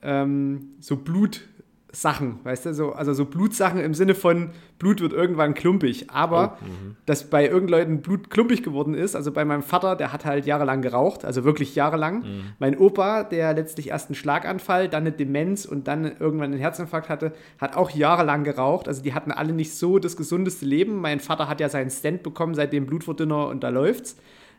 ähm, 0.01 0.69
so 0.79 0.95
Blut, 0.95 1.47
Sachen, 1.95 2.39
weißt 2.43 2.65
du, 2.65 2.73
so, 2.73 2.93
also 2.93 3.13
so 3.13 3.25
Blutsachen 3.25 3.79
im 3.79 3.93
Sinne 3.93 4.15
von 4.15 4.49
Blut 4.79 4.99
wird 4.99 5.13
irgendwann 5.13 5.53
klumpig. 5.53 6.09
Aber 6.09 6.57
oh, 6.59 6.65
dass 7.05 7.29
bei 7.29 7.47
irgendeinen 7.47 8.01
Blut 8.01 8.31
klumpig 8.31 8.63
geworden 8.63 8.95
ist, 8.95 9.15
also 9.15 9.31
bei 9.31 9.45
meinem 9.45 9.61
Vater, 9.61 9.95
der 9.95 10.11
hat 10.11 10.25
halt 10.25 10.47
jahrelang 10.47 10.81
geraucht, 10.81 11.23
also 11.23 11.43
wirklich 11.43 11.75
jahrelang. 11.75 12.21
Mhm. 12.21 12.43
Mein 12.57 12.79
Opa, 12.79 13.23
der 13.23 13.53
letztlich 13.53 13.89
erst 13.89 14.09
einen 14.09 14.15
Schlaganfall, 14.15 14.89
dann 14.89 15.03
eine 15.03 15.11
Demenz 15.11 15.65
und 15.65 15.87
dann 15.87 16.05
irgendwann 16.19 16.51
einen 16.51 16.59
Herzinfarkt 16.59 17.09
hatte, 17.09 17.33
hat 17.59 17.75
auch 17.77 17.91
jahrelang 17.91 18.43
geraucht. 18.43 18.87
Also 18.87 19.03
die 19.03 19.13
hatten 19.13 19.31
alle 19.31 19.53
nicht 19.53 19.75
so 19.75 19.99
das 19.99 20.17
gesundeste 20.17 20.65
Leben. 20.65 20.99
Mein 20.99 21.19
Vater 21.19 21.47
hat 21.47 21.61
ja 21.61 21.69
seinen 21.69 21.91
Stand 21.91 22.23
bekommen, 22.23 22.55
seitdem 22.55 22.87
Blutverdünner 22.87 23.47
und 23.49 23.63
da 23.63 23.69
läuft's. 23.69 24.17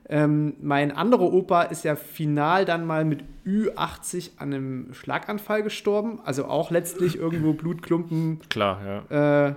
Ähm, 0.09 0.55
mein 0.61 0.93
anderer 0.93 1.33
Opa 1.33 1.63
ist 1.63 1.85
ja 1.85 1.97
final 1.97 2.65
dann 2.65 2.87
mal 2.87 3.05
mit 3.05 3.25
Ü80 3.47 4.33
an 4.37 4.53
einem 4.53 4.95
Schlaganfall 4.95 5.63
gestorben. 5.63 6.21
Also 6.25 6.45
auch 6.45 6.71
letztlich 6.71 7.17
irgendwo 7.17 7.55
Blutklumpen. 7.55 8.41
Klar, 8.51 9.07
ja. 9.11 9.49
Äh, 9.49 9.55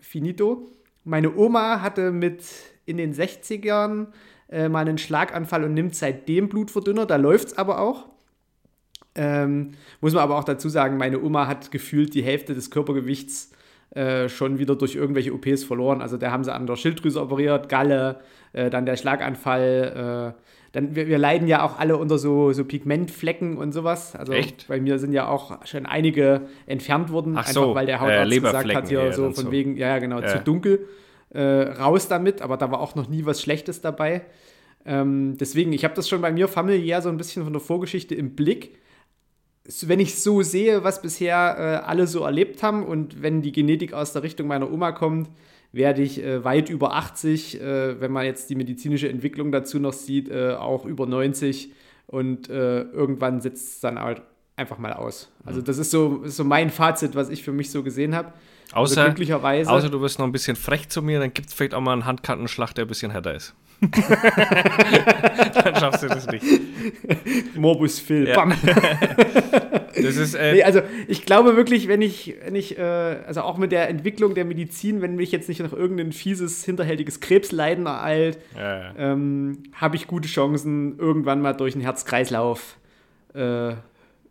finito. 0.00 0.70
Meine 1.04 1.34
Oma 1.36 1.80
hatte 1.80 2.12
mit 2.12 2.44
in 2.86 2.98
den 2.98 3.12
60ern 3.12 4.08
äh, 4.48 4.68
mal 4.68 4.80
einen 4.80 4.98
Schlaganfall 4.98 5.64
und 5.64 5.74
nimmt 5.74 5.94
seitdem 5.94 6.48
Blutverdünner. 6.48 7.06
Da 7.06 7.16
läuft 7.16 7.48
es 7.48 7.58
aber 7.58 7.80
auch. 7.80 8.06
Ähm, 9.14 9.72
muss 10.00 10.14
man 10.14 10.22
aber 10.22 10.38
auch 10.38 10.44
dazu 10.44 10.68
sagen, 10.68 10.96
meine 10.96 11.20
Oma 11.20 11.48
hat 11.48 11.72
gefühlt 11.72 12.14
die 12.14 12.22
Hälfte 12.22 12.54
des 12.54 12.70
Körpergewichts 12.70 13.50
äh, 13.90 14.28
schon 14.28 14.58
wieder 14.58 14.76
durch 14.76 14.94
irgendwelche 14.94 15.32
OPs 15.32 15.64
verloren. 15.64 16.02
Also 16.02 16.16
da 16.16 16.30
haben 16.30 16.44
sie 16.44 16.52
an 16.52 16.66
der 16.66 16.76
Schilddrüse 16.76 17.22
operiert, 17.22 17.68
Galle, 17.68 18.20
äh, 18.52 18.68
dann 18.70 18.86
der 18.86 18.96
Schlaganfall. 18.96 20.34
Äh, 20.36 20.42
dann, 20.72 20.94
wir, 20.94 21.08
wir, 21.08 21.16
leiden 21.16 21.48
ja 21.48 21.62
auch 21.62 21.78
alle 21.78 21.96
unter 21.96 22.18
so, 22.18 22.52
so 22.52 22.64
Pigmentflecken 22.64 23.56
und 23.56 23.72
sowas. 23.72 24.14
Also 24.14 24.34
Echt? 24.34 24.68
bei 24.68 24.80
mir 24.80 24.98
sind 24.98 25.12
ja 25.12 25.26
auch 25.26 25.64
schon 25.64 25.86
einige 25.86 26.42
entfernt 26.66 27.10
worden, 27.10 27.32
Ach 27.36 27.48
einfach 27.48 27.52
so, 27.52 27.74
weil 27.74 27.86
der 27.86 28.00
Hautarzt 28.00 28.30
äh, 28.30 28.40
gesagt 28.40 28.74
hat, 28.74 28.88
hier 28.88 29.12
so 29.14 29.30
von 29.32 29.46
so. 29.46 29.50
wegen, 29.50 29.76
ja 29.78 29.98
genau, 29.98 30.20
zu 30.20 30.38
dunkel. 30.40 30.86
Äh, 31.30 31.42
raus 31.42 32.08
damit, 32.08 32.42
aber 32.42 32.56
da 32.56 32.70
war 32.70 32.80
auch 32.80 32.94
noch 32.94 33.08
nie 33.08 33.24
was 33.24 33.40
Schlechtes 33.42 33.80
dabei. 33.80 34.22
Ähm, 34.84 35.36
deswegen, 35.38 35.72
ich 35.72 35.84
habe 35.84 35.94
das 35.94 36.08
schon 36.08 36.20
bei 36.20 36.32
mir 36.32 36.48
familiär 36.48 37.02
so 37.02 37.08
ein 37.08 37.16
bisschen 37.16 37.44
von 37.44 37.52
der 37.52 37.60
Vorgeschichte 37.60 38.14
im 38.14 38.34
Blick 38.34 38.78
wenn 39.82 40.00
ich 40.00 40.20
so 40.20 40.42
sehe, 40.42 40.82
was 40.84 41.02
bisher 41.02 41.56
äh, 41.58 41.86
alle 41.86 42.06
so 42.06 42.24
erlebt 42.24 42.62
haben 42.62 42.84
und 42.84 43.22
wenn 43.22 43.42
die 43.42 43.52
Genetik 43.52 43.92
aus 43.92 44.12
der 44.12 44.22
Richtung 44.22 44.46
meiner 44.46 44.70
Oma 44.70 44.92
kommt, 44.92 45.28
werde 45.72 46.02
ich 46.02 46.22
äh, 46.22 46.42
weit 46.44 46.70
über 46.70 46.94
80, 46.94 47.60
äh, 47.60 48.00
wenn 48.00 48.10
man 48.10 48.24
jetzt 48.24 48.48
die 48.48 48.54
medizinische 48.54 49.08
Entwicklung 49.08 49.52
dazu 49.52 49.78
noch 49.78 49.92
sieht, 49.92 50.30
äh, 50.30 50.52
auch 50.52 50.86
über 50.86 51.06
90 51.06 51.72
und 52.06 52.48
äh, 52.48 52.82
irgendwann 52.82 53.40
sitzt 53.42 53.74
es 53.74 53.80
dann 53.80 53.98
halt 53.98 54.22
einfach 54.58 54.78
mal 54.78 54.92
aus. 54.92 55.30
Also 55.44 55.62
das 55.62 55.78
ist 55.78 55.90
so, 55.90 56.22
ist 56.24 56.36
so 56.36 56.44
mein 56.44 56.70
Fazit, 56.70 57.14
was 57.14 57.28
ich 57.28 57.42
für 57.42 57.52
mich 57.52 57.70
so 57.70 57.82
gesehen 57.82 58.14
habe. 58.14 58.32
Also 58.70 58.92
außer, 58.92 59.00
also 59.00 59.10
glücklicherweise, 59.10 59.70
außer 59.70 59.88
du 59.88 60.00
wirst 60.00 60.18
noch 60.18 60.26
ein 60.26 60.32
bisschen 60.32 60.56
frech 60.56 60.88
zu 60.88 61.00
mir, 61.00 61.20
dann 61.20 61.32
gibt 61.32 61.48
es 61.48 61.54
vielleicht 61.54 61.74
auch 61.74 61.80
mal 61.80 61.92
einen 61.92 62.04
Handkantenschlag, 62.04 62.74
der 62.74 62.84
ein 62.84 62.88
bisschen 62.88 63.10
härter 63.10 63.34
ist. 63.34 63.54
dann 63.80 65.76
schaffst 65.76 66.02
du 66.02 66.08
das 66.08 66.26
nicht. 66.26 66.44
Morbus 67.54 68.00
Phil. 68.00 68.26
Ja. 68.26 68.34
Bam. 68.34 68.52
das 69.94 70.16
ist, 70.16 70.34
äh, 70.34 70.54
nee, 70.54 70.62
also 70.64 70.82
ich 71.06 71.24
glaube 71.24 71.56
wirklich, 71.56 71.86
wenn 71.86 72.02
ich, 72.02 72.34
wenn 72.44 72.56
ich, 72.56 72.76
äh, 72.76 72.82
also 72.82 73.42
auch 73.42 73.56
mit 73.56 73.70
der 73.70 73.88
Entwicklung 73.88 74.34
der 74.34 74.44
Medizin, 74.44 75.00
wenn 75.00 75.14
mich 75.14 75.30
jetzt 75.30 75.48
nicht 75.48 75.60
noch 75.60 75.72
irgendein 75.72 76.12
fieses, 76.12 76.64
hinterhältiges 76.64 77.20
Krebsleiden 77.20 77.86
ereilt, 77.86 78.38
ja, 78.56 78.78
ja. 78.78 78.94
ähm, 78.98 79.62
habe 79.74 79.94
ich 79.94 80.08
gute 80.08 80.28
Chancen, 80.28 80.98
irgendwann 80.98 81.40
mal 81.40 81.52
durch 81.52 81.74
einen 81.74 81.82
Herz-Kreislauf 81.82 82.78
äh, 83.34 83.74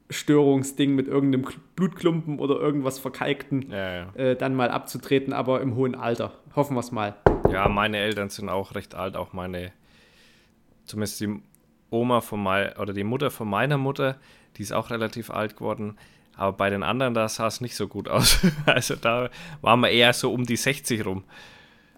Störungsding 0.09 0.95
mit 0.95 1.07
irgendeinem 1.07 1.47
Blutklumpen 1.75 2.39
oder 2.39 2.55
irgendwas 2.55 2.99
Verkalkten 2.99 3.71
äh, 3.71 4.35
dann 4.35 4.55
mal 4.55 4.69
abzutreten, 4.69 5.33
aber 5.33 5.61
im 5.61 5.75
hohen 5.75 5.95
Alter. 5.95 6.33
Hoffen 6.55 6.75
wir 6.75 6.79
es 6.79 6.91
mal. 6.91 7.15
Ja, 7.51 7.67
meine 7.67 7.97
Eltern 7.97 8.29
sind 8.29 8.49
auch 8.49 8.75
recht 8.75 8.95
alt, 8.95 9.15
auch 9.15 9.33
meine, 9.33 9.71
zumindest 10.85 11.19
die 11.21 11.41
Oma 11.89 12.21
von 12.21 12.41
meiner, 12.41 12.79
oder 12.79 12.93
die 12.93 13.03
Mutter 13.03 13.31
von 13.31 13.49
meiner 13.49 13.77
Mutter, 13.77 14.17
die 14.57 14.63
ist 14.63 14.71
auch 14.71 14.89
relativ 14.89 15.29
alt 15.29 15.57
geworden. 15.57 15.97
Aber 16.35 16.53
bei 16.55 16.69
den 16.69 16.83
anderen, 16.83 17.13
da 17.13 17.27
sah 17.27 17.47
es 17.47 17.61
nicht 17.61 17.75
so 17.75 17.87
gut 17.87 18.07
aus. 18.07 18.39
Also 18.65 18.95
da 18.95 19.29
waren 19.61 19.79
wir 19.79 19.89
eher 19.89 20.13
so 20.13 20.31
um 20.31 20.45
die 20.45 20.55
60 20.55 21.05
rum. 21.05 21.23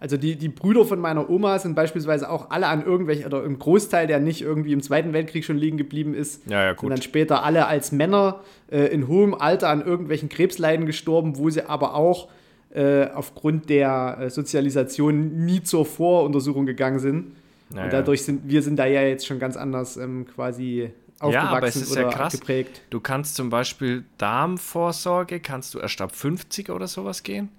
Also 0.00 0.16
die, 0.16 0.36
die 0.36 0.48
Brüder 0.48 0.86
von 0.86 0.98
meiner 0.98 1.28
Oma 1.28 1.58
sind 1.58 1.74
beispielsweise 1.74 2.30
auch 2.30 2.50
alle 2.50 2.68
an 2.68 2.82
irgendwelchen, 2.82 3.26
oder 3.26 3.44
im 3.44 3.58
Großteil, 3.58 4.06
der 4.06 4.18
nicht 4.18 4.40
irgendwie 4.40 4.72
im 4.72 4.82
Zweiten 4.82 5.12
Weltkrieg 5.12 5.44
schon 5.44 5.58
liegen 5.58 5.76
geblieben 5.76 6.14
ist, 6.14 6.50
ja, 6.50 6.64
ja, 6.64 6.72
gut. 6.72 6.80
sind 6.80 6.90
dann 6.90 7.02
später 7.02 7.44
alle 7.44 7.66
als 7.66 7.92
Männer 7.92 8.40
äh, 8.70 8.86
in 8.86 9.08
hohem 9.08 9.34
Alter 9.34 9.68
an 9.68 9.84
irgendwelchen 9.84 10.30
Krebsleiden 10.30 10.86
gestorben, 10.86 11.36
wo 11.36 11.50
sie 11.50 11.68
aber 11.68 11.94
auch 11.94 12.28
äh, 12.72 13.08
aufgrund 13.08 13.68
der 13.68 14.16
äh, 14.20 14.30
Sozialisation 14.30 15.44
nie 15.44 15.62
zur 15.62 15.84
Voruntersuchung 15.84 16.64
gegangen 16.64 16.98
sind. 16.98 17.36
Naja. 17.68 17.84
Und 17.84 17.92
dadurch 17.92 18.24
sind 18.24 18.48
wir 18.48 18.62
sind 18.62 18.76
da 18.76 18.86
ja 18.86 19.02
jetzt 19.02 19.26
schon 19.26 19.38
ganz 19.38 19.56
anders 19.56 19.98
ähm, 19.98 20.26
quasi 20.34 20.90
aufgewachsen 21.18 21.46
ja, 21.50 21.56
aber 21.56 21.66
es 21.66 21.76
ist 21.76 21.92
oder 21.92 22.02
ja 22.02 22.08
krass. 22.08 22.32
geprägt. 22.32 22.80
Du 22.88 23.00
kannst 23.00 23.34
zum 23.34 23.50
Beispiel 23.50 24.04
Darmvorsorge, 24.16 25.40
kannst 25.40 25.74
du 25.74 25.78
erst 25.78 26.00
ab 26.00 26.16
50 26.16 26.70
oder 26.70 26.88
sowas 26.88 27.22
gehen. 27.22 27.50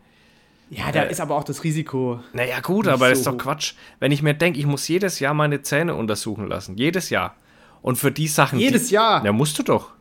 Ja, 0.71 0.89
da 0.91 1.03
äh, 1.03 1.11
ist 1.11 1.19
aber 1.19 1.35
auch 1.35 1.43
das 1.43 1.65
Risiko. 1.65 2.21
Naja, 2.31 2.61
gut, 2.61 2.87
aber 2.87 3.05
so 3.05 3.09
das 3.09 3.19
ist 3.19 3.27
doch 3.27 3.37
Quatsch. 3.37 3.73
Wenn 3.99 4.13
ich 4.13 4.23
mir 4.23 4.33
denke, 4.33 4.57
ich 4.57 4.65
muss 4.65 4.87
jedes 4.87 5.19
Jahr 5.19 5.33
meine 5.33 5.61
Zähne 5.61 5.95
untersuchen 5.95 6.47
lassen. 6.47 6.77
Jedes 6.77 7.09
Jahr. 7.09 7.35
Und 7.81 7.97
für 7.97 8.11
die 8.11 8.27
Sachen. 8.27 8.57
Jedes 8.57 8.87
die, 8.87 8.95
Jahr? 8.95 9.23
Ja, 9.23 9.33
musst 9.33 9.59
du 9.59 9.63
doch. 9.63 9.91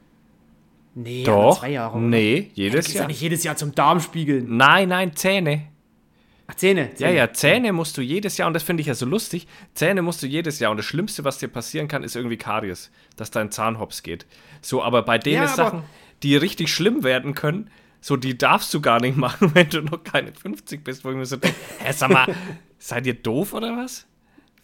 Nee, 0.95 1.25
Doch. 1.25 1.59
zwei 1.59 1.71
Jahre. 1.71 1.99
Oder? 1.99 2.07
Nee, 2.07 2.51
jedes 2.55 2.89
ja, 2.89 2.95
Jahr. 2.95 3.03
Ja 3.03 3.09
nicht 3.09 3.21
jedes 3.21 3.43
Jahr 3.43 3.57
zum 3.57 3.75
Darm 3.75 4.01
spiegeln. 4.01 4.57
Nein, 4.57 4.89
nein, 4.89 5.17
Zähne. 5.17 5.67
Ach, 6.47 6.55
Zähne, 6.55 6.95
Zähne. 6.95 7.11
Ja, 7.11 7.17
ja, 7.17 7.33
Zähne 7.33 7.73
musst 7.73 7.97
du 7.97 8.03
jedes 8.03 8.37
Jahr, 8.37 8.47
und 8.47 8.55
das 8.55 8.63
finde 8.63 8.81
ich 8.81 8.89
ja 8.89 8.95
so 8.95 9.07
lustig, 9.07 9.47
Zähne 9.75 10.03
musst 10.03 10.23
du 10.23 10.27
jedes 10.27 10.59
Jahr. 10.59 10.71
Und 10.71 10.77
das 10.77 10.87
Schlimmste, 10.87 11.25
was 11.25 11.39
dir 11.39 11.49
passieren 11.49 11.89
kann, 11.89 12.03
ist 12.03 12.17
irgendwie 12.17 12.37
Karies, 12.37 12.91
dass 13.17 13.31
dein 13.31 13.51
Zahn 13.51 13.79
hops 13.79 14.03
geht. 14.03 14.27
So, 14.61 14.83
aber 14.83 15.03
bei 15.03 15.19
den 15.19 15.35
ja, 15.35 15.49
Sachen, 15.49 15.83
die 16.23 16.37
richtig 16.37 16.73
schlimm 16.73 17.03
werden 17.03 17.35
können, 17.35 17.71
so, 18.01 18.17
die 18.17 18.37
darfst 18.37 18.73
du 18.75 18.81
gar 18.81 19.01
nicht 19.01 19.17
machen, 19.17 19.51
wenn 19.55 19.69
du 19.69 19.83
noch 19.83 20.03
keine 20.03 20.33
50 20.33 20.83
bist, 20.83 21.05
wo 21.05 21.11
ich 21.11 21.17
mir 21.17 21.27
so 21.27 21.37
denke, 21.37 21.57
hä, 21.79 21.93
sag 21.93 22.11
mal, 22.11 22.35
seid 22.79 23.07
ihr 23.07 23.15
doof 23.15 23.55
oder 23.55 23.77
was? 23.77 24.07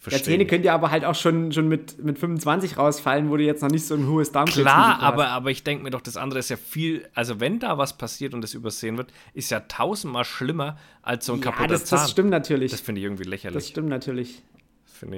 Ja, 0.09 0.23
Zähne 0.23 0.45
könnt 0.45 0.63
ihr 0.63 0.73
aber 0.73 0.89
halt 0.91 1.03
auch 1.03 1.15
schon, 1.15 1.51
schon 1.51 1.67
mit, 1.67 2.01
mit 2.01 2.17
25 2.17 2.77
rausfallen, 2.77 3.29
wo 3.29 3.35
du 3.35 3.43
jetzt 3.43 3.61
noch 3.61 3.69
nicht 3.69 3.85
so 3.85 3.95
ein 3.95 4.07
hohes 4.07 4.31
Darmkrebs 4.31 4.61
Klar, 4.61 5.01
aber, 5.01 5.27
aber 5.29 5.51
ich 5.51 5.63
denke 5.65 5.83
mir 5.83 5.89
doch, 5.89 5.99
das 5.99 6.15
andere 6.15 6.39
ist 6.39 6.49
ja 6.49 6.55
viel, 6.55 7.09
also 7.13 7.41
wenn 7.41 7.59
da 7.59 7.77
was 7.77 7.97
passiert 7.97 8.33
und 8.33 8.41
das 8.41 8.53
übersehen 8.53 8.97
wird, 8.97 9.11
ist 9.33 9.51
ja 9.51 9.59
tausendmal 9.61 10.23
schlimmer 10.23 10.77
als 11.01 11.25
so 11.25 11.33
ein 11.33 11.39
ja, 11.39 11.45
kaputter 11.45 11.67
das, 11.69 11.85
Zahn. 11.85 11.99
das 11.99 12.11
stimmt 12.11 12.29
natürlich. 12.29 12.71
Das 12.71 12.79
finde 12.79 13.01
ich 13.01 13.05
irgendwie 13.05 13.25
lächerlich. 13.25 13.55
Das 13.55 13.67
stimmt 13.67 13.89
natürlich. 13.89 14.43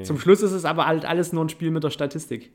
Zum 0.03 0.19
Schluss 0.19 0.41
ist 0.41 0.51
es 0.51 0.65
aber 0.65 0.87
halt 0.87 1.05
alles 1.05 1.33
nur 1.33 1.45
ein 1.45 1.49
Spiel 1.49 1.71
mit 1.71 1.83
der 1.83 1.91
Statistik. 1.91 2.51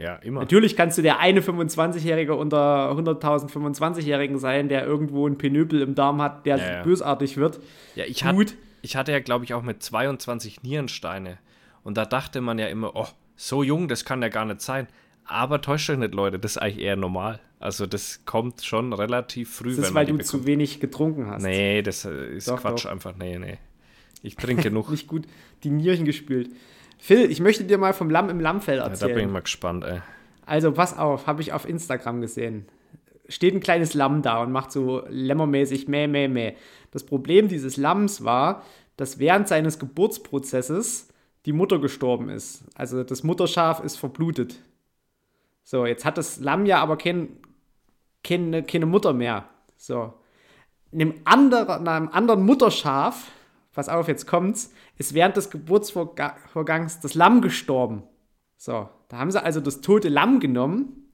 Ja, 0.00 0.14
immer. 0.16 0.40
Natürlich 0.40 0.76
kannst 0.76 0.96
du 0.96 1.02
der 1.02 1.18
eine 1.18 1.42
25-Jährige 1.42 2.34
unter 2.34 2.90
100.000 2.92 3.50
25-Jährigen 3.50 4.38
sein, 4.38 4.70
der 4.70 4.86
irgendwo 4.86 5.26
ein 5.26 5.36
Penöpel 5.36 5.82
im 5.82 5.94
Darm 5.94 6.22
hat, 6.22 6.46
der 6.46 6.56
ja, 6.56 6.72
ja. 6.72 6.82
bösartig 6.82 7.36
wird. 7.36 7.60
Ja, 7.94 8.04
ich, 8.06 8.24
Hat, 8.24 8.34
ich 8.80 8.96
hatte 8.96 9.12
ja, 9.12 9.20
glaube 9.20 9.44
ich, 9.44 9.52
auch 9.52 9.62
mit 9.62 9.82
22 9.82 10.62
Nierensteine. 10.62 11.36
Und 11.82 11.98
da 11.98 12.06
dachte 12.06 12.40
man 12.40 12.58
ja 12.58 12.68
immer, 12.68 12.96
oh, 12.96 13.08
so 13.36 13.62
jung, 13.62 13.88
das 13.88 14.06
kann 14.06 14.22
ja 14.22 14.28
gar 14.28 14.46
nicht 14.46 14.62
sein. 14.62 14.88
Aber 15.26 15.60
täuscht 15.60 15.90
euch 15.90 15.98
nicht, 15.98 16.14
Leute, 16.14 16.38
das 16.38 16.52
ist 16.52 16.58
eigentlich 16.58 16.80
eher 16.82 16.96
normal. 16.96 17.38
Also 17.58 17.86
das 17.86 18.24
kommt 18.24 18.62
schon 18.64 18.94
relativ 18.94 19.54
früh. 19.54 19.76
Das 19.76 19.88
ist, 19.88 19.94
weil 19.94 20.06
du 20.06 20.12
bekommt. 20.12 20.26
zu 20.26 20.46
wenig 20.46 20.80
getrunken 20.80 21.26
hast. 21.26 21.42
Nee, 21.42 21.82
das 21.82 22.06
ist 22.06 22.48
doch, 22.48 22.62
Quatsch 22.62 22.86
doch. 22.86 22.90
einfach. 22.90 23.14
Nee, 23.18 23.38
nee. 23.38 23.58
Ich 24.22 24.36
trinke 24.36 24.62
genug. 24.70 24.90
Nicht 24.90 25.06
gut 25.06 25.26
die 25.62 25.70
Nieren 25.70 26.06
gespült. 26.06 26.50
Phil, 27.00 27.30
ich 27.30 27.40
möchte 27.40 27.64
dir 27.64 27.78
mal 27.78 27.94
vom 27.94 28.10
Lamm 28.10 28.28
im 28.28 28.40
Lammfell 28.40 28.78
erzählen. 28.78 29.00
Ja, 29.00 29.08
da 29.08 29.14
bin 29.14 29.28
ich 29.28 29.32
mal 29.32 29.42
gespannt, 29.42 29.84
ey. 29.84 30.00
Also 30.44 30.70
pass 30.72 30.96
auf, 30.98 31.26
habe 31.26 31.40
ich 31.40 31.54
auf 31.54 31.66
Instagram 31.66 32.20
gesehen. 32.20 32.66
Steht 33.28 33.54
ein 33.54 33.60
kleines 33.60 33.94
Lamm 33.94 34.20
da 34.20 34.42
und 34.42 34.52
macht 34.52 34.70
so 34.70 35.02
lämmermäßig 35.08 35.88
meh, 35.88 36.06
meh, 36.08 36.28
meh. 36.28 36.54
Das 36.90 37.04
Problem 37.04 37.48
dieses 37.48 37.78
Lamms 37.78 38.22
war, 38.24 38.64
dass 38.96 39.18
während 39.18 39.48
seines 39.48 39.78
Geburtsprozesses 39.78 41.08
die 41.46 41.52
Mutter 41.52 41.78
gestorben 41.78 42.28
ist. 42.28 42.64
Also 42.74 43.02
das 43.02 43.22
Mutterschaf 43.22 43.82
ist 43.82 43.96
verblutet. 43.96 44.56
So, 45.62 45.86
jetzt 45.86 46.04
hat 46.04 46.18
das 46.18 46.38
Lamm 46.40 46.66
ja 46.66 46.82
aber 46.82 46.98
kein, 46.98 47.28
keine, 48.22 48.62
keine 48.62 48.86
Mutter 48.86 49.14
mehr. 49.14 49.48
So. 49.78 50.12
Einem 50.92 51.14
anderen, 51.24 51.88
einem 51.88 52.08
anderen 52.08 52.44
Mutterschaf 52.44 53.30
pass 53.72 53.88
auf, 53.88 54.08
jetzt 54.08 54.26
kommt's, 54.26 54.72
ist 55.00 55.14
während 55.14 55.34
des 55.38 55.48
Geburtsvorgangs 55.48 57.00
das 57.00 57.14
Lamm 57.14 57.40
gestorben. 57.40 58.02
So, 58.58 58.90
da 59.08 59.16
haben 59.16 59.30
sie 59.30 59.42
also 59.42 59.58
das 59.58 59.80
tote 59.80 60.10
Lamm 60.10 60.40
genommen, 60.40 61.10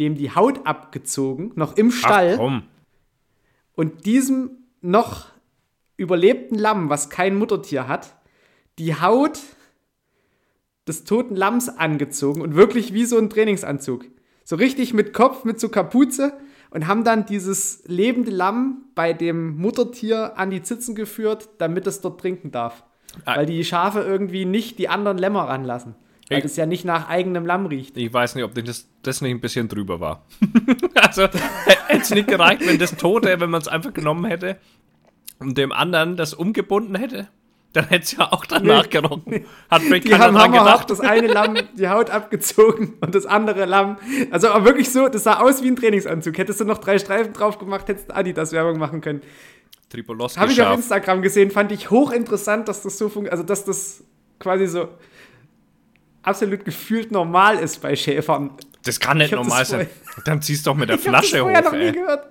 dem 0.00 0.16
die 0.16 0.34
Haut 0.34 0.66
abgezogen, 0.66 1.52
noch 1.54 1.76
im 1.76 1.92
Stall. 1.92 2.32
Ach, 2.34 2.38
komm. 2.38 2.64
Und 3.76 4.04
diesem 4.04 4.50
noch 4.80 5.28
überlebten 5.96 6.58
Lamm, 6.58 6.90
was 6.90 7.08
kein 7.08 7.38
Muttertier 7.38 7.86
hat, 7.86 8.16
die 8.80 9.00
Haut 9.00 9.38
des 10.88 11.04
toten 11.04 11.36
Lamms 11.36 11.68
angezogen 11.68 12.40
und 12.40 12.56
wirklich 12.56 12.92
wie 12.92 13.04
so 13.04 13.16
ein 13.16 13.30
Trainingsanzug. 13.30 14.06
So 14.42 14.56
richtig 14.56 14.92
mit 14.92 15.12
Kopf, 15.12 15.44
mit 15.44 15.60
so 15.60 15.68
Kapuze 15.68 16.36
und 16.70 16.88
haben 16.88 17.04
dann 17.04 17.26
dieses 17.26 17.84
lebende 17.86 18.32
Lamm 18.32 18.86
bei 18.96 19.12
dem 19.12 19.56
Muttertier 19.56 20.36
an 20.36 20.50
die 20.50 20.62
Zitzen 20.62 20.96
geführt, 20.96 21.48
damit 21.58 21.86
es 21.86 22.00
dort 22.00 22.20
trinken 22.20 22.50
darf. 22.50 22.82
Ah. 23.24 23.36
Weil 23.36 23.46
die 23.46 23.64
Schafe 23.64 24.00
irgendwie 24.00 24.44
nicht 24.44 24.78
die 24.78 24.88
anderen 24.88 25.18
Lämmer 25.18 25.44
ranlassen. 25.44 25.94
Weil 26.30 26.42
das 26.42 26.56
ja 26.56 26.66
nicht 26.66 26.84
nach 26.84 27.08
eigenem 27.08 27.46
Lamm 27.46 27.64
riecht. 27.66 27.96
Ich 27.96 28.12
weiß 28.12 28.34
nicht, 28.34 28.44
ob 28.44 28.54
das, 28.54 28.86
das 29.02 29.22
nicht 29.22 29.30
ein 29.30 29.40
bisschen 29.40 29.66
drüber 29.68 29.98
war. 29.98 30.26
also 30.94 31.22
hätte 31.22 32.02
es 32.02 32.10
nicht 32.10 32.28
gereicht, 32.28 32.66
wenn 32.66 32.78
das 32.78 32.96
Tote, 32.96 33.40
wenn 33.40 33.48
man 33.48 33.62
es 33.62 33.68
einfach 33.68 33.94
genommen 33.94 34.26
hätte 34.26 34.58
und 35.38 35.56
dem 35.56 35.72
anderen 35.72 36.16
das 36.16 36.34
umgebunden 36.34 36.96
hätte. 36.96 37.28
Dann 37.72 37.86
hätte 37.88 38.04
es 38.04 38.12
ja 38.12 38.30
auch 38.32 38.44
danach 38.46 38.84
Nee. 38.84 38.88
gerochen. 38.90 39.44
Hat 39.70 39.82
vielleicht 39.82 40.06
Die 40.06 40.14
haben 40.14 40.38
hammerhaft 40.38 40.88
gedacht. 40.88 40.90
das 40.90 41.00
eine 41.00 41.26
Lamm 41.28 41.54
die 41.78 41.88
Haut 41.88 42.10
abgezogen 42.10 42.94
und 43.00 43.14
das 43.14 43.24
andere 43.26 43.64
Lamm. 43.66 43.96
Also 44.30 44.48
aber 44.48 44.64
wirklich 44.66 44.90
so, 44.90 45.08
das 45.08 45.24
sah 45.24 45.40
aus 45.40 45.62
wie 45.62 45.68
ein 45.68 45.76
Trainingsanzug. 45.76 46.36
Hättest 46.36 46.60
du 46.60 46.64
noch 46.64 46.78
drei 46.78 46.98
Streifen 46.98 47.32
drauf 47.32 47.58
gemacht, 47.58 47.88
hättest 47.88 48.10
du 48.10 48.14
Adidas 48.16 48.52
Werbung 48.52 48.78
machen 48.78 49.00
können. 49.02 49.22
Tripolowski 49.90 50.40
Habe 50.40 50.52
ich 50.52 50.62
auf. 50.62 50.76
Instagram 50.76 51.22
gesehen, 51.22 51.50
fand 51.50 51.72
ich 51.72 51.90
hochinteressant, 51.90 52.68
dass 52.68 52.82
das 52.82 52.98
so 52.98 53.08
funktioniert, 53.08 53.32
also 53.32 53.42
dass 53.44 53.64
das 53.64 54.02
quasi 54.38 54.66
so 54.66 54.88
absolut 56.22 56.64
gefühlt 56.64 57.10
normal 57.10 57.58
ist 57.58 57.80
bei 57.80 57.96
Schäfern. 57.96 58.50
Das 58.84 59.00
kann 59.00 59.18
nicht 59.18 59.28
Ich 59.28 59.32
hab 59.32 59.44
normal 59.44 59.60
das 59.60 59.68
sein. 59.68 59.88
Dann 60.24 60.42
ziehst 60.42 60.66
du 60.66 60.70
doch 60.70 60.76
mit 60.76 60.88
der 60.88 60.96
Ich 60.98 61.04
das 61.04 61.10
Flasche 61.10 61.38
vorher 61.40 61.60
hoch, 61.60 61.72
noch 61.72 61.78
nie 61.78 61.92
gehört. 61.92 62.26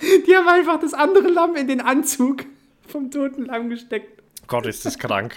Die 0.00 0.36
haben 0.36 0.48
einfach 0.48 0.80
das 0.80 0.94
andere 0.94 1.28
Lamm 1.28 1.56
in 1.56 1.66
den 1.66 1.80
Anzug 1.80 2.44
vom 2.86 3.10
toten 3.10 3.46
Lamm 3.46 3.68
gesteckt. 3.68 4.22
Gott, 4.46 4.66
ist 4.66 4.84
das 4.84 4.98
krank. 4.98 5.36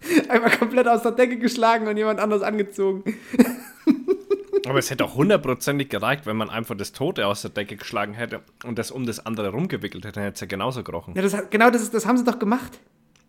Einmal 0.28 0.50
komplett 0.50 0.88
aus 0.88 1.02
der 1.02 1.12
Decke 1.12 1.36
geschlagen 1.38 1.86
und 1.86 1.96
jemand 1.96 2.20
anders 2.20 2.42
angezogen. 2.42 3.04
Aber 4.68 4.78
es 4.78 4.90
hätte 4.90 5.04
auch 5.04 5.14
hundertprozentig 5.14 5.88
gereicht, 5.88 6.26
wenn 6.26 6.36
man 6.36 6.50
einfach 6.50 6.76
das 6.76 6.92
Tote 6.92 7.26
aus 7.26 7.42
der 7.42 7.50
Decke 7.50 7.76
geschlagen 7.76 8.14
hätte 8.14 8.40
und 8.64 8.78
das 8.78 8.90
um 8.90 9.06
das 9.06 9.24
andere 9.24 9.48
rumgewickelt 9.50 10.04
hätte, 10.04 10.14
dann 10.16 10.24
hätte 10.24 10.34
es 10.34 10.40
ja 10.40 10.46
genauso 10.46 10.82
gerochen. 10.82 11.14
Ja, 11.16 11.22
das, 11.22 11.36
genau 11.50 11.70
das, 11.70 11.90
das 11.90 12.06
haben 12.06 12.16
sie 12.18 12.24
doch 12.24 12.38
gemacht. 12.38 12.78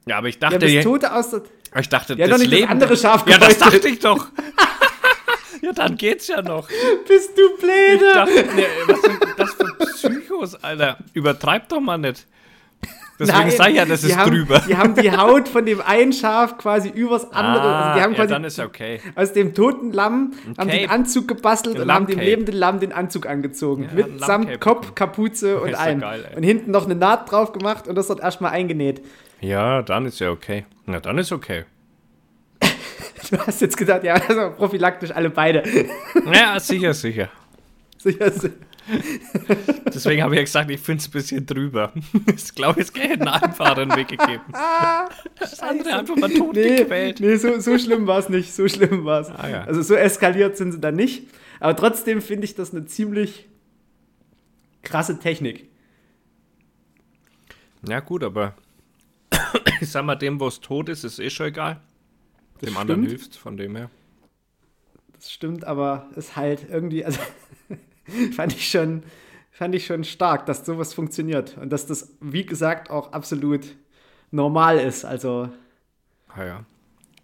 Ja, 0.07 0.17
aber 0.17 0.27
ich 0.27 0.39
dachte, 0.39 0.59
das 0.59 0.69
je- 0.71 0.81
Tote 0.83 1.13
aus 1.13 1.29
der. 1.29 1.43
ich 1.79 1.87
dachte, 1.89 2.13
Ja, 2.13 2.27
das 2.27 2.29
doch 2.31 2.37
nicht 2.39 2.51
das 2.51 2.59
Leben. 2.59 2.71
andere 2.71 2.97
Schaf 2.97 3.25
ja, 3.27 3.37
das 3.37 3.57
dachte 3.57 3.87
ich 3.87 3.99
doch. 3.99 4.27
ja, 5.61 5.71
dann 5.73 5.95
geht's 5.95 6.27
ja 6.27 6.41
noch. 6.41 6.67
Bist 7.07 7.37
du 7.37 7.41
Ich 7.53 7.59
blöde? 7.61 8.13
dachte, 8.13 8.45
nee, 8.55 8.65
was 8.87 9.01
sind 9.01 9.19
das 9.37 9.53
für 9.53 10.09
Psychos, 10.09 10.55
Alter? 10.63 10.97
Übertreib 11.13 11.69
doch 11.69 11.79
mal 11.79 11.97
nicht. 11.97 12.25
Deswegen 13.21 13.39
Nein, 13.39 13.51
sag 13.51 13.69
ich 13.69 13.75
ja, 13.75 13.85
das 13.85 14.03
ist 14.03 14.17
haben, 14.17 14.31
drüber. 14.31 14.63
Die 14.67 14.75
haben 14.75 14.95
die 14.95 15.11
Haut 15.11 15.47
von 15.47 15.63
dem 15.63 15.79
einen 15.79 16.11
Schaf 16.11 16.57
quasi 16.57 16.89
übers 16.89 17.31
andere. 17.31 17.61
also 17.61 17.99
die 17.99 18.03
haben 18.03 18.11
ja, 18.13 18.17
quasi 18.17 18.29
dann 18.29 18.43
ist 18.43 18.57
ja 18.57 18.65
okay. 18.65 18.99
aus 19.13 19.31
dem 19.33 19.53
toten 19.53 19.93
Lamm 19.93 20.33
haben 20.57 20.69
Cape. 20.69 20.79
den 20.79 20.89
Anzug 20.89 21.27
gebastelt 21.27 21.79
und 21.79 21.93
haben 21.93 22.07
dem 22.07 22.19
lebenden 22.19 22.55
Lamm 22.55 22.79
den 22.79 22.91
Anzug 22.91 23.27
angezogen. 23.27 23.83
Ja, 23.83 23.93
mit 23.93 24.19
samt 24.21 24.59
Kopf. 24.59 24.95
Kapuze 24.95 25.59
und 25.61 25.69
ja 25.69 25.77
allem. 25.77 25.99
geil, 25.99 26.31
und 26.35 26.41
hinten 26.41 26.71
noch 26.71 26.85
eine 26.85 26.95
Naht 26.95 27.31
drauf 27.31 27.53
gemacht 27.53 27.87
und 27.87 27.93
das 27.93 28.07
dort 28.07 28.21
erstmal 28.21 28.53
eingenäht. 28.53 29.01
Ja, 29.39 29.83
dann 29.83 30.07
ist 30.07 30.19
ja 30.19 30.31
okay. 30.31 30.65
Na, 30.87 30.99
dann 30.99 31.19
ist 31.19 31.31
okay. 31.31 31.65
Du 33.29 33.37
hast 33.37 33.61
jetzt 33.61 33.77
gesagt, 33.77 34.03
ja, 34.03 34.15
also 34.15 34.49
prophylaktisch 34.57 35.11
alle 35.11 35.29
beide. 35.29 35.63
Ja, 36.33 36.59
sicher, 36.59 36.93
sicher. 36.93 37.29
Sicher. 37.99 38.31
Deswegen 39.93 40.23
habe 40.23 40.33
ich 40.33 40.37
ja 40.39 40.43
gesagt, 40.43 40.69
ich 40.71 40.79
finde 40.79 41.01
es 41.01 41.07
ein 41.07 41.11
bisschen 41.11 41.45
drüber. 41.45 41.93
Ich 42.35 42.53
glaube, 42.55 42.81
es 42.81 42.93
hätte 42.93 43.13
einen 43.13 43.27
einfacheren 43.27 43.95
Weg 43.95 44.07
gegeben. 44.09 44.41
Das 45.39 45.59
andere 45.59 45.95
einfach 45.97 46.15
mal 46.15 46.29
tot 46.29 46.55
Nee, 46.55 46.77
gequält. 46.77 47.19
nee 47.19 47.35
so, 47.35 47.59
so 47.59 47.77
schlimm 47.77 48.07
war 48.07 48.19
es 48.19 48.29
nicht. 48.29 48.53
So 48.53 48.67
schlimm 48.67 49.05
war 49.05 49.21
es. 49.21 49.29
Ah, 49.29 49.49
ja. 49.49 49.63
Also 49.63 49.81
so 49.81 49.95
eskaliert 49.95 50.57
sind 50.57 50.71
sie 50.71 50.79
dann 50.79 50.95
nicht. 50.95 51.27
Aber 51.59 51.75
trotzdem 51.75 52.21
finde 52.21 52.45
ich 52.45 52.55
das 52.55 52.71
eine 52.73 52.85
ziemlich 52.85 53.47
krasse 54.81 55.19
Technik. 55.19 55.69
Ja, 57.87 57.99
gut, 57.99 58.23
aber 58.23 58.55
ich 59.81 59.89
sag 59.89 60.05
mal, 60.05 60.15
dem, 60.15 60.39
wo 60.39 60.47
es 60.47 60.59
tot 60.59 60.89
ist, 60.89 61.03
ist 61.03 61.19
eh 61.19 61.29
schon 61.29 61.47
egal. 61.47 61.79
Dem 62.61 62.77
anderen 62.77 63.01
stimmt. 63.03 63.19
hilft 63.19 63.35
von 63.35 63.57
dem 63.57 63.75
her. 63.75 63.89
Das 65.13 65.31
stimmt, 65.31 65.63
aber 65.65 66.09
ist 66.15 66.35
halt 66.35 66.67
irgendwie, 66.69 67.05
also 67.05 67.19
fand 68.35 68.53
ich 68.53 68.69
schon, 68.69 69.03
fand 69.51 69.75
ich 69.75 69.85
schon 69.85 70.03
stark, 70.03 70.45
dass 70.45 70.65
sowas 70.65 70.93
funktioniert 70.93 71.57
und 71.61 71.71
dass 71.71 71.85
das, 71.87 72.15
wie 72.21 72.45
gesagt, 72.45 72.89
auch 72.89 73.11
absolut 73.13 73.61
normal 74.31 74.77
ist. 74.79 75.05
Also 75.05 75.49
Ah, 76.35 76.45
ja. 76.45 76.65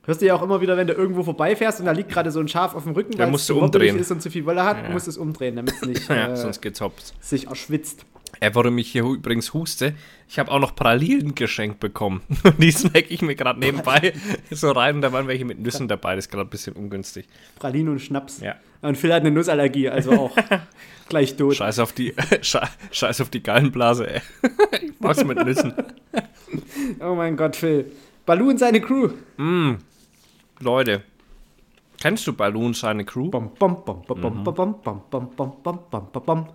hörst 0.05 0.21
du 0.21 0.25
ja 0.25 0.35
auch 0.35 0.41
immer 0.43 0.59
wieder, 0.61 0.75
wenn 0.77 0.87
du 0.87 0.93
irgendwo 0.93 1.23
vorbeifährst 1.23 1.79
und 1.79 1.85
da 1.85 1.93
liegt 1.93 2.09
gerade 2.09 2.29
so 2.31 2.39
ein 2.41 2.47
Schaf 2.49 2.75
auf 2.75 2.83
dem 2.83 2.91
Rücken, 2.93 3.13
Ja, 3.13 3.19
weil 3.19 3.25
es 3.27 3.31
musst 3.31 3.47
zu 3.47 3.57
umdrehen. 3.59 3.97
ist 3.97 4.11
und 4.11 4.21
zu 4.21 4.29
viel 4.29 4.45
Wolle 4.45 4.63
hat, 4.63 4.83
Ja. 4.83 4.89
musst 4.89 5.07
du 5.07 5.11
es 5.11 5.17
umdrehen, 5.17 5.55
damit 5.55 5.73
es 5.75 5.81
nicht 5.87 6.07
ja, 6.09 6.33
äh, 6.33 6.35
sonst 6.35 6.61
geht's 6.61 6.81
hops. 6.81 7.13
sich 7.21 7.47
erschwitzt. 7.47 8.05
Äh, 8.39 8.51
warum 8.53 8.77
ich 8.77 8.91
hier 8.91 9.03
übrigens 9.03 9.53
huste, 9.53 9.95
ich 10.27 10.37
habe 10.39 10.51
auch 10.51 10.59
noch 10.59 10.75
Pralinen 10.75 11.33
geschenkt 11.35 11.79
bekommen. 11.79 12.21
Die 12.57 12.71
snacke 12.71 13.07
ich 13.09 13.21
mir 13.21 13.35
gerade 13.35 13.59
nebenbei 13.59 14.13
so 14.51 14.71
rein 14.71 14.95
und 14.95 15.01
da 15.01 15.11
waren 15.11 15.27
welche 15.27 15.45
mit 15.45 15.59
Nüssen 15.59 15.87
dabei. 15.87 16.15
Das 16.15 16.25
ist 16.25 16.31
gerade 16.31 16.47
ein 16.47 16.49
bisschen 16.49 16.73
ungünstig. 16.73 17.27
Pralinen 17.59 17.93
und 17.93 17.99
Schnaps. 17.99 18.39
Ja. 18.41 18.55
Und 18.81 18.97
Phil 18.97 19.11
hat 19.13 19.21
eine 19.21 19.31
Nussallergie, 19.31 19.89
also 19.89 20.11
auch 20.11 20.35
gleich 21.09 21.35
tot. 21.35 21.55
Scheiß 21.55 21.79
auf 21.79 21.93
die, 21.93 22.13
Sche- 22.13 22.67
Scheiß 22.91 23.21
auf 23.21 23.29
die 23.29 23.41
Gallenblase, 23.41 24.07
ey. 24.15 24.21
Ich 24.81 24.93
mach's 24.99 25.23
mit 25.25 25.43
Nüssen. 25.43 25.73
Oh 26.99 27.15
mein 27.15 27.35
Gott, 27.37 27.55
Phil. 27.55 27.91
Balu 28.25 28.49
und 28.49 28.59
seine 28.59 28.81
Crew. 28.81 29.09
Leute, 30.59 31.03
kennst 31.99 32.27
du 32.27 32.33
Balloon 32.33 32.73
seine 32.73 33.05
Crew? 33.05 33.29
Bom, 33.29 33.51
bom, 33.57 33.83
bom, 33.85 34.01
bom, 34.07 34.17
Mhm. 34.19 34.43
bom, 34.43 34.53
bom, 34.53 34.75
bom, 34.83 35.01
bom, 35.09 35.31
bom, 35.35 35.57
bom, 35.63 35.79
bom, 35.89 36.07
bom, 36.11 36.23
bom. 36.25 36.47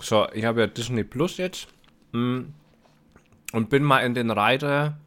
So, 0.00 0.28
ich 0.32 0.44
habe 0.44 0.60
ja 0.60 0.66
Disney 0.66 1.04
Plus 1.04 1.36
jetzt. 1.38 1.68
mm, 2.12 2.40
Und 3.52 3.70
bin 3.70 3.82
mal 3.82 4.00
in 4.00 4.14
den 4.14 4.30
Reiter. 4.30 4.98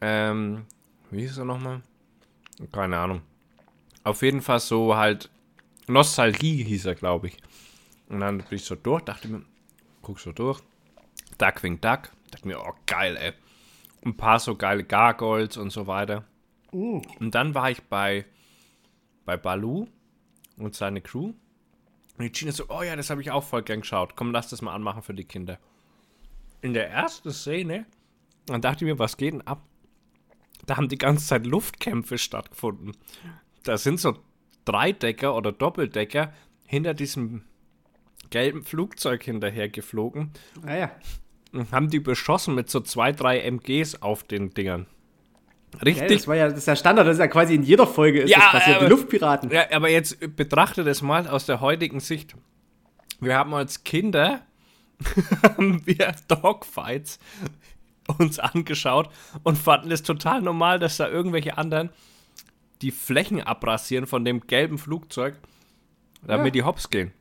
Ähm, 0.00 0.66
wie 1.10 1.20
hieß 1.22 1.38
er 1.38 1.44
nochmal? 1.44 1.82
Keine 2.72 2.98
Ahnung. 2.98 3.22
Auf 4.04 4.22
jeden 4.22 4.42
Fall 4.42 4.60
so 4.60 4.96
halt. 4.96 5.30
Nostalgie 5.86 6.62
hieß 6.64 6.86
er, 6.86 6.94
glaube 6.94 7.28
ich. 7.28 7.36
Und 8.08 8.20
dann 8.20 8.38
bin 8.38 8.46
ich 8.50 8.64
so 8.64 8.74
durch, 8.74 9.02
dachte 9.02 9.28
mir, 9.28 9.42
guck 10.02 10.20
so 10.20 10.32
durch. 10.32 10.60
Duckwing 11.38 11.80
Duck. 11.80 12.10
Dachte 12.30 12.46
mir, 12.46 12.60
oh 12.60 12.74
geil, 12.86 13.16
ey. 13.16 13.32
Ein 14.04 14.16
paar 14.16 14.38
so 14.38 14.54
geile 14.54 14.84
Gargoyles 14.84 15.56
und 15.56 15.70
so 15.70 15.86
weiter. 15.86 16.24
Und 17.18 17.34
dann 17.34 17.54
war 17.54 17.70
ich 17.70 17.82
bei, 17.84 18.26
bei 19.24 19.36
Balu 19.36 19.86
und 20.58 20.74
seine 20.74 21.00
Crew. 21.00 21.32
Und 22.18 22.24
die 22.24 22.32
Gina 22.32 22.52
so, 22.52 22.64
oh 22.68 22.82
ja, 22.82 22.96
das 22.96 23.10
habe 23.10 23.20
ich 23.22 23.30
auch 23.30 23.44
voll 23.44 23.62
gern 23.62 23.80
geschaut. 23.80 24.16
Komm, 24.16 24.32
lass 24.32 24.50
das 24.50 24.60
mal 24.60 24.74
anmachen 24.74 25.02
für 25.02 25.14
die 25.14 25.24
Kinder. 25.24 25.58
In 26.60 26.74
der 26.74 26.90
ersten 26.90 27.30
Szene, 27.30 27.86
dann 28.46 28.60
dachte 28.60 28.84
ich 28.84 28.90
mir, 28.90 28.98
was 28.98 29.16
geht 29.16 29.34
denn 29.34 29.46
ab? 29.46 29.62
Da 30.66 30.76
haben 30.76 30.88
die 30.88 30.98
ganze 30.98 31.26
Zeit 31.26 31.46
Luftkämpfe 31.46 32.18
stattgefunden. 32.18 32.96
Da 33.62 33.78
sind 33.78 34.00
so 34.00 34.18
Dreidecker 34.64 35.34
oder 35.36 35.52
Doppeldecker 35.52 36.32
hinter 36.66 36.92
diesem 36.94 37.44
gelben 38.30 38.62
Flugzeug 38.62 39.22
hinterher 39.22 39.68
geflogen 39.68 40.32
Ah 40.66 40.76
ja. 40.76 40.90
und 41.52 41.72
haben 41.72 41.88
die 41.88 42.00
beschossen 42.00 42.54
mit 42.54 42.68
so 42.68 42.80
zwei, 42.80 43.12
drei 43.12 43.40
MGs 43.40 44.02
auf 44.02 44.24
den 44.24 44.50
Dingern. 44.50 44.86
Ja, 45.74 45.80
Richtig 45.82 46.18
das 46.18 46.26
war 46.28 46.34
ja, 46.36 46.48
das 46.48 46.58
ist 46.58 46.66
ja 46.66 46.74
Standard, 46.76 47.06
das 47.06 47.14
ist 47.16 47.20
ja 47.20 47.26
quasi 47.28 47.54
in 47.54 47.62
jeder 47.62 47.86
Folge 47.86 48.22
ist 48.22 48.30
Ja, 48.30 48.38
das 48.38 48.50
passiert, 48.52 48.76
aber- 48.76 48.86
die 48.86 48.90
Luftpiraten. 48.92 49.50
Ja, 49.50 49.66
aber 49.72 49.88
jetzt 49.90 50.18
betrachte 50.36 50.82
das 50.84 51.02
mal 51.02 51.26
aus 51.28 51.46
der 51.46 51.60
heutigen 51.60 52.00
Sicht. 52.00 52.34
Wir 53.20 53.34
haben 53.36 53.52
als 53.54 53.84
Kinder 53.84 54.40
wir 55.58 56.14
Dogfights 56.28 57.18
uns 58.18 58.38
angeschaut 58.38 59.10
und 59.42 59.56
fanden 59.58 59.90
es 59.92 60.02
total 60.02 60.40
normal, 60.42 60.78
dass 60.78 60.96
da 60.96 61.08
irgendwelche 61.08 61.58
anderen 61.58 61.90
die 62.82 62.90
Flächen 62.90 63.42
abrasieren 63.42 64.06
von 64.06 64.24
dem 64.24 64.46
gelben 64.46 64.78
Flugzeug, 64.78 65.34
damit 66.26 66.46
Ja. 66.46 66.50
die 66.50 66.62
hops 66.62 66.90
gehen. 66.90 67.12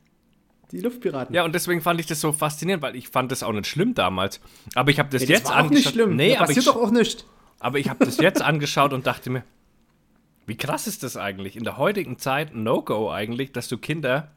Die 0.71 0.79
Luftpiraten. 0.81 1.33
Ja, 1.35 1.43
und 1.45 1.53
deswegen 1.55 1.81
fand 1.81 1.99
ich 1.99 2.05
das 2.07 2.19
so 2.21 2.31
faszinierend, 2.33 2.81
weil 2.83 2.95
ich 2.95 3.09
fand 3.09 3.31
das 3.31 3.41
auch 3.43 3.53
nicht 3.53 3.67
schlimm 3.67 3.93
damals. 3.93 4.39
Aber 4.75 4.91
ich 4.91 4.99
habe 4.99 5.09
das 5.09 5.23
Ja, 5.23 5.29
jetzt 5.29 5.45
das 5.45 5.51
war 5.55 5.65
auch 5.65 5.69
nicht 5.69 5.89
schlimm. 5.89 6.15
Nee, 6.15 6.29
da 6.33 6.37
aber 6.39 6.47
passiert 6.47 6.65
ich, 6.65 6.71
doch 6.71 6.75
auch 6.81 6.91
nichts. 6.91 7.25
Aber 7.59 7.79
ich 7.79 7.89
habe 7.89 8.05
das 8.05 8.17
jetzt 8.17 8.41
angeschaut 8.41 8.93
und 8.93 9.07
dachte 9.07 9.29
mir, 9.29 9.43
wie 10.45 10.57
krass 10.57 10.87
ist 10.87 11.03
das 11.03 11.17
eigentlich? 11.17 11.55
In 11.55 11.63
der 11.63 11.77
heutigen 11.77 12.17
Zeit 12.19 12.53
ein 12.53 12.63
No-Go 12.63 13.11
eigentlich, 13.11 13.51
dass 13.51 13.67
du 13.67 13.77
Kinder 13.77 14.31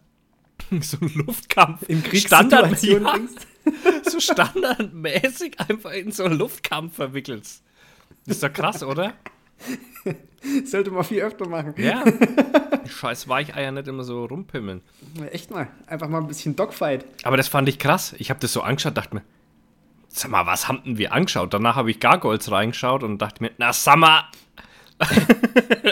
so 0.81 0.99
einen 1.01 1.15
Luftkampf 1.15 1.89
In 1.89 2.05
Standard, 2.15 2.69
Kriegssituationen 2.69 3.29
ja, 3.65 3.93
so 4.11 4.21
standardmäßig 4.21 5.61
einfach 5.61 5.93
in 5.93 6.13
so 6.13 6.25
einen 6.25 6.39
Luftkampf 6.39 6.97
verwickelst. 6.97 7.63
Das 8.27 8.37
ist 8.37 8.43
doch 8.43 8.53
krass, 8.53 8.83
oder? 8.83 9.15
Sollte 10.65 10.91
man 10.91 11.05
viel 11.05 11.21
öfter 11.21 11.49
machen. 11.49 11.75
Ja. 11.77 12.03
Scheiß 12.87 13.29
Weicheier 13.29 13.73
nicht 13.73 13.89
immer 13.89 14.05
so 14.05 14.25
rumpimmeln. 14.25 14.81
Echt 15.31 15.51
mal. 15.51 15.69
Einfach 15.87 16.09
mal 16.09 16.19
ein 16.19 16.27
bisschen 16.27 16.57
Dogfight. 16.57 17.05
Aber 17.23 17.37
das 17.37 17.49
fand 17.49 17.69
ich 17.69 17.79
krass. 17.79 18.15
Ich 18.19 18.31
habe 18.31 18.41
das 18.41 18.53
so 18.53 18.63
angeschaut, 18.63 18.97
dachte 18.97 19.17
mir, 19.17 19.23
sag 20.11 20.31
mal, 20.31 20.47
was 20.47 20.69
haben 20.69 20.83
denn 20.85 20.99
wir 20.99 21.13
angeschaut? 21.13 21.55
Danach 21.55 21.77
habe 21.77 21.91
ich 21.91 22.01
Gargoyles 22.01 22.51
reingeschaut 22.51 23.03
und 23.03 23.19
dachte 23.19 23.43
mir, 23.43 23.51
na, 23.59 23.73
sag 23.73 23.97
mal. 23.97 24.25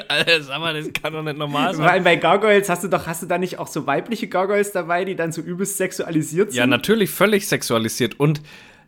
Alter, 0.09 0.43
sag 0.43 0.61
mal, 0.61 0.75
das 0.75 0.93
kann 0.93 1.15
doch 1.15 1.23
nicht 1.23 1.39
normal 1.39 1.75
Vor 1.75 1.85
sein. 1.85 1.89
allem 1.89 2.05
bei 2.05 2.17
Gargoyles 2.17 2.69
hast 2.69 2.85
du 2.85 2.89
doch, 2.89 3.07
hast 3.07 3.23
du 3.23 3.27
da 3.27 3.39
nicht 3.39 3.59
auch 3.59 3.69
so 3.69 3.87
weibliche 3.87 4.29
Gargoyles 4.29 4.73
dabei, 4.73 5.05
die 5.05 5.17
dann 5.17 5.33
so 5.33 5.41
übelst 5.41 5.79
sexualisiert 5.79 6.51
sind? 6.51 6.59
Ja, 6.59 6.67
natürlich 6.67 7.09
völlig 7.11 7.49
sexualisiert. 7.49 8.21
Und 8.21 8.43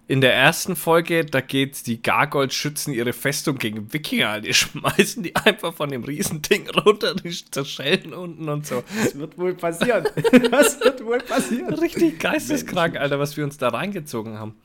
in 0.08 0.20
der 0.20 0.34
ersten 0.34 0.74
Folge, 0.74 1.24
da 1.24 1.40
geht 1.40 1.86
die 1.86 2.02
Gargoyles 2.02 2.52
schützen 2.52 2.92
ihre 2.92 3.12
Festung 3.12 3.58
gegen 3.58 3.92
Wikinger. 3.92 4.40
Die 4.40 4.52
schmeißen 4.52 5.22
die 5.22 5.36
einfach 5.36 5.72
von 5.72 5.88
dem 5.88 6.02
Riesending 6.02 6.68
runter, 6.70 7.14
die 7.14 7.30
zerschellen 7.30 8.12
unten 8.12 8.48
und 8.48 8.66
so. 8.66 8.82
Das 9.02 9.16
wird 9.16 9.38
wohl 9.38 9.54
passieren. 9.54 10.04
das 10.50 10.80
wird 10.80 11.04
wohl 11.04 11.18
passieren. 11.18 11.72
Richtig 11.74 12.18
geisteskrank, 12.18 12.96
Alter, 12.96 13.20
was 13.20 13.36
wir 13.36 13.44
uns 13.44 13.56
da 13.56 13.68
reingezogen 13.68 14.38
haben. 14.38 14.56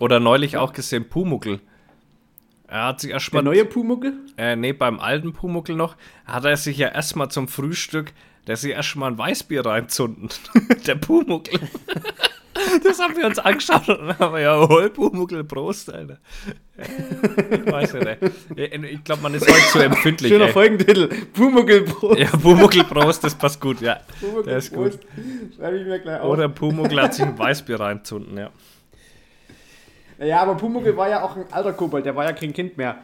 Oder 0.00 0.20
neulich 0.20 0.56
auch 0.56 0.72
gesehen, 0.72 1.08
Pumuckel. 1.08 1.60
Er 2.68 2.86
hat 2.86 3.00
sich 3.00 3.08
Der 3.08 3.16
erstmal, 3.16 3.42
neue 3.42 3.64
Pumuckel? 3.64 4.14
äh, 4.36 4.56
nee, 4.56 4.72
beim 4.72 4.98
alten 5.00 5.32
Pumuckel 5.32 5.76
noch, 5.76 5.96
hat 6.24 6.44
er 6.44 6.56
sich 6.56 6.76
ja 6.78 6.88
erstmal 6.88 7.30
zum 7.30 7.48
Frühstück, 7.48 8.12
der 8.46 8.56
sich 8.56 8.72
erstmal 8.72 9.12
ein 9.12 9.18
Weißbier 9.18 9.64
reinzunden. 9.64 10.28
der 10.86 10.96
Pumuckel. 10.96 11.60
das 12.84 12.98
haben 12.98 13.16
wir 13.16 13.26
uns 13.26 13.38
angeschaut 13.38 13.88
und 13.88 14.08
dann 14.08 14.18
haben 14.18 14.34
wir 14.34 14.40
ja, 14.40 14.68
hol 14.68 14.90
Pumuckel, 14.90 15.44
Prost, 15.44 15.92
Alter. 15.92 16.18
Ich 16.76 17.72
weiß 17.72 17.94
nicht, 17.94 18.06
ey. 18.56 18.86
Ich 18.92 19.04
glaube, 19.04 19.22
man 19.22 19.34
ist 19.34 19.48
heute 19.48 19.68
zu 19.70 19.78
empfindlich, 19.78 20.32
Schöner 20.32 20.46
ey. 20.46 20.52
Folgentitel. 20.52 21.08
Pumuckelbrot. 21.32 22.18
Ja, 22.18 22.30
Pumuckel, 22.30 22.84
Prost, 22.84 23.22
das 23.24 23.34
passt 23.34 23.60
gut, 23.60 23.80
ja. 23.80 24.00
Der 24.44 24.56
ist 24.58 24.72
gut. 24.72 24.98
Schreibe 25.56 25.78
ich 25.78 25.86
mir 25.86 26.00
gleich 26.00 26.20
auf. 26.20 26.30
Oder 26.30 26.48
Pumuckel 26.48 27.00
hat 27.00 27.14
sich 27.14 27.24
ein 27.24 27.38
Weißbier 27.38 27.78
reinzunden, 27.78 28.36
ja. 28.36 28.50
Ja, 30.18 30.42
aber 30.42 30.54
Pumuckel 30.54 30.96
war 30.96 31.08
ja 31.08 31.22
auch 31.22 31.36
ein 31.36 31.44
alter 31.52 31.72
Kobold, 31.72 32.06
der 32.06 32.16
war 32.16 32.24
ja 32.24 32.32
kein 32.32 32.52
Kind 32.52 32.76
mehr. 32.76 32.98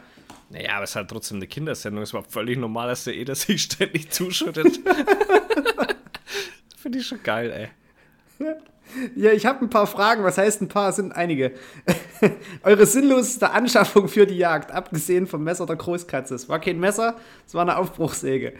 Naja, 0.49 0.75
aber 0.75 0.83
es 0.83 0.91
ist 0.91 0.95
halt 0.95 1.09
trotzdem 1.09 1.37
eine 1.37 1.47
Kindersendung. 1.47 2.03
Es 2.03 2.13
war 2.13 2.23
völlig 2.23 2.57
normal, 2.57 2.87
dass 2.87 3.05
der 3.05 3.15
Eder 3.15 3.33
sich 3.35 3.63
ständig 3.63 4.11
zuschüttet. 4.11 4.79
Finde 6.77 6.99
ich 6.99 7.07
schon 7.07 7.23
geil, 7.23 7.71
ey. 8.39 8.47
Ja, 9.15 9.31
ich 9.31 9.45
habe 9.45 9.65
ein 9.65 9.69
paar 9.69 9.87
Fragen. 9.87 10.23
Was 10.23 10.37
heißt 10.37 10.61
ein 10.61 10.67
paar? 10.67 10.89
Es 10.89 10.97
sind 10.97 11.11
einige. 11.13 11.53
Eure 12.63 12.85
sinnloseste 12.85 13.49
Anschaffung 13.51 14.07
für 14.07 14.27
die 14.27 14.37
Jagd, 14.37 14.71
abgesehen 14.71 15.25
vom 15.25 15.43
Messer 15.43 15.65
der 15.65 15.77
Großkatze. 15.77 16.35
Es 16.35 16.49
war 16.49 16.59
kein 16.59 16.79
Messer, 16.79 17.15
es 17.47 17.53
war 17.53 17.63
eine 17.63 17.77
Aufbruchsäge. 17.77 18.53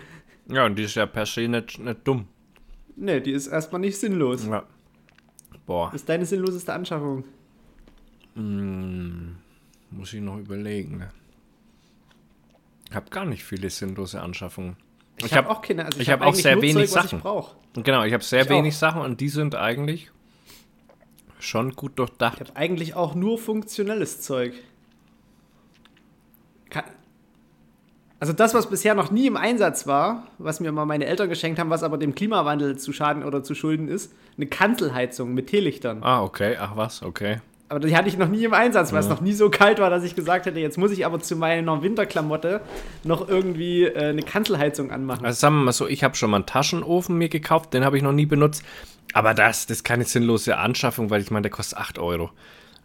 Ja, 0.48 0.66
und 0.66 0.76
die 0.76 0.84
ist 0.84 0.96
ja 0.96 1.06
per 1.06 1.26
se 1.26 1.48
nicht, 1.48 1.80
nicht 1.80 2.00
dumm. 2.04 2.28
Ne, 2.96 3.22
die 3.22 3.32
ist 3.32 3.48
erstmal 3.48 3.82
nicht 3.82 3.98
sinnlos. 4.00 4.46
Ja. 4.48 4.64
Boah, 5.66 5.88
Was 5.88 6.02
ist 6.02 6.10
deine 6.10 6.26
sinnloseste 6.26 6.74
Anschaffung? 6.74 7.24
Muss 8.36 10.14
ich 10.14 10.22
noch 10.22 10.38
überlegen. 10.38 10.98
ne? 10.98 11.12
Ich 12.90 12.96
habe 12.96 13.10
gar 13.10 13.26
nicht 13.26 13.44
viele 13.44 13.70
sinnlose 13.70 14.22
Anschaffungen. 14.22 14.76
Ich 15.18 15.34
hab 15.34 15.46
hab- 15.46 15.58
auch 15.58 15.62
keine. 15.62 15.86
Also 15.86 16.00
ich 16.00 16.10
hab 16.10 16.22
auch 16.22 16.34
sehr 16.36 16.62
wenig 16.62 16.90
Zeug, 16.90 17.04
was 17.04 17.10
Sachen. 17.12 17.22
ich. 17.76 17.84
Genau, 17.84 18.04
ich 18.04 18.14
habe 18.14 18.24
sehr 18.24 18.44
Ich 18.44 18.50
wenig 18.50 18.74
auch. 18.76 18.80
Sachen 18.80 19.02
und 19.02 19.20
die 19.22 19.30
sind 19.30 19.56
eigentlich 19.56 20.12
schon 21.40 21.72
gut 21.76 21.98
durchdacht. 22.00 22.40
Ich 22.42 22.48
habe 22.50 22.58
eigentlich 22.60 22.96
auch 22.96 23.16
nur 23.16 23.38
funktionelles 23.38 24.22
Zeug. 24.22 24.54
Kann, 26.70 26.84
also 28.20 28.34
das, 28.34 28.54
was 28.54 28.70
bisher 28.70 28.96
noch 28.96 29.12
nie 29.12 29.28
im 29.28 29.38
Einsatz 29.38 29.86
war, 29.86 30.28
was 30.38 30.60
mir 30.60 30.72
mal 30.72 30.86
meine 30.86 31.06
Eltern 31.06 31.30
geschenkt 31.30 31.60
haben, 31.60 31.70
was 31.70 31.84
aber 31.84 31.98
dem 31.98 32.16
Klimawandel 32.16 32.78
zu 32.78 32.94
schaden 32.94 33.24
oder 33.24 33.44
zu 33.44 33.54
schulden 33.56 33.88
ist, 33.88 34.14
eine 34.38 34.48
Kanzelheizung 34.48 35.34
mit 35.34 35.48
Teelichtern. 35.48 36.02
Ah, 36.04 36.24
okay. 36.24 36.56
Ach 36.60 36.76
was, 36.76 37.04
okay. 37.04 37.42
Aber 37.74 37.88
die 37.88 37.98
hatte 37.98 38.08
ich 38.08 38.20
noch 38.20 38.28
nie 38.28 38.44
im 38.44 38.54
Einsatz, 38.54 38.94
weil 38.94 39.00
es 39.00 39.10
noch 39.10 39.20
nie 39.20 39.34
so 39.34 39.50
kalt 39.50 39.80
war, 39.80 39.90
dass 39.90 40.04
ich 40.04 40.14
gesagt 40.14 40.46
hätte, 40.46 40.60
jetzt 40.60 40.78
muss 40.78 40.92
ich 40.92 41.08
aber 41.08 41.20
zu 41.20 41.36
meiner 41.36 41.82
Winterklamotte 41.82 42.62
noch 43.04 43.28
irgendwie 43.28 43.86
äh, 43.86 44.10
eine 44.10 44.22
Kanzelheizung 44.22 44.92
anmachen. 44.92 45.26
Also 45.26 45.40
sagen 45.40 45.56
wir 45.56 45.64
mal 45.64 45.72
so, 45.72 45.88
ich 45.88 46.04
habe 46.04 46.14
schon 46.14 46.30
mal 46.30 46.38
einen 46.38 46.46
Taschenofen 46.46 47.18
mir 47.18 47.30
gekauft, 47.30 47.74
den 47.74 47.84
habe 47.84 47.98
ich 47.98 48.04
noch 48.04 48.12
nie 48.12 48.28
benutzt. 48.28 48.64
Aber 49.14 49.34
das, 49.34 49.66
das 49.66 49.78
ist 49.78 49.84
keine 49.84 50.06
sinnlose 50.06 50.56
Anschaffung, 50.56 51.10
weil 51.10 51.22
ich 51.22 51.32
meine, 51.32 51.42
der 51.42 51.52
kostet 51.52 51.80
8 51.80 51.98
Euro. 51.98 52.30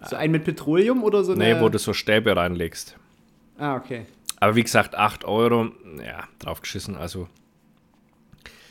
So 0.09 0.17
ein 0.17 0.31
mit 0.31 0.45
Petroleum 0.45 1.05
oder 1.05 1.23
so 1.23 1.35
Nee, 1.35 1.61
wo 1.61 1.69
du 1.69 1.79
so 1.79 1.93
Stäbe 1.93 2.35
reinlegst. 2.35 2.97
Ah, 3.59 3.77
okay. 3.77 4.07
Aber 4.41 4.57
wie 4.57 4.63
gesagt, 4.63 4.95
8 4.95 5.27
Euro, 5.27 5.71
ja, 6.03 6.25
drauf 6.39 6.63
geschissen. 6.63 6.97
Also, 6.97 7.29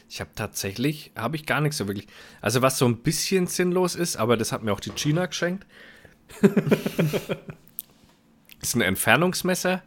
ich 0.09 0.19
habe 0.19 0.31
tatsächlich, 0.33 1.11
habe 1.15 1.35
ich 1.35 1.45
gar 1.45 1.61
nichts 1.61 1.77
so 1.77 1.87
wirklich. 1.87 2.07
Also, 2.41 2.63
was 2.63 2.79
so 2.79 2.87
ein 2.87 2.97
bisschen 2.97 3.45
sinnlos 3.45 3.93
ist, 3.93 4.15
aber 4.15 4.35
das 4.35 4.51
hat 4.51 4.63
mir 4.63 4.73
auch 4.73 4.79
die 4.79 4.89
China 4.95 5.27
geschenkt, 5.27 5.67
ist 8.61 8.75
ein 8.75 8.81
Entfernungsmesser. 8.81 9.81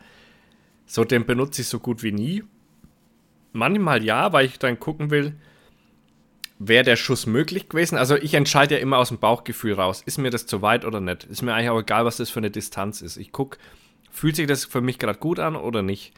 So, 0.86 1.04
den 1.04 1.26
benutze 1.26 1.62
ich 1.62 1.68
so 1.68 1.78
gut 1.78 2.02
wie 2.02 2.12
nie. 2.12 2.42
Manchmal 3.52 4.02
ja, 4.04 4.32
weil 4.32 4.46
ich 4.46 4.58
dann 4.58 4.80
gucken 4.80 5.10
will, 5.10 5.34
wäre 6.58 6.84
der 6.84 6.96
Schuss 6.96 7.26
möglich 7.26 7.68
gewesen. 7.68 7.96
Also, 7.96 8.16
ich 8.16 8.34
entscheide 8.34 8.76
ja 8.76 8.80
immer 8.80 8.98
aus 8.98 9.08
dem 9.08 9.18
Bauchgefühl 9.18 9.74
raus. 9.74 10.02
Ist 10.04 10.18
mir 10.18 10.30
das 10.30 10.46
zu 10.46 10.62
weit 10.62 10.84
oder 10.84 11.00
nicht? 11.00 11.24
Ist 11.24 11.42
mir 11.42 11.54
eigentlich 11.54 11.70
auch 11.70 11.80
egal, 11.80 12.04
was 12.04 12.16
das 12.16 12.30
für 12.30 12.40
eine 12.40 12.50
Distanz 12.50 13.02
ist. 13.02 13.16
Ich 13.16 13.32
gucke, 13.32 13.58
fühlt 14.10 14.36
sich 14.36 14.46
das 14.46 14.64
für 14.64 14.80
mich 14.80 14.98
gerade 14.98 15.18
gut 15.18 15.38
an 15.38 15.56
oder 15.56 15.82
nicht? 15.82 16.12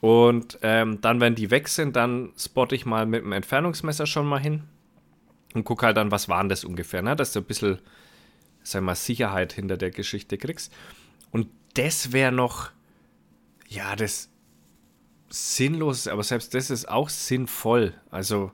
Und 0.00 0.58
ähm, 0.62 1.00
dann, 1.00 1.20
wenn 1.20 1.34
die 1.34 1.50
weg 1.50 1.68
sind, 1.68 1.96
dann 1.96 2.32
spotte 2.36 2.74
ich 2.74 2.84
mal 2.84 3.06
mit 3.06 3.22
dem 3.22 3.32
Entfernungsmesser 3.32 4.06
schon 4.06 4.26
mal 4.26 4.38
hin 4.38 4.64
und 5.54 5.64
gucke 5.64 5.86
halt 5.86 5.96
dann, 5.96 6.10
was 6.10 6.28
waren 6.28 6.48
das 6.48 6.64
ungefähr, 6.64 7.00
ne? 7.00 7.16
dass 7.16 7.32
du 7.32 7.40
ein 7.40 7.44
bisschen, 7.46 7.78
sag 8.64 8.82
mal, 8.82 8.96
Sicherheit 8.96 9.52
hinter 9.52 9.76
der 9.76 9.90
Geschichte 9.92 10.36
kriegst. 10.38 10.72
Und 11.30 11.46
das 11.74 12.12
wäre 12.12 12.32
noch, 12.32 12.70
ja, 13.68 13.94
das 13.94 14.30
sinnlos, 15.28 16.08
aber 16.08 16.22
selbst 16.24 16.54
das 16.54 16.70
ist 16.70 16.88
auch 16.88 17.08
sinnvoll. 17.08 17.94
Also, 18.10 18.50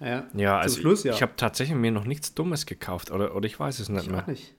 Ja, 0.00 0.26
ja, 0.34 0.58
also 0.58 0.80
Schluss, 0.80 1.04
ja. 1.04 1.12
ich, 1.12 1.18
ich 1.18 1.22
habe 1.22 1.34
tatsächlich 1.36 1.76
mir 1.76 1.92
noch 1.92 2.04
nichts 2.04 2.34
Dummes 2.34 2.66
gekauft 2.66 3.10
oder, 3.12 3.34
oder 3.36 3.46
ich 3.46 3.58
weiß 3.58 3.78
es 3.78 3.88
nicht 3.88 4.04
Ich 4.06 4.10
mehr. 4.10 4.24
nicht. 4.26 4.54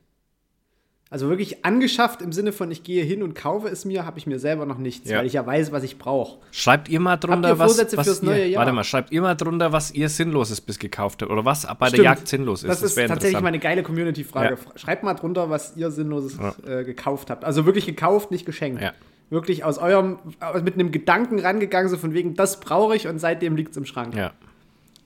Also 1.09 1.29
wirklich 1.29 1.63
angeschafft 1.63 2.21
im 2.21 2.33
Sinne 2.33 2.51
von, 2.51 2.69
ich 2.69 2.83
gehe 2.83 3.03
hin 3.03 3.23
und 3.23 3.33
kaufe 3.33 3.69
es 3.69 3.85
mir, 3.85 4.05
habe 4.05 4.19
ich 4.19 4.27
mir 4.27 4.39
selber 4.39 4.65
noch 4.65 4.77
nichts, 4.77 5.09
Ja. 5.09 5.19
weil 5.19 5.25
ich 5.25 5.33
ja 5.33 5.45
weiß, 5.45 5.71
was 5.71 5.83
ich 5.83 5.97
brauche. 5.97 6.39
Schreibt 6.51 6.89
ihr 6.89 6.99
mal 6.99 7.15
drunter, 7.15 7.49
ihr 7.49 7.59
was, 7.59 7.77
was 7.77 8.05
fürs 8.05 8.21
ihr, 8.21 8.25
neue 8.25 8.45
Jahr? 8.45 8.59
Warte 8.59 8.73
mal, 8.73 8.83
schreibt 8.83 9.13
ihr 9.13 9.21
mal 9.21 9.35
drunter, 9.35 9.71
was 9.71 9.91
ihr 9.91 10.09
Sinnloses 10.09 10.59
bis 10.59 10.79
gekauft 10.79 11.21
habt 11.21 11.31
oder 11.31 11.45
was 11.45 11.65
bei 11.65 11.73
der 11.85 11.87
Stimmt. 11.87 12.03
Jagd 12.03 12.27
sinnlos 12.27 12.63
ist. 12.63 12.69
Das, 12.69 12.83
ist 12.83 12.97
wär 12.97 13.07
tatsächlich 13.07 13.41
mal 13.41 13.47
eine 13.47 13.59
geile 13.59 13.83
Community-Frage. 13.83 14.57
Schreibt 14.75 15.03
mal 15.03 15.13
drunter, 15.13 15.49
was 15.49 15.77
ihr 15.77 15.91
Sinnloses 15.91 16.37
äh, 16.65 16.83
gekauft 16.83 17.29
habt. 17.29 17.45
Also 17.45 17.65
wirklich 17.65 17.85
gekauft, 17.85 18.31
nicht 18.31 18.45
geschenkt. 18.45 18.81
Ja. 18.81 18.91
Wirklich 19.29 19.63
aus 19.63 19.77
eurem, 19.77 20.19
mit 20.61 20.73
einem 20.73 20.91
Gedanken 20.91 21.39
rangegangen, 21.39 21.89
so 21.89 21.97
von 21.97 22.13
wegen, 22.13 22.35
das 22.35 22.59
brauche 22.59 22.95
ich 22.97 23.07
und 23.07 23.19
seitdem 23.19 23.55
liegt 23.55 23.71
es 23.71 23.77
im 23.77 23.85
Schrank. 23.85 24.13
Ja, 24.15 24.33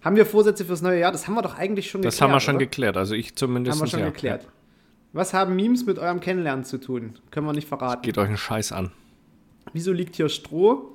Haben 0.04 0.16
wir 0.16 0.26
Vorsätze 0.26 0.66
fürs 0.66 0.82
neue 0.82 1.00
Jahr? 1.00 1.12
Das 1.12 1.28
haben 1.28 1.36
wir 1.36 1.42
doch 1.44 1.58
eigentlich 1.58 1.92
schon 1.92 2.02
das 2.02 2.16
geklärt. 2.16 2.30
haben 2.30 2.36
wir 2.36 2.40
schon 2.40 2.56
oder? 2.56 2.66
geklärt. 2.66 2.98
Also 2.98 3.14
ich 3.14 3.36
zumindest. 3.36 3.80
Haben 3.80 3.86
wir 3.86 3.90
schon 3.92 4.00
ja. 4.00 4.06
geklärt. 4.08 4.48
Was 5.13 5.34
haben 5.34 5.56
Memes 5.56 5.86
mit 5.86 6.00
eurem 6.00 6.19
Kennenlernen 6.21 6.63
zu 6.63 6.78
tun? 6.80 7.15
Können 7.32 7.45
wir 7.45 7.54
nicht 7.54 7.67
verraten. 7.67 8.02
Geht 8.02 8.17
euch 8.17 8.28
einen 8.28 8.38
Scheiß 8.38 8.71
an. 8.71 8.91
Wieso 9.74 9.91
liegt 9.91 10.15
hier 10.15 10.30
Stroh? 10.30 10.93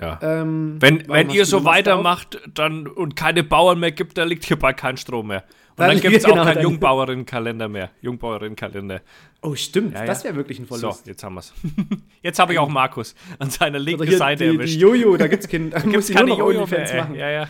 Ja. 0.00 0.18
Ähm, 0.22 0.76
wenn 0.80 1.08
wenn 1.08 1.28
ihr 1.30 1.44
so 1.44 1.58
die 1.60 1.64
weitermacht 1.64 2.40
dann, 2.54 2.86
und 2.86 3.16
keine 3.16 3.42
Bauern 3.42 3.80
mehr 3.80 3.90
gibt, 3.90 4.16
dann 4.16 4.28
liegt 4.28 4.44
hier 4.44 4.56
bald 4.56 4.76
kein 4.76 4.96
Strom 4.96 5.26
mehr. 5.26 5.42
Und 5.70 5.80
Dann- 5.80 5.88
dann, 5.90 6.00
gibt 6.00 6.16
es 6.16 6.22
genau, 6.24 6.42
auch 6.42 6.44
keinen 6.44 6.54
dann- 6.54 6.62
Jungbauerinnenkalender 6.62 7.68
mehr. 7.68 7.90
Jungbauerinnenkalender. 8.00 9.00
Oh, 9.42 9.56
stimmt. 9.56 9.94
Ja, 9.94 10.04
Das 10.04 10.22
ja. 10.22 10.26
wäre 10.26 10.36
wirklich 10.36 10.60
ein 10.60 10.66
So, 10.68 10.76
Verlust. 10.76 11.06
jetzt 11.08 11.24
haben 11.24 11.34
wir 11.34 11.40
es. 11.40 11.52
Jetzt 12.22 12.38
habe 12.40 12.52
ich 12.52 12.58
auch 12.60 12.68
Markus 12.68 13.14
an 13.40 13.50
seiner 13.50 13.76
Oder 13.78 13.84
linken 13.84 14.10
Seite 14.16 14.44
die, 14.44 14.50
die 14.50 14.56
erwischt. 14.56 14.80
Jojo, 14.80 15.16
da 15.16 15.26
gibt 15.28 15.42
es 15.44 15.48
keinen. 15.48 15.70
Da 15.70 15.78
Gibt's 15.80 15.94
muss 15.96 16.10
ich 16.10 16.16
keine 16.16 16.28
nur 16.28 16.38
noch 16.38 16.44
Jojo 16.46 16.62
OnlyFans 16.62 16.92
mehr, 16.92 17.02
machen. 17.02 17.14
Ja, 17.16 17.30
ja. 17.30 17.48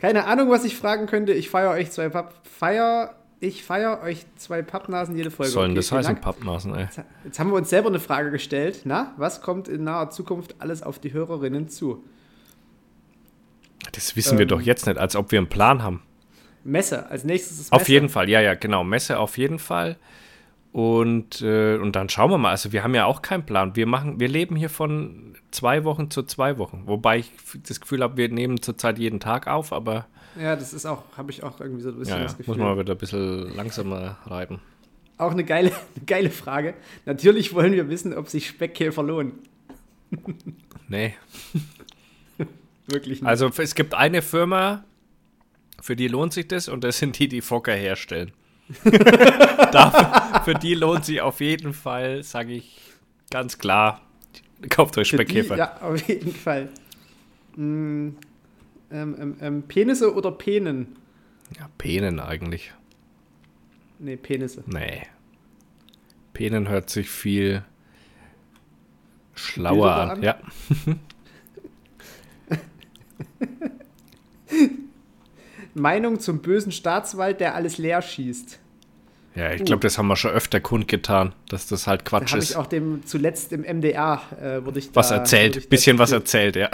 Keine 0.00 0.24
Ahnung, 0.26 0.50
was 0.50 0.64
ich 0.64 0.76
fragen 0.76 1.06
könnte. 1.06 1.32
Ich 1.32 1.50
feiere 1.50 1.70
euch 1.72 1.90
zwei 1.90 2.08
Papp. 2.08 2.34
Feier. 2.46 3.14
Ich 3.42 3.64
feiere 3.64 4.02
euch 4.02 4.26
zwei 4.36 4.60
Pappnasen 4.60 5.16
jede 5.16 5.30
Folge. 5.30 5.48
Was 5.48 5.52
soll 5.54 5.62
denn 5.64 5.70
Okay, 5.72 5.76
das 5.78 5.92
heißen, 5.92 6.14
Dank. 6.14 6.20
Pappnasen, 6.24 6.74
ey? 6.74 6.88
Jetzt 7.24 7.38
haben 7.38 7.48
wir 7.50 7.56
uns 7.56 7.70
selber 7.70 7.88
eine 7.88 7.98
Frage 8.00 8.30
gestellt. 8.30 8.82
Na, 8.84 9.14
was 9.16 9.40
kommt 9.40 9.66
in 9.66 9.82
naher 9.84 10.10
Zukunft 10.10 10.56
alles 10.58 10.82
auf 10.82 10.98
die 10.98 11.12
Hörerinnen 11.14 11.68
zu? 11.68 12.04
Das 13.92 14.14
wissen 14.14 14.36
wir 14.36 14.42
Ähm. 14.42 14.48
doch 14.48 14.60
jetzt 14.60 14.86
nicht, 14.86 14.98
als 14.98 15.16
ob 15.16 15.32
wir 15.32 15.38
einen 15.38 15.48
Plan 15.48 15.82
haben. 15.82 16.02
Messe. 16.64 17.08
Als 17.10 17.24
nächstes 17.24 17.52
ist 17.58 17.72
Messe. 17.72 17.80
Auf 17.82 17.88
jeden 17.88 18.10
Fall, 18.10 18.28
ja, 18.28 18.42
ja, 18.42 18.52
genau. 18.54 18.84
Messe 18.84 19.18
auf 19.18 19.38
jeden 19.38 19.58
Fall. 19.58 19.96
Und, 20.72 21.40
äh, 21.40 21.76
und 21.78 21.96
dann 21.96 22.10
schauen 22.10 22.30
wir 22.30 22.36
mal. 22.38 22.50
Also 22.50 22.72
wir 22.72 22.84
haben 22.84 22.94
ja 22.94 23.06
auch 23.06 23.22
keinen 23.22 23.44
Plan. 23.46 23.74
Wir 23.74 23.86
machen, 23.86 24.20
wir 24.20 24.28
leben 24.28 24.54
hier 24.54 24.68
von 24.70 25.29
zwei 25.50 25.84
Wochen 25.84 26.10
zu 26.10 26.22
zwei 26.22 26.58
Wochen. 26.58 26.82
Wobei 26.86 27.18
ich 27.18 27.32
das 27.66 27.80
Gefühl 27.80 28.02
habe, 28.02 28.16
wir 28.16 28.28
nehmen 28.28 28.62
zurzeit 28.62 28.98
jeden 28.98 29.20
Tag 29.20 29.46
auf, 29.46 29.72
aber 29.72 30.06
Ja, 30.40 30.56
das 30.56 30.72
ist 30.72 30.86
auch, 30.86 31.04
habe 31.16 31.30
ich 31.30 31.42
auch 31.42 31.60
irgendwie 31.60 31.82
so 31.82 31.90
ein 31.90 31.98
bisschen 31.98 32.16
ja, 32.16 32.22
das 32.24 32.36
Gefühl. 32.36 32.56
muss 32.56 32.64
man 32.64 32.78
wieder 32.78 32.94
ein 32.94 32.98
bisschen 32.98 33.54
langsamer 33.54 34.18
reiten. 34.26 34.60
Auch 35.18 35.32
eine 35.32 35.44
geile, 35.44 35.68
eine 35.96 36.04
geile 36.06 36.30
Frage. 36.30 36.74
Natürlich 37.04 37.52
wollen 37.54 37.72
wir 37.72 37.88
wissen, 37.88 38.14
ob 38.14 38.28
sich 38.28 38.48
Speckkäfer 38.48 39.02
lohnen. 39.02 39.32
Nee. 40.88 41.14
Wirklich 42.88 43.20
nicht. 43.20 43.28
Also 43.28 43.48
es 43.56 43.76
gibt 43.76 43.94
eine 43.94 44.22
Firma, 44.22 44.82
für 45.80 45.94
die 45.94 46.08
lohnt 46.08 46.32
sich 46.32 46.48
das 46.48 46.68
und 46.68 46.82
das 46.82 46.98
sind 46.98 47.16
die, 47.20 47.28
die 47.28 47.42
Fokker 47.42 47.74
herstellen. 47.74 48.32
Dafür, 49.72 50.42
für 50.44 50.54
die 50.54 50.74
lohnt 50.74 51.04
sich 51.04 51.20
auf 51.20 51.40
jeden 51.40 51.72
Fall, 51.74 52.24
sage 52.24 52.54
ich 52.54 52.80
ganz 53.30 53.58
klar, 53.58 54.00
kauft 54.68 54.98
euch 54.98 55.08
die- 55.10 55.16
Speckkäfer. 55.16 55.56
ja, 55.56 55.80
auf 55.80 56.06
jeden 56.08 56.32
Fall. 56.34 56.68
Mm, 57.56 58.08
ähm, 58.90 59.16
ähm, 59.18 59.36
ähm, 59.40 59.62
Penisse 59.62 60.14
oder 60.14 60.30
Penen? 60.32 60.96
Ja, 61.58 61.68
Penen 61.78 62.20
eigentlich. 62.20 62.72
Nee, 63.98 64.16
Penisse. 64.16 64.62
Nee. 64.66 65.02
Penen 66.32 66.68
hört 66.68 66.90
sich 66.90 67.08
viel 67.10 67.64
schlauer 69.34 69.90
an. 69.92 70.10
an? 70.10 70.22
Ja. 70.22 70.38
Meinung 75.74 76.18
zum 76.20 76.40
bösen 76.42 76.72
Staatswald, 76.72 77.40
der 77.40 77.54
alles 77.54 77.78
leer 77.78 78.02
schießt. 78.02 78.58
Ja, 79.34 79.52
ich 79.52 79.64
glaube, 79.64 79.80
das 79.82 79.96
haben 79.96 80.08
wir 80.08 80.16
schon 80.16 80.32
öfter 80.32 80.60
kundgetan, 80.60 81.32
dass 81.48 81.66
das 81.66 81.86
halt 81.86 82.00
Da 82.02 82.04
Quatsch 82.04 82.30
habe 82.32 82.38
ist. 82.42 82.50
ich 82.50 82.56
auch 82.56 82.66
dem 82.66 83.04
zuletzt 83.06 83.52
im 83.52 83.62
MDR 83.62 84.20
äh, 84.40 84.64
wurde 84.64 84.80
ich 84.80 84.90
was 84.94 85.10
da, 85.10 85.16
erzählt, 85.16 85.54
wurde 85.54 85.58
ich 85.60 85.64
da 85.66 85.70
bisschen 85.70 85.98
was 85.98 86.10
zitiert. 86.10 86.56
erzählt, 86.56 86.56
ja. 86.56 86.68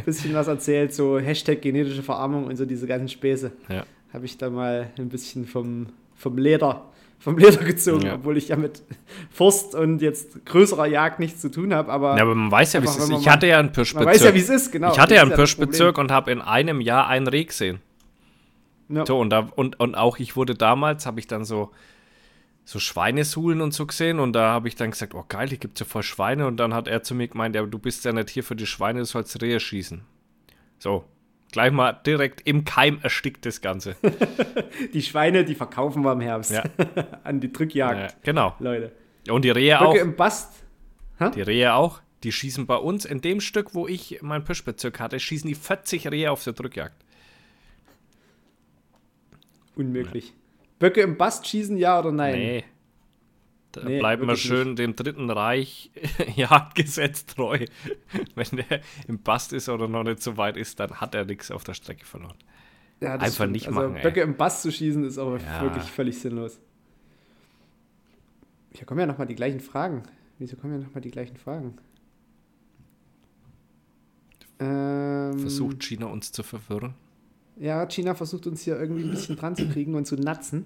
bisschen 0.04 0.34
was 0.34 0.48
erzählt, 0.48 0.94
so 0.94 1.18
Hashtag 1.18 1.62
genetische 1.62 2.02
Verarmung 2.02 2.46
und 2.46 2.56
so 2.56 2.64
diese 2.66 2.86
ganzen 2.86 3.08
Späße. 3.08 3.52
ja. 3.68 3.84
Habe 4.12 4.26
ich 4.26 4.36
da 4.36 4.50
mal 4.50 4.90
ein 4.98 5.08
bisschen 5.08 5.46
vom, 5.46 5.86
vom 6.16 6.36
Leder 6.36 6.82
vom 7.18 7.38
Leder 7.38 7.62
gezogen, 7.64 8.04
Ja. 8.06 8.14
obwohl 8.16 8.36
ich 8.36 8.48
ja 8.48 8.56
mit 8.56 8.82
Forst 9.30 9.76
und 9.76 10.02
jetzt 10.02 10.44
größerer 10.44 10.86
Jagd 10.86 11.20
nichts 11.20 11.40
zu 11.40 11.52
tun 11.52 11.72
habe, 11.72 11.90
aber 11.92 12.16
Ja, 12.16 12.22
aber 12.24 12.34
man 12.34 12.50
weiß 12.50 12.72
ja, 12.72 12.82
wie 12.82 12.86
es 12.86 12.96
ist. 12.96 13.08
man 13.10 13.20
Ich 13.20 13.28
hatte 13.28 13.46
ja 13.46 13.58
einen 13.60 13.66
man 13.68 13.72
Pirschbezirk. 13.74 14.08
weiß 14.14 14.24
ja, 14.24 14.34
wie 14.34 14.40
es 14.40 14.48
ist, 14.48 14.72
genau. 14.72 14.90
ich 14.92 14.98
hatte 14.98 15.14
ja 15.14 15.22
einen 15.22 15.30
Pirschbezirk 15.32 15.98
und 15.98 16.10
habe 16.10 16.32
in 16.32 16.40
einem 16.42 16.80
Jahr 16.80 17.06
einen 17.06 17.28
Reh 17.28 17.44
gesehen. 17.44 17.78
Ja. 18.88 19.06
So, 19.06 19.18
und, 19.20 19.30
da, 19.30 19.48
und, 19.54 19.78
und 19.78 19.94
auch 19.94 20.18
ich 20.18 20.34
wurde 20.36 20.54
damals, 20.56 21.06
habe 21.06 21.20
ich 21.20 21.26
dann 21.28 21.44
so, 21.44 21.70
so 22.64 22.78
Schweinesuhlen 22.78 23.60
und 23.60 23.74
so 23.74 23.86
gesehen 23.86 24.20
und 24.20 24.34
da 24.34 24.52
habe 24.52 24.68
ich 24.68 24.76
dann 24.76 24.92
gesagt, 24.92 25.14
oh 25.14 25.24
geil, 25.28 25.48
hier 25.48 25.58
gibt 25.58 25.80
es 25.80 25.86
ja 25.86 25.90
voll 25.90 26.02
Schweine 26.02 26.46
und 26.46 26.58
dann 26.58 26.74
hat 26.74 26.88
er 26.88 27.02
zu 27.02 27.14
mir 27.14 27.28
gemeint, 27.28 27.56
ja, 27.56 27.62
du 27.62 27.78
bist 27.78 28.04
ja 28.04 28.12
nicht 28.12 28.30
hier 28.30 28.44
für 28.44 28.56
die 28.56 28.66
Schweine, 28.66 29.00
du 29.00 29.04
sollst 29.04 29.40
Rehe 29.42 29.58
schießen. 29.58 30.02
So, 30.78 31.04
gleich 31.50 31.72
mal 31.72 31.92
direkt 31.92 32.46
im 32.46 32.64
Keim 32.64 33.00
erstickt 33.02 33.44
das 33.46 33.60
Ganze. 33.60 33.96
Die 34.94 35.02
Schweine, 35.02 35.44
die 35.44 35.54
verkaufen 35.54 36.02
wir 36.02 36.12
im 36.12 36.20
Herbst 36.20 36.50
Ja. 36.50 36.64
an 37.24 37.40
die 37.40 37.46
ja, 37.46 37.52
Drückjagd, 37.52 38.22
genau. 38.22 38.56
Leute. 38.58 38.92
Und 39.28 39.44
die 39.44 39.50
Rehe 39.50 39.80
auch. 39.80 39.92
Böcke 39.92 40.02
im 40.02 40.16
Bast. 40.16 40.64
Die 41.36 41.42
Rehe 41.42 41.74
auch. 41.74 42.00
Die 42.24 42.32
schießen 42.32 42.66
bei 42.66 42.76
uns 42.76 43.04
in 43.04 43.20
dem 43.20 43.40
Stück, 43.40 43.74
wo 43.74 43.86
ich 43.86 44.22
meinen 44.22 44.44
Pirschbezirk 44.44 44.98
hatte, 44.98 45.20
schießen 45.20 45.46
die 45.48 45.54
40 45.54 46.10
Rehe 46.10 46.30
auf 46.30 46.42
der 46.42 46.52
Drückjagd. 46.52 46.96
Unmöglich. 49.76 50.34
Böcke 50.82 51.00
im 51.00 51.16
Bast 51.16 51.46
schießen, 51.46 51.76
ja 51.76 51.98
oder 52.00 52.10
nein? 52.10 52.34
Nee. 52.34 52.64
Da 53.70 53.84
Nee, 53.84 54.00
bleibt 54.00 54.20
man 54.20 54.30
wirklich 54.30 54.42
schön 54.42 54.74
dem 54.76 54.96
Dritten 54.96 55.30
Reich 55.30 55.92
Jagdgesetz 56.36 57.24
treu. 57.24 57.64
Wenn 58.34 58.56
der 58.68 58.80
im 59.06 59.22
Bast 59.22 59.52
ist 59.52 59.68
oder 59.68 59.86
noch 59.86 60.02
nicht 60.02 60.20
so 60.20 60.36
weit 60.36 60.56
ist, 60.56 60.80
dann 60.80 61.00
hat 61.00 61.14
er 61.14 61.24
nichts 61.24 61.50
auf 61.52 61.62
der 61.62 61.74
Strecke 61.74 62.04
verloren. 62.04 62.36
Ja, 63.00 63.16
das 63.16 63.28
Einfach 63.28 63.46
nicht 63.46 63.68
also 63.68 63.80
machen, 63.80 63.94
ey. 63.96 64.02
Böcke 64.02 64.22
im 64.22 64.36
Bast 64.36 64.62
zu 64.62 64.72
schießen 64.72 65.04
ist 65.04 65.18
aber 65.18 65.38
Ja. 65.38 65.62
wirklich 65.62 65.84
völlig 65.84 66.18
sinnlos. 66.18 66.60
Hier 68.74 68.84
kommen 68.84 69.00
ja 69.00 69.06
nochmal 69.06 69.26
die 69.28 69.34
gleichen 69.36 69.60
Fragen. 69.60 70.02
Wieso 70.38 70.56
kommen 70.56 70.74
ja 70.74 70.80
nochmal 70.80 71.00
die 71.00 71.10
gleichen 71.12 71.36
Fragen? 71.36 71.76
Ähm, 74.58 75.38
Versucht 75.38 75.82
China 75.84 76.06
uns 76.06 76.32
zu 76.32 76.42
verwirren. 76.42 76.94
Ja, 77.56 77.86
China 77.86 78.14
versucht 78.14 78.46
uns 78.46 78.62
hier 78.62 78.78
irgendwie 78.78 79.04
ein 79.04 79.10
bisschen 79.10 79.36
dran 79.36 79.54
zu 79.56 79.68
kriegen 79.68 79.94
und 79.94 80.06
zu 80.06 80.16
natzen. 80.16 80.64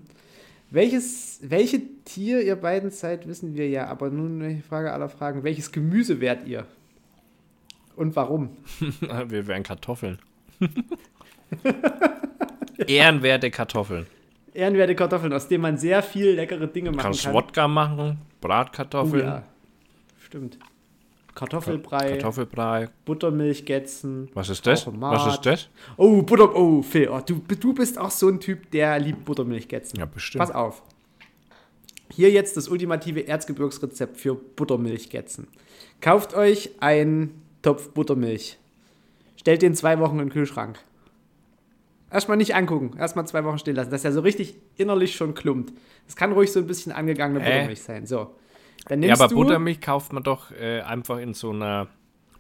Welches, 0.70 1.40
welche 1.42 1.81
Tier 2.05 2.42
ihr 2.42 2.57
beiden 2.57 2.90
seid, 2.90 3.29
wissen 3.29 3.55
wir 3.55 3.68
ja, 3.68 3.87
aber 3.87 4.11
nun 4.11 4.40
die 4.40 4.62
Frage 4.62 4.92
aller 4.92 5.09
Fragen. 5.09 5.44
Welches 5.44 5.70
Gemüse 5.70 6.20
wärt 6.20 6.46
ihr? 6.46 6.66
Und 7.94 8.14
warum? 8.16 8.51
Wir 9.29 9.46
wären 9.46 9.62
Kartoffeln. 9.62 10.18
Ehrenwerte 12.87 13.51
Kartoffeln. 13.51 14.07
Ehrenwerte 14.53 14.94
Kartoffeln, 14.94 15.33
aus 15.33 15.49
denen 15.49 15.62
man 15.62 15.79
sehr 15.79 16.03
viel 16.03 16.33
leckere 16.33 16.66
Dinge 16.66 16.90
machen 16.90 17.01
Kannst 17.01 17.25
kann. 17.25 17.33
Wodka 17.35 17.68
machen, 17.68 18.18
Oh, 18.20 18.27
Bratkartoffeln, 18.40 19.25
ja. 19.25 19.42
Stimmt. 20.20 20.59
Kartoffelbrei, 21.37 22.12
Kartoffelbrei. 22.12 22.88
Buttermilchgätzen. 23.05 24.31
Was 24.33 24.49
ist 24.49 24.66
das? 24.66 24.87
Was 24.87 25.35
ist 25.35 25.42
das? 25.44 25.68
Oh, 25.99 26.22
Butter. 26.22 26.57
Oh, 26.57 26.81
Phil, 26.83 27.09
oh, 27.11 27.20
du, 27.25 27.42
du 27.61 27.75
bist 27.75 27.99
auch 27.99 28.11
so 28.11 28.29
ein 28.29 28.40
Typ, 28.40 28.70
der 28.70 28.99
liebt 28.99 29.25
Buttermilchgätzen. 29.27 29.99
Ja, 29.99 30.07
bestimmt. 30.07 30.40
Pass 30.40 30.51
auf. 30.51 30.83
Hier 32.11 32.31
jetzt 32.31 32.57
das 32.57 32.68
ultimative 32.68 33.29
Erzgebirgsrezept 33.29 34.16
für 34.16 34.35
Buttermilchgätzen. 34.35 35.49
Kauft 36.01 36.35
euch 36.35 36.70
einen 36.81 37.42
Topf 37.61 37.90
Buttermilch. 37.90 38.59
Stellt 39.37 39.61
den 39.61 39.75
zwei 39.75 39.99
Wochen 39.99 40.18
in 40.18 40.27
den 40.29 40.33
Kühlschrank. 40.33 40.79
Erstmal 42.11 42.38
nicht 42.38 42.55
angucken, 42.55 42.96
erstmal 42.99 43.27
zwei 43.27 43.44
Wochen 43.44 43.59
stehen 43.59 43.77
lassen, 43.77 43.90
dass 43.90 44.05
er 44.07 44.12
so 44.12 44.20
richtig 44.20 44.57
innerlich 44.77 45.16
schon 45.16 45.35
klumpt. 45.35 45.75
Es 46.09 46.16
kann 46.16 46.33
ruhig 46.33 46.51
so 46.51 46.61
ein 46.61 46.66
bisschen 46.66 46.92
angegangene 46.92 47.40
Äh. 47.40 47.44
Buttermilch 47.44 47.83
sein. 47.83 48.07
So. 48.07 48.31
Dann 48.88 49.03
Ja, 49.03 49.09
nimmst 49.09 49.22
aber 49.22 49.29
du 49.31 49.37
Buttermilch 49.37 49.81
kauft 49.81 50.12
man 50.12 50.22
doch 50.22 50.51
äh, 50.53 50.81
einfach 50.81 51.18
in 51.18 51.35
so 51.35 51.51
einer 51.51 51.88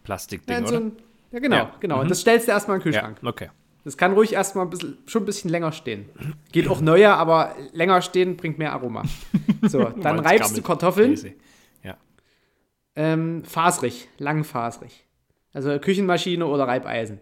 Plastikding, 0.04 0.60
ja, 0.62 0.66
so 0.66 0.76
ein, 0.76 0.92
ja, 1.32 1.38
genau, 1.40 1.56
Ja. 1.56 1.72
genau. 1.80 1.96
Mhm. 1.96 2.00
Und 2.02 2.10
das 2.10 2.20
stellst 2.20 2.46
du 2.46 2.52
erstmal 2.52 2.76
in 2.78 2.82
den 2.84 2.92
ja, 2.92 3.00
Kühlschrank. 3.00 3.18
okay. 3.24 3.50
Das 3.84 3.96
kann 3.96 4.14
ruhig 4.14 4.32
erstmal 4.32 4.66
ein 4.66 4.70
bisschen, 4.70 4.98
schon 5.06 5.22
ein 5.22 5.26
bisschen 5.26 5.48
länger 5.48 5.70
stehen. 5.70 6.08
Geht 6.50 6.66
auch 6.68 6.80
neuer, 6.80 7.14
aber 7.14 7.54
länger 7.72 8.02
stehen 8.02 8.36
bringt 8.36 8.58
mehr 8.58 8.72
Aroma. 8.72 9.02
So, 9.62 9.84
dann 9.84 10.18
reibst 10.18 10.56
du. 10.56 10.62
Kartoffeln. 10.62 11.16
Ja. 11.82 11.96
Ähm, 12.94 13.42
fasrig, 13.44 14.08
langfasrig. 14.18 15.04
Also 15.52 15.78
Küchenmaschine 15.78 16.46
oder 16.46 16.68
Reibeisen. 16.68 17.20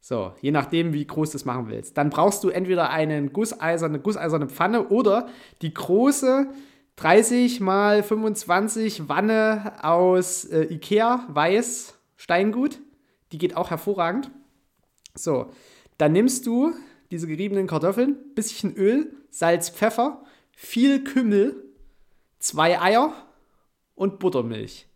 So, 0.00 0.32
je 0.40 0.50
nachdem, 0.50 0.92
wie 0.92 1.06
groß 1.06 1.30
du 1.30 1.36
es 1.36 1.44
machen 1.44 1.68
willst. 1.68 1.96
Dann 1.96 2.10
brauchst 2.10 2.44
du 2.44 2.50
entweder 2.50 2.90
einen 2.90 3.32
gusseiserne, 3.32 3.98
gusseiserne 3.98 4.48
Pfanne 4.48 4.88
oder 4.88 5.28
die 5.62 5.72
große 5.72 6.48
30 6.98 7.60
mal 7.60 8.02
25 8.02 9.08
Wanne 9.08 9.72
aus 9.84 10.44
äh, 10.44 10.64
Ikea, 10.64 11.24
weiß, 11.28 11.94
Steingut. 12.16 12.80
Die 13.30 13.38
geht 13.38 13.56
auch 13.56 13.70
hervorragend. 13.70 14.32
So, 15.14 15.52
dann 15.96 16.12
nimmst 16.12 16.44
du 16.46 16.74
diese 17.12 17.28
geriebenen 17.28 17.68
Kartoffeln, 17.68 18.16
bisschen 18.34 18.74
Öl, 18.74 19.14
Salz, 19.30 19.70
Pfeffer, 19.70 20.24
viel 20.50 21.04
Kümmel, 21.04 21.64
zwei 22.40 22.80
Eier 22.80 23.14
und 23.94 24.18
Buttermilch. 24.18 24.88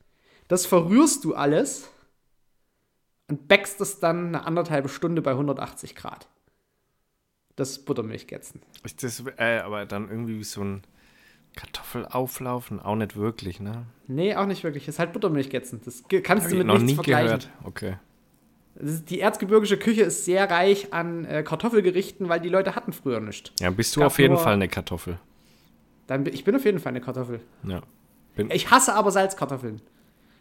Das 0.48 0.66
verrührst 0.66 1.24
du 1.24 1.34
alles 1.34 1.88
und 3.28 3.46
backst 3.46 3.80
es 3.80 4.00
dann 4.00 4.28
eine 4.28 4.44
anderthalbe 4.44 4.88
Stunde 4.88 5.22
bei 5.22 5.30
180 5.30 5.94
Grad. 5.94 6.28
Das 7.54 7.78
Buttermilchgätzen. 7.84 8.60
Ist 8.82 9.04
das 9.04 9.22
äh, 9.36 9.60
aber 9.60 9.86
dann 9.86 10.10
irgendwie 10.10 10.40
wie 10.40 10.44
so 10.44 10.62
ein 10.64 10.82
Kartoffelauflaufen? 11.56 12.80
Auch 12.80 12.96
nicht 12.96 13.16
wirklich, 13.16 13.60
ne? 13.60 13.84
Nee, 14.06 14.34
auch 14.36 14.46
nicht 14.46 14.64
wirklich. 14.64 14.86
Das 14.86 14.96
ist 14.96 14.98
halt 14.98 15.12
Buttermilchgätzen. 15.12 15.80
Das 15.84 16.02
kannst 16.22 16.44
Hab 16.44 16.50
du 16.50 16.56
ich 16.56 16.58
mit 16.58 16.66
noch 16.66 16.74
nichts 16.74 16.88
nie 16.90 16.94
vergleichen. 16.94 17.26
gehört. 17.26 17.50
Okay. 17.64 17.94
Die 18.74 19.20
erzgebirgische 19.20 19.76
Küche 19.76 20.02
ist 20.02 20.24
sehr 20.24 20.50
reich 20.50 20.92
an 20.94 21.24
äh, 21.26 21.42
Kartoffelgerichten, 21.42 22.28
weil 22.28 22.40
die 22.40 22.48
Leute 22.48 22.74
hatten 22.74 22.92
früher 22.92 23.20
nichts. 23.20 23.52
Ja, 23.60 23.70
bist 23.70 23.94
du 23.96 24.02
auf 24.02 24.18
jeden 24.18 24.38
Fall 24.38 24.54
eine 24.54 24.68
Kartoffel. 24.68 25.18
Dann, 26.06 26.24
bin- 26.24 26.32
ich 26.34 26.44
bin 26.44 26.56
auf 26.56 26.64
jeden 26.64 26.78
Fall 26.78 26.90
eine 26.90 27.00
Kartoffel. 27.02 27.40
Ja. 27.64 27.80
Ich 28.48 28.70
hasse 28.70 28.94
aber 28.94 29.10
Salzkartoffeln. 29.10 29.82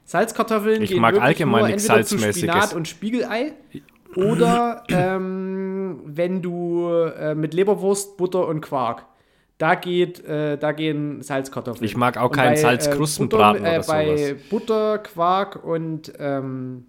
Salzkartoffeln 0.06 0.82
Ich 0.82 0.92
gehen 0.92 1.02
mag 1.02 1.20
allgemein 1.22 1.60
nur 1.60 1.68
nichts 1.68 1.84
entweder 1.86 2.06
zu 2.06 2.18
Salzmäßiges. 2.18 2.50
Spinat 2.56 2.74
und 2.74 2.88
Spiegelei 2.88 3.54
oder 4.16 4.84
ähm, 4.90 6.00
wenn 6.06 6.42
du 6.42 6.88
äh, 6.90 7.36
mit 7.36 7.54
Leberwurst, 7.54 8.18
Butter 8.18 8.48
und 8.48 8.62
Quark. 8.62 9.06
Da 9.62 9.76
geht, 9.76 10.26
äh, 10.26 10.58
da 10.58 10.72
gehen 10.72 11.22
Salzkartoffeln. 11.22 11.86
Ich 11.86 11.96
mag 11.96 12.18
auch 12.18 12.32
keinen 12.32 12.54
bei, 12.54 12.62
Salzkrustenbraten 12.62 13.64
äh, 13.64 13.78
oder 13.78 13.84
Bei 13.84 14.18
sowas. 14.18 14.42
Butter, 14.50 14.98
Quark 14.98 15.64
und 15.64 16.12
ähm, 16.18 16.86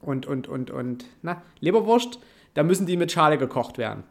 und 0.00 0.26
und 0.26 0.48
und 0.48 0.72
und 0.72 1.04
na 1.22 1.40
Leberwurst, 1.60 2.18
da 2.54 2.64
müssen 2.64 2.86
die 2.86 2.96
mit 2.96 3.12
Schale 3.12 3.38
gekocht 3.38 3.78
werden. 3.78 4.02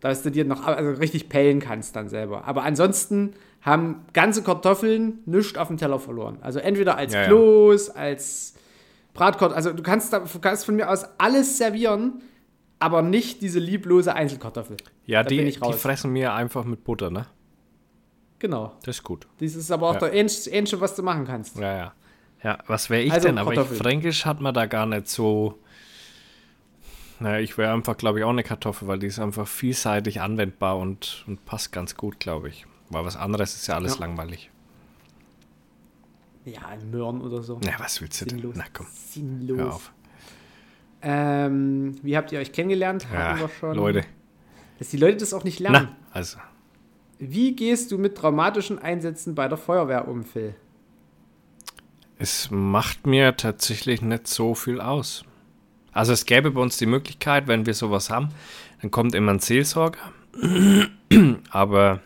Dass 0.00 0.22
du 0.22 0.30
dir 0.32 0.44
noch 0.44 0.66
also 0.66 0.90
richtig 1.00 1.28
pellen 1.28 1.60
kannst 1.60 1.94
dann 1.94 2.08
selber. 2.08 2.44
Aber 2.44 2.64
ansonsten 2.64 3.34
haben 3.62 4.04
ganze 4.12 4.42
Kartoffeln 4.42 5.20
nichts 5.26 5.56
auf 5.56 5.68
dem 5.68 5.76
Teller 5.76 6.00
verloren. 6.00 6.38
Also 6.40 6.58
entweder 6.58 6.96
als 6.96 7.14
Ja, 7.14 7.22
ja. 7.22 7.26
Kloß, 7.28 7.90
als 7.90 8.54
Bratkartoffeln. 9.14 9.56
Also 9.56 9.72
du 9.72 9.82
kannst, 9.82 10.12
da, 10.12 10.20
du 10.20 10.38
kannst 10.40 10.66
von 10.66 10.74
mir 10.74 10.90
aus 10.90 11.04
alles 11.18 11.56
servieren, 11.56 12.20
aber 12.78 13.02
nicht 13.02 13.42
diese 13.42 13.58
lieblose 13.58 14.14
Einzelkartoffel. 14.14 14.76
Ja, 15.06 15.22
Da 15.22 15.28
die, 15.28 15.44
die 15.44 15.72
fressen 15.72 16.12
mir 16.12 16.32
einfach 16.34 16.64
mit 16.64 16.84
Butter, 16.84 17.10
ne? 17.10 17.26
Genau. 18.38 18.72
Das 18.84 18.96
ist 18.98 19.02
gut. 19.02 19.26
Das 19.38 19.54
ist 19.54 19.70
aber 19.70 19.88
auch 19.90 19.94
Ja. 19.94 20.08
der 20.08 20.12
ähnliche, 20.14 20.80
was 20.80 20.94
du 20.94 21.02
machen 21.02 21.24
kannst. 21.24 21.56
Ja, 21.58 21.76
ja. 21.76 21.94
Ja, 22.42 22.58
was 22.66 22.90
wäre 22.90 23.02
ich 23.02 23.12
Also 23.12 23.28
denn? 23.28 23.38
Aber 23.38 23.54
ich. 23.54 23.60
Fränkisch 23.60 24.26
hat 24.26 24.40
man 24.40 24.52
da 24.54 24.66
gar 24.66 24.84
nicht 24.86 25.08
so. 25.08 25.58
Naja, 27.18 27.40
ich 27.40 27.56
wäre 27.56 27.72
einfach, 27.72 27.96
glaube 27.96 28.18
ich, 28.18 28.24
auch 28.26 28.30
eine 28.30 28.42
Kartoffel, 28.42 28.86
weil 28.88 28.98
die 28.98 29.06
ist 29.06 29.18
einfach 29.18 29.48
vielseitig 29.48 30.20
anwendbar 30.20 30.76
und, 30.76 31.24
und 31.26 31.46
passt 31.46 31.72
ganz 31.72 31.96
gut, 31.96 32.20
glaube 32.20 32.50
ich. 32.50 32.66
Weil 32.90 33.06
was 33.06 33.16
anderes 33.16 33.54
ist 33.56 33.66
ja 33.68 33.74
alles 33.76 33.94
Ja. 33.94 34.00
langweilig. 34.00 34.50
Ja, 36.44 36.60
ein 36.68 36.90
Möhren 36.90 37.22
oder 37.22 37.42
so. 37.42 37.58
Na, 37.64 37.72
was 37.78 38.00
willst 38.02 38.20
du 38.20 38.26
denn? 38.26 38.38
Sinnlos. 38.38 38.54
Na 38.58 38.64
komm, 38.72 38.86
Sinnlos. 38.92 39.58
hör 39.58 39.74
auf. 39.74 39.92
Ähm, 41.02 41.96
wie 42.02 42.16
habt 42.16 42.32
ihr 42.32 42.38
euch 42.38 42.52
kennengelernt? 42.52 43.06
Hatten 43.10 43.40
Ja, 43.40 43.48
schon. 43.48 43.76
Leute. 43.76 44.02
Dass 44.78 44.88
die 44.88 44.96
Leute 44.96 45.18
das 45.18 45.32
auch 45.32 45.44
nicht 45.44 45.60
lernen. 45.60 45.88
Na, 45.90 45.96
also. 46.12 46.38
Wie 47.18 47.54
gehst 47.56 47.92
du 47.92 47.98
mit 47.98 48.16
traumatischen 48.16 48.78
Einsätzen 48.78 49.34
bei 49.34 49.48
der 49.48 49.56
Feuerwehr 49.56 50.08
um, 50.08 50.24
Phil? 50.24 50.54
Es 52.18 52.50
macht 52.50 53.06
mir 53.06 53.36
tatsächlich 53.36 54.02
nicht 54.02 54.26
so 54.26 54.54
viel 54.54 54.80
aus. 54.80 55.24
Also 55.92 56.12
es 56.12 56.26
gäbe 56.26 56.50
bei 56.50 56.60
uns 56.60 56.76
die 56.76 56.86
Möglichkeit, 56.86 57.46
wenn 57.46 57.64
wir 57.66 57.74
sowas 57.74 58.10
haben, 58.10 58.28
dann 58.82 58.90
kommt 58.90 59.14
immer 59.14 59.32
ein 59.32 59.38
Seelsorger. 59.38 59.98
Aber 61.50 62.00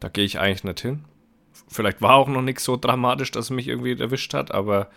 da 0.00 0.08
gehe 0.08 0.24
ich 0.24 0.38
eigentlich 0.38 0.64
nicht 0.64 0.80
hin. 0.80 1.04
Vielleicht 1.68 2.02
war 2.02 2.16
auch 2.16 2.28
noch 2.28 2.42
nichts 2.42 2.64
so 2.64 2.76
dramatisch, 2.76 3.30
dass 3.30 3.46
es 3.46 3.50
mich 3.50 3.68
irgendwie 3.68 3.98
erwischt 3.98 4.34
hat, 4.34 4.52
aber 4.52 4.90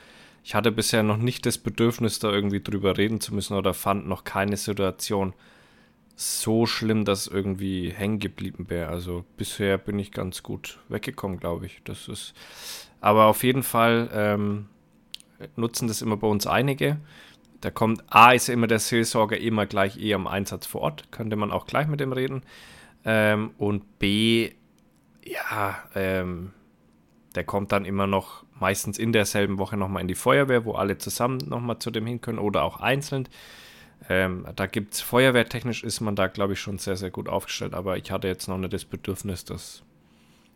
ich 0.46 0.54
hatte 0.54 0.72
bisher 0.72 1.02
noch 1.02 1.18
nicht 1.18 1.48
das 1.48 1.58
Bedürfnis, 1.58 2.20
da 2.20 2.32
irgendwie 2.32 2.62
drüber 2.62 3.00
reden 3.00 3.20
zu 3.20 3.34
müssen 3.34 3.58
oder 3.58 3.74
fand 3.74 4.08
noch 4.08 4.24
keine 4.24 4.58
Situation 4.58 5.34
so 6.16 6.68
schlimm, 6.68 7.04
dass 7.04 7.26
irgendwie 7.26 7.89
hängen 7.89 8.20
geblieben 8.20 8.70
wäre. 8.70 8.89
Also 8.89 9.26
bisher 9.38 9.80
bin 9.80 9.98
ich 9.98 10.12
ganz 10.12 10.43
gut 10.43 10.78
weggekommen, 10.88 11.39
glaube 11.39 11.66
ich. 11.66 11.82
Das 11.84 12.08
ist 12.08 12.36
aber 13.02 13.26
auf 13.26 13.43
jeden 13.43 13.64
Fall 13.64 14.08
ähm, 14.14 14.68
nutzen 15.56 15.88
das 15.88 16.04
immer 16.04 16.16
bei 16.16 16.28
uns 16.28 16.46
einige. 16.46 16.98
Da 17.62 17.72
kommt 17.72 18.04
A, 18.08 18.34
ist 18.34 18.48
immer 18.48 18.68
der 18.68 18.78
Seelsorger 18.78 19.39
immer 19.39 19.66
gleich 19.66 19.98
eh 19.98 20.14
am 20.14 20.28
Einsatz 20.28 20.68
vor 20.68 20.82
Ort, 20.82 21.12
könnte 21.12 21.38
man 21.38 21.52
auch 21.52 21.66
gleich 21.66 21.88
mit 21.88 22.00
dem 22.00 22.14
reden. 22.14 22.43
Ähm, 23.04 23.50
und 23.58 23.98
B, 23.98 24.52
ja, 25.24 25.84
ähm, 25.96 26.54
der 27.36 27.44
kommt 27.44 27.72
dann 27.72 27.86
immer 27.86 28.08
noch 28.08 28.44
meistens 28.60 28.98
in 28.98 29.12
derselben 29.12 29.58
Woche 29.58 29.78
nochmal 29.78 30.02
in 30.02 30.08
die 30.08 30.16
Feuerwehr, 30.16 30.66
wo 30.66 30.74
alle 30.74 30.98
zusammen 30.98 31.38
nochmal 31.48 31.80
zu 31.80 31.92
dem 31.92 32.06
hin 32.06 32.22
können 32.22 32.40
oder 32.40 32.64
auch 32.64 32.80
einzeln. 32.80 33.28
Ähm, 34.10 34.46
da 34.56 34.68
gibt 34.68 34.94
es 34.94 35.02
feuerwehrtechnisch 35.02 35.84
ist 35.84 36.02
man 36.02 36.16
da, 36.16 36.28
glaube 36.28 36.54
ich, 36.54 36.60
schon 36.60 36.78
sehr, 36.78 36.96
sehr 36.96 37.12
gut 37.12 37.28
aufgestellt, 37.28 37.74
aber 37.74 37.98
ich 37.98 38.12
hatte 38.12 38.28
jetzt 38.28 38.48
noch 38.48 38.58
nicht 38.58 38.74
das 38.74 38.86
Bedürfnis, 38.86 39.46
dass, 39.46 39.84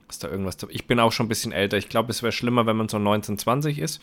dass 0.07 0.19
da 0.19 0.29
irgendwas. 0.29 0.57
Ich 0.69 0.87
bin 0.87 0.99
auch 0.99 1.11
schon 1.11 1.25
ein 1.25 1.29
bisschen 1.29 1.51
älter. 1.51 1.77
Ich 1.77 1.89
glaube, 1.89 2.11
es 2.11 2.21
wäre 2.21 2.31
schlimmer, 2.31 2.65
wenn 2.65 2.77
man 2.77 2.89
so 2.89 2.99
19, 2.99 3.37
20 3.37 3.79
ist. 3.79 4.01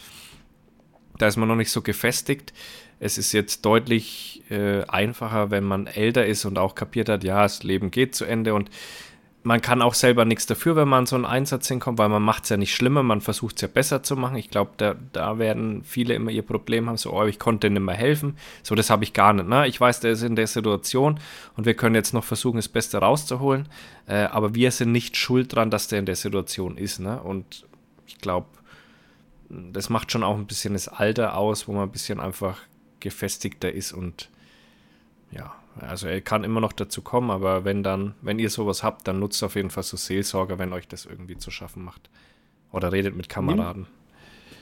Da 1.18 1.28
ist 1.28 1.36
man 1.36 1.48
noch 1.48 1.56
nicht 1.56 1.70
so 1.70 1.80
gefestigt. 1.80 2.52
Es 2.98 3.18
ist 3.18 3.32
jetzt 3.32 3.64
deutlich 3.64 4.42
äh, 4.50 4.82
einfacher, 4.84 5.50
wenn 5.50 5.64
man 5.64 5.86
älter 5.86 6.26
ist 6.26 6.44
und 6.44 6.58
auch 6.58 6.74
kapiert 6.74 7.08
hat, 7.08 7.24
ja, 7.24 7.42
das 7.42 7.62
Leben 7.62 7.90
geht 7.90 8.14
zu 8.14 8.24
Ende 8.24 8.54
und 8.54 8.70
man 9.46 9.60
kann 9.60 9.80
auch 9.80 9.94
selber 9.94 10.24
nichts 10.24 10.46
dafür, 10.46 10.74
wenn 10.74 10.88
man 10.88 11.06
so 11.06 11.14
einen 11.14 11.24
Einsatz 11.24 11.68
hinkommt, 11.68 11.98
weil 11.98 12.08
man 12.08 12.20
macht 12.20 12.42
es 12.42 12.48
ja 12.48 12.56
nicht 12.56 12.74
schlimmer, 12.74 13.04
man 13.04 13.20
versucht 13.20 13.54
es 13.54 13.62
ja 13.62 13.68
besser 13.68 14.02
zu 14.02 14.16
machen. 14.16 14.34
Ich 14.38 14.50
glaube, 14.50 14.72
da, 14.76 14.96
da 15.12 15.38
werden 15.38 15.84
viele 15.84 16.14
immer 16.14 16.32
ihr 16.32 16.42
Problem 16.42 16.88
haben, 16.88 16.96
so, 16.96 17.12
oh, 17.12 17.24
ich 17.26 17.38
konnte 17.38 17.70
nicht 17.70 17.80
mehr 17.80 17.94
helfen. 17.94 18.36
So, 18.64 18.74
das 18.74 18.90
habe 18.90 19.04
ich 19.04 19.12
gar 19.12 19.32
nicht. 19.32 19.48
Ne? 19.48 19.68
Ich 19.68 19.80
weiß, 19.80 20.00
der 20.00 20.10
ist 20.10 20.22
in 20.22 20.34
der 20.34 20.48
Situation 20.48 21.20
und 21.56 21.64
wir 21.64 21.74
können 21.74 21.94
jetzt 21.94 22.12
noch 22.12 22.24
versuchen, 22.24 22.56
das 22.56 22.68
Beste 22.68 22.98
rauszuholen. 22.98 23.68
Äh, 24.08 24.24
aber 24.24 24.56
wir 24.56 24.72
sind 24.72 24.90
nicht 24.90 25.16
schuld 25.16 25.54
dran, 25.54 25.70
dass 25.70 25.86
der 25.86 26.00
in 26.00 26.06
der 26.06 26.16
Situation 26.16 26.76
ist. 26.76 26.98
Ne? 26.98 27.22
Und 27.22 27.66
ich 28.08 28.18
glaube, 28.18 28.48
das 29.48 29.90
macht 29.90 30.10
schon 30.10 30.24
auch 30.24 30.36
ein 30.36 30.48
bisschen 30.48 30.72
das 30.72 30.88
Alter 30.88 31.36
aus, 31.36 31.68
wo 31.68 31.72
man 31.72 31.84
ein 31.84 31.92
bisschen 31.92 32.18
einfach 32.18 32.58
gefestigter 32.98 33.70
ist 33.70 33.92
und 33.92 34.28
ja, 35.30 35.54
also 35.80 36.06
er 36.06 36.20
kann 36.20 36.44
immer 36.44 36.60
noch 36.60 36.72
dazu 36.72 37.02
kommen, 37.02 37.30
aber 37.30 37.64
wenn 37.64 37.82
dann, 37.82 38.14
wenn 38.22 38.38
ihr 38.38 38.50
sowas 38.50 38.82
habt, 38.82 39.06
dann 39.08 39.18
nutzt 39.18 39.42
auf 39.42 39.54
jeden 39.56 39.70
Fall 39.70 39.82
so 39.82 39.96
Seelsorger, 39.96 40.58
wenn 40.58 40.72
euch 40.72 40.88
das 40.88 41.06
irgendwie 41.06 41.36
zu 41.36 41.50
schaffen 41.50 41.84
macht. 41.84 42.08
Oder 42.72 42.92
redet 42.92 43.16
mit 43.16 43.28
Kameraden. 43.28 43.86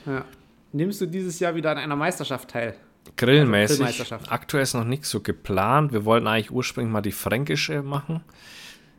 Ja. 0.05 0.25
Nimmst 0.71 1.01
du 1.01 1.05
dieses 1.05 1.39
Jahr 1.39 1.55
wieder 1.55 1.71
an 1.71 1.77
einer 1.77 1.95
Meisterschaft 1.95 2.49
teil? 2.49 2.75
Grillmäßig. 3.17 3.77
Grillmeisterschaft. 3.77 4.31
aktuell 4.31 4.63
ist 4.63 4.73
noch 4.73 4.83
nichts 4.83 5.09
so 5.09 5.21
geplant. 5.21 5.93
Wir 5.93 6.05
wollten 6.05 6.27
eigentlich 6.27 6.51
ursprünglich 6.51 6.91
mal 6.91 7.01
die 7.01 7.11
fränkische 7.11 7.81
machen. 7.81 8.21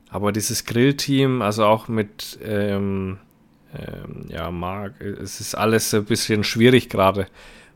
Aber 0.08 0.32
dieses 0.32 0.64
Grillteam, 0.64 1.42
also 1.42 1.64
auch 1.64 1.88
mit 1.88 2.38
ähm, 2.42 3.18
ähm, 3.74 4.26
ja, 4.28 4.50
Marc, 4.50 5.00
es 5.00 5.40
ist 5.40 5.54
alles 5.54 5.92
ein 5.92 6.04
bisschen 6.04 6.44
schwierig 6.44 6.88
gerade. 6.88 7.26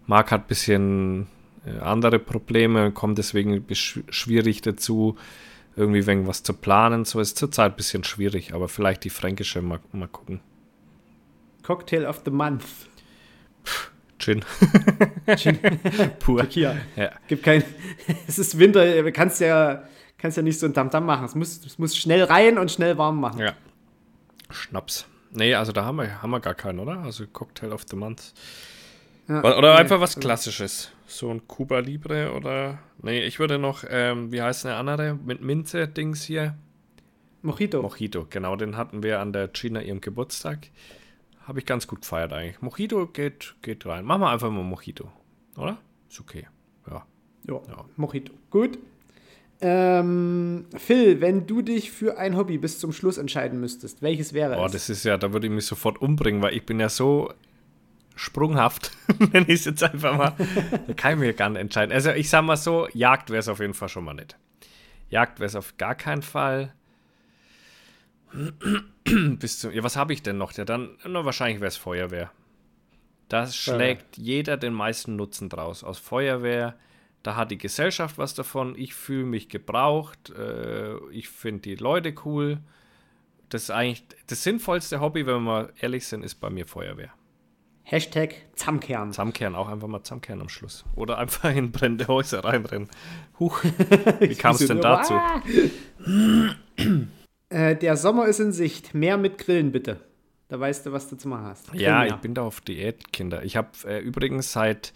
Marc 0.07 0.31
hat 0.31 0.43
ein 0.43 0.49
bisschen 0.49 1.27
andere 1.81 2.19
Probleme, 2.19 2.91
kommt 2.93 3.19
deswegen 3.19 3.65
schwierig 3.75 4.63
dazu, 4.63 5.17
irgendwie 5.77 6.07
wegen 6.07 6.27
was 6.27 6.43
zu 6.43 6.55
planen. 6.55 7.05
So 7.05 7.21
ist 7.21 7.39
zurzeit 7.39 7.73
ein 7.73 7.77
bisschen 7.77 8.05
schwierig, 8.05 8.55
aber 8.55 8.69
vielleicht 8.69 9.05
die 9.05 9.11
fränkische 9.11 9.63
mal, 9.63 9.81
mal 9.93 10.09
gucken. 10.09 10.41
Cocktail 11.63 12.07
of 12.07 12.23
the 12.25 12.31
Month. 12.31 12.65
Gin. 14.19 14.45
Pur. 16.19 16.47
Hier. 16.49 16.77
Ja. 16.97 17.11
Gibt 17.29 17.43
kein. 17.43 17.63
es 18.27 18.39
ist 18.39 18.59
Winter, 18.59 19.03
du 19.03 19.13
kannst 19.13 19.41
ja, 19.41 19.85
kannst 20.19 20.37
ja 20.37 20.43
nicht 20.43 20.59
so 20.59 20.67
ein 20.67 20.75
Tamtam 20.75 21.07
machen. 21.07 21.25
Es 21.25 21.35
muss, 21.35 21.65
es 21.65 21.79
muss 21.79 21.97
schnell 21.97 22.25
rein 22.25 22.59
und 22.59 22.71
schnell 22.71 22.99
warm 22.99 23.21
machen. 23.21 23.41
Ja. 23.41 23.55
Schnaps. 24.51 25.07
Nee, 25.33 25.55
also 25.55 25.73
da 25.73 25.85
haben 25.85 25.97
wir, 25.97 26.23
haben 26.23 26.31
wir 26.31 26.41
gar 26.41 26.55
keinen, 26.55 26.81
oder? 26.81 26.99
Also 27.01 27.27
Cocktail 27.27 27.73
of 27.73 27.85
the 27.89 27.97
Month. 27.97 28.33
Ja. 29.31 29.39
Oder, 29.59 29.75
Nee, 29.75 29.79
einfach 29.81 30.01
was 30.01 30.11
also- 30.17 30.21
Klassisches. 30.21 30.91
So 31.07 31.31
ein 31.31 31.47
Cuba 31.47 31.79
Libre 31.79 32.33
oder. 32.35 32.79
Nee, 33.03 33.23
ich 33.25 33.39
würde 33.39 33.59
noch, 33.59 33.85
ähm, 33.89 34.33
wie 34.33 34.43
heißt 34.43 34.65
der 34.65 34.77
andere? 34.77 35.15
Mit 35.15 35.41
Minze-Dings 35.41 36.23
hier. 36.25 36.57
Mojito. 37.43 37.81
Mojito, 37.81 38.27
genau, 38.29 38.57
den 38.57 38.77
hatten 38.77 39.03
wir 39.03 39.21
an 39.21 39.33
der 39.33 39.49
Gina 39.49 39.81
ihrem 39.83 40.01
Geburtstag. 40.01 40.69
Habe 41.47 41.61
ich 41.61 41.67
ganz 41.67 41.87
gut 41.87 42.03
gefeiert 42.03 42.33
eigentlich. 42.33 42.61
Mojito 42.61 43.07
geht, 43.07 43.55
geht 43.63 43.87
rein. 43.87 44.05
Machen 44.05 44.21
wir 44.21 44.31
einfach 44.31 44.51
mal 44.51 44.63
Mojito. 44.63 45.11
Oder? 45.57 45.79
Ist 46.11 46.21
okay. 46.21 46.47
Ja. 46.89 47.07
Ja, 47.49 47.55
Ja. 47.69 47.85
Mojito. 47.97 48.33
Gut. 48.51 48.79
Ähm, 49.63 50.65
Phil, 50.77 51.21
wenn 51.21 51.47
du 51.47 51.61
dich 51.63 51.91
für 51.91 52.19
ein 52.19 52.37
Hobby 52.37 52.57
bis 52.59 52.79
zum 52.79 52.93
Schluss 52.93 53.19
entscheiden 53.19 53.61
müsstest, 53.61 54.01
welches 54.01 54.33
wäre 54.33 54.55
Boah, 54.57 54.67
es? 54.67 54.73
das 54.73 54.89
ist 54.91 55.05
ja, 55.05 55.19
da 55.19 55.33
würde 55.33 55.47
ich 55.49 55.53
mich 55.53 55.67
sofort 55.67 56.01
umbringen, 56.01 56.41
weil 56.41 56.55
ich 56.55 56.65
bin 56.65 56.81
ja 56.81 56.89
so 56.89 57.31
sprunghaft, 58.21 58.93
nenne 59.33 59.47
ich 59.49 59.61
es 59.61 59.65
jetzt 59.65 59.83
einfach 59.83 60.17
mal. 60.17 60.35
Da 60.87 60.93
kann 60.93 61.15
ich 61.15 61.19
mir 61.19 61.33
gar 61.33 61.49
nicht 61.49 61.61
entscheiden. 61.61 61.93
Also 61.93 62.11
ich 62.11 62.29
sag 62.29 62.43
mal 62.43 62.57
so, 62.57 62.87
Jagd 62.93 63.31
wäre 63.31 63.41
es 63.41 63.49
auf 63.49 63.61
jeden 63.61 63.75
Fall 63.75 63.89
schon 63.89 64.05
mal 64.05 64.15
nicht. 64.15 64.37
Jagd 65.09 65.41
wäre 65.41 65.47
es 65.47 65.57
auf 65.57 65.77
gar 65.79 65.95
keinen 65.95 66.23
Fall. 66.23 66.75
Bis 69.05 69.59
zu, 69.59 69.71
ja, 69.71 69.83
was 69.83 69.97
habe 69.97 70.13
ich 70.13 70.23
denn 70.23 70.37
noch? 70.37 70.53
Ja, 70.53 70.65
dann, 70.65 70.99
na, 71.05 71.25
wahrscheinlich 71.25 71.61
wäre 71.61 71.69
es 71.69 71.79
Feuerwehr. 71.79 72.31
Das 73.29 73.57
schlägt 73.57 74.19
jeder 74.19 74.57
den 74.57 74.75
meisten 74.75 75.17
Nutzen 75.17 75.49
draus. 75.49 75.83
Aus 75.83 75.99
Feuerwehr, 75.99 76.77
da 77.23 77.37
hat 77.37 77.51
die 77.51 77.59
Gesellschaft 77.59 78.19
was 78.19 78.35
davon. 78.35 78.75
Ich 78.77 78.95
fühle 78.95 79.25
mich 79.25 79.49
gebraucht. 79.49 80.31
Äh, 80.31 80.99
ich 81.11 81.29
finde 81.29 81.63
die 81.63 81.77
Leute 81.77 82.15
cool. 82.25 82.59
Das 83.49 83.63
ist 83.65 83.71
eigentlich 83.71 84.05
das 84.27 84.43
sinnvollste 84.43 85.01
Hobby, 85.01 85.27
wenn 85.27 85.37
wir 85.37 85.41
mal 85.41 85.73
ehrlich 85.81 86.07
sind, 86.07 86.23
ist 86.23 86.37
bei 86.37 86.51
mir 86.51 86.67
Feuerwehr. 86.67 87.13
Hashtag 87.91 88.37
Zamkern. 88.55 89.11
Zusammenkehren, 89.11 89.57
auch 89.57 89.69
einfach 89.69 89.89
mal 89.89 90.05
zusammenkehren 90.05 90.41
am 90.41 90.49
Schluss. 90.49 90.85
Oder 90.95 91.19
einfach 91.19 91.53
in 91.53 91.73
brennende 91.73 92.07
Häuser 92.07 92.45
reinrennen. 92.45 92.89
Huch, 93.41 93.65
wie 94.21 94.37
kam 94.37 94.55
es 94.55 94.67
denn 94.67 94.81
dazu? 94.81 95.15
Äh, 97.53 97.75
der 97.75 97.97
Sommer 97.97 98.27
ist 98.27 98.39
in 98.39 98.53
Sicht. 98.53 98.95
Mehr 98.95 99.17
mit 99.17 99.39
Grillen, 99.39 99.73
bitte. 99.73 99.99
Da 100.47 100.61
weißt 100.61 100.87
du, 100.87 100.93
was 100.93 101.09
du 101.09 101.17
zu 101.17 101.27
machen 101.27 101.47
hast. 101.47 101.75
Ja, 101.75 102.03
Grill 102.03 102.13
ich 102.13 102.21
bin 102.21 102.33
da 102.33 102.43
auf 102.43 102.61
Diät, 102.61 103.13
Kinder. 103.13 103.43
Ich 103.43 103.57
habe 103.57 103.71
äh, 103.87 103.99
übrigens 103.99 104.53
seit, 104.53 104.93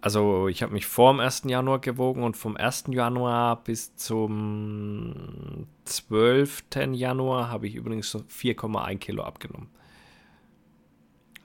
also 0.00 0.48
ich 0.48 0.62
habe 0.62 0.72
mich 0.72 0.86
vor 0.86 1.12
dem 1.12 1.20
1. 1.20 1.42
Januar 1.44 1.80
gewogen 1.80 2.22
und 2.22 2.38
vom 2.38 2.56
1. 2.56 2.84
Januar 2.88 3.62
bis 3.64 3.94
zum 3.96 5.66
12. 5.84 6.64
Januar 6.92 7.50
habe 7.50 7.66
ich 7.66 7.74
übrigens 7.74 8.10
so 8.10 8.20
4,1 8.20 8.96
Kilo 8.96 9.22
abgenommen. 9.22 9.68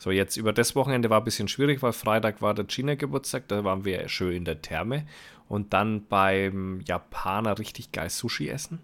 So, 0.02 0.10
jetzt 0.10 0.36
über 0.36 0.52
das 0.52 0.76
Wochenende 0.76 1.12
war 1.12 1.20
ein 1.20 1.24
bisschen 1.24 1.47
schwierig, 1.47 1.84
weil 1.84 1.93
Freitag 1.93 2.41
war 2.41 2.56
der 2.56 2.66
China-Geburtstag, 2.66 3.47
da 3.49 3.64
waren 3.64 3.86
wir 3.86 4.10
schön 4.10 4.36
in 4.36 4.45
der 4.45 4.60
Therme 4.60 5.06
und 5.47 5.74
dann 5.74 6.08
beim 6.08 6.82
Japaner 6.88 7.60
richtig 7.60 7.91
geil 7.91 8.10
Sushi 8.10 8.49
essen. 8.49 8.80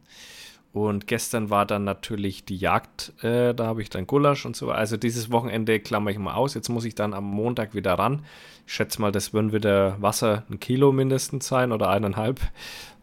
Und 0.73 1.07
gestern 1.07 1.49
war 1.49 1.65
dann 1.65 1.85
natürlich 1.85 2.45
die 2.45 2.57
Jagd, 2.57 3.13
äh, 3.23 3.55
da 3.55 3.65
habe 3.65 3.81
ich 3.81 3.89
dann 3.89 4.05
Gulasch 4.05 4.45
und 4.45 4.55
so. 4.55 4.69
Also 4.69 4.95
dieses 4.95 5.31
Wochenende 5.31 5.79
klammer 5.79 6.11
ich 6.11 6.19
mal 6.19 6.35
aus. 6.35 6.53
Jetzt 6.53 6.69
muss 6.69 6.85
ich 6.85 6.93
dann 6.93 7.15
am 7.15 7.23
Montag 7.23 7.73
wieder 7.73 7.95
ran. 7.95 8.23
Ich 8.67 8.73
schätze 8.73 9.01
mal, 9.01 9.11
das 9.11 9.33
würden 9.33 9.53
wieder 9.53 9.99
Wasser 9.99 10.43
ein 10.51 10.59
Kilo 10.59 10.91
mindestens 10.91 11.47
sein 11.47 11.71
oder 11.71 11.89
eineinhalb. 11.89 12.41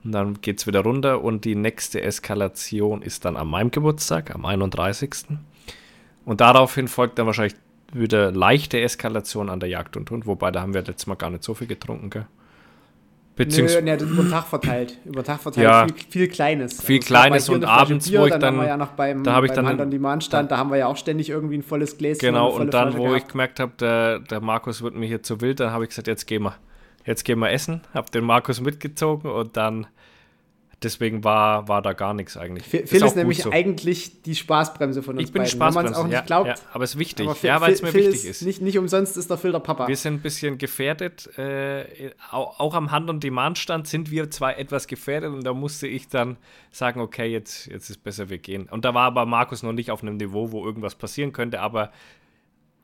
Und 0.05 0.13
dann 0.13 0.41
geht 0.41 0.61
es 0.61 0.69
wieder 0.69 0.85
runter 0.85 1.25
und 1.25 1.45
die 1.45 1.57
nächste 1.57 2.01
Eskalation 2.01 3.03
ist 3.03 3.25
dann 3.25 3.37
an 3.37 3.49
meinem 3.49 3.73
Geburtstag, 3.73 4.33
am 4.33 4.45
31. 4.47 5.37
Und 6.25 6.41
daraufhin 6.41 6.87
folgt 6.87 7.19
dann 7.19 7.27
wahrscheinlich 7.27 7.57
wieder 7.93 8.33
leichte 8.33 8.81
Eskalation 8.81 9.49
an 9.49 9.61
der 9.61 9.69
Jagd 9.69 9.97
und 9.97 10.11
Hund, 10.11 10.27
wobei 10.27 10.51
da 10.51 10.63
haben 10.63 10.75
wir 10.75 10.83
letztes 10.83 11.07
Mal 11.07 11.15
gar 11.15 11.31
nicht 11.31 11.45
so 11.45 11.55
viel 11.55 11.67
getrunken, 11.67 12.11
gell? 12.11 12.27
Beziehungsweise 13.37 13.83
Nö, 13.83 13.91
ne, 13.91 13.97
das 13.97 14.09
über 14.09 14.23
den 14.23 14.31
Tag 14.31 14.47
verteilt. 14.47 14.99
Über 15.05 15.25
Tag 15.25 15.41
verteilt 15.41 15.65
ja, 15.65 15.87
viel, 15.89 16.07
viel, 16.09 16.29
Kleines. 16.29 16.81
Viel 16.81 16.99
also 16.99 17.07
Kleines 17.07 17.49
und 17.49 17.65
abends, 17.65 18.09
Bier, 18.09 18.21
wo 18.21 18.27
ich 18.27 18.31
dann. 18.31 18.41
dann. 18.41 18.55
Haben 18.55 18.63
wir 18.63 18.69
ja 18.69 18.77
noch 18.77 18.93
beim, 18.93 19.25
da 19.25 19.33
habe 19.33 19.47
ich 19.47 19.53
beim 19.53 19.77
dann. 19.77 19.91
Demand 19.91 20.23
stand, 20.23 20.53
da 20.53 20.57
haben 20.57 20.71
wir 20.71 20.77
ja 20.77 20.87
auch 20.87 20.97
ständig 20.97 21.31
irgendwie 21.31 21.59
ein 21.59 21.65
volles 21.65 21.99
Gläschen. 21.99 22.21
Genau, 22.21 22.51
und 22.51 22.73
dann, 22.73 22.91
Flasche 22.91 22.99
wo 22.99 23.09
gehabt. 23.09 23.23
ich 23.23 23.29
gemerkt 23.29 23.61
habe, 23.61 23.73
der, 23.81 24.21
der 24.21 24.41
Markus 24.41 24.83
wird 24.83 24.95
mir 24.95 25.07
hier 25.07 25.25
zu 25.25 25.41
wild, 25.41 25.59
dann 25.59 25.73
habe 25.73 25.83
ich 25.83 25.91
gesagt, 25.91 26.07
jetzt 26.07 26.27
gehen 26.27 26.45
wir. 26.45 26.55
Jetzt 27.05 27.25
gehen 27.25 27.41
wir 27.41 27.51
essen. 27.51 27.81
Habe 27.93 28.09
den 28.13 28.25
Markus 28.25 28.61
mitgezogen 28.61 29.31
und 29.31 29.57
dann 29.57 29.89
deswegen 30.85 31.25
war, 31.25 31.69
war 31.69 31.83
da 31.83 31.93
gar 31.93 32.15
nichts 32.15 32.37
eigentlich. 32.37 32.65
Phil 32.67 32.81
ist, 32.81 32.93
ist 32.93 33.17
nämlich 33.17 33.43
so. 33.43 33.51
eigentlich 33.51 34.23
die 34.23 34.35
Spaßbremse 34.35 35.03
von 35.03 35.17
uns 35.17 35.25
Ich 35.25 35.33
bin 35.33 35.43
beiden. 35.43 35.51
Spaßbremse, 35.51 35.77
Wenn 35.77 35.85
man 35.85 35.93
es 35.93 35.99
auch 35.99 36.05
nicht 36.05 36.15
ja, 36.15 36.21
glaubt. 36.21 36.49
Ja, 36.49 36.55
aber 36.73 36.85
es 36.85 36.91
ist 36.91 36.99
wichtig, 36.99 37.31
Phil, 37.33 37.49
ja, 37.49 37.61
weil 37.61 37.73
es 37.73 37.83
mir 37.83 37.89
Phil 37.89 38.07
wichtig 38.13 38.25
ist. 38.25 38.43
ist. 38.43 38.47
Nicht, 38.47 38.63
nicht 38.63 38.79
umsonst 38.79 39.17
ist 39.17 39.31
der 39.31 39.39
Phil 39.39 39.53
der 39.53 39.61
Papa. 39.61 39.89
Wir 39.89 39.97
sind 39.97 40.15
ein 40.15 40.21
bisschen 40.21 40.59
gefährdet. 40.59 41.37
Äh, 41.39 42.11
auch, 42.31 42.61
auch, 42.61 42.75
am 42.75 42.91
Hand- 42.91 43.11
und 43.11 43.25
Demand-Stand 43.25 43.89
sind 43.89 44.11
wir 44.11 44.31
zwar 44.31 44.59
etwas 44.59 44.87
gefährdet 44.87 45.33
und 45.33 45.45
da 45.45 45.55
musste 45.55 45.87
ich 45.87 46.09
dann 46.09 46.37
sagen, 46.71 47.01
okay, 47.01 47.27
jetzt, 47.27 47.67
jetzt 47.67 47.91
ist 47.91 48.05
besser, 48.05 48.29
wir 48.29 48.39
gehen. 48.39 48.69
Und 48.71 48.85
da 48.85 48.95
war 48.95 49.05
aber 49.07 49.27
Markus 49.27 49.63
noch 49.63 49.73
nicht 49.73 49.91
auf 49.91 50.03
einem 50.03 50.17
Niveau, 50.17 50.53
wo 50.53 50.65
irgendwas 50.65 50.95
passieren 50.95 51.33
könnte, 51.33 51.61
aber 51.61 51.91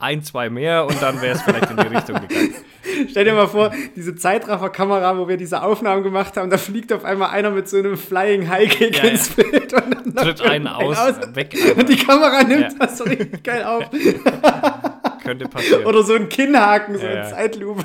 ein, 0.01 0.23
zwei 0.23 0.49
mehr 0.49 0.85
und 0.85 1.01
dann 1.01 1.21
wäre 1.21 1.35
es 1.35 1.41
vielleicht 1.41 1.69
in 1.69 1.77
die 1.77 1.87
Richtung 1.87 2.21
gegangen. 2.21 2.55
Stell 3.09 3.25
dir 3.25 3.33
mal 3.33 3.47
vor, 3.47 3.71
diese 3.95 4.15
Zeitraffer-Kamera, 4.15 5.17
wo 5.17 5.27
wir 5.27 5.37
diese 5.37 5.61
Aufnahmen 5.63 6.03
gemacht 6.03 6.37
haben, 6.37 6.49
da 6.49 6.57
fliegt 6.57 6.91
auf 6.93 7.03
einmal 7.05 7.29
einer 7.31 7.51
mit 7.51 7.67
so 7.69 7.77
einem 7.77 7.97
Flying 7.97 8.47
High 8.49 8.69
Kick 8.69 8.97
Ja, 8.97 9.03
ja. 9.05 9.09
ins 9.11 9.29
Bild 9.29 9.73
und 9.73 10.15
dann 10.15 10.15
Tritt 10.25 10.41
einen 10.41 10.67
aus, 10.67 10.97
weg. 11.33 11.55
Und 11.77 11.89
die 11.89 11.95
Kamera 11.97 12.43
nimmt 12.43 12.61
Ja. 12.61 12.69
das 12.79 12.97
so 12.97 13.03
richtig 13.05 13.43
geil 13.43 13.63
auf. 13.63 13.85
Könnte 15.23 15.45
passieren. 15.47 15.85
Oder 15.85 16.03
so 16.03 16.13
ein 16.15 16.29
Kinnhaken, 16.29 16.97
so 16.97 17.03
Ja, 17.05 17.09
eine 17.11 17.19
ja. 17.19 17.29
Zeitlupe. 17.29 17.83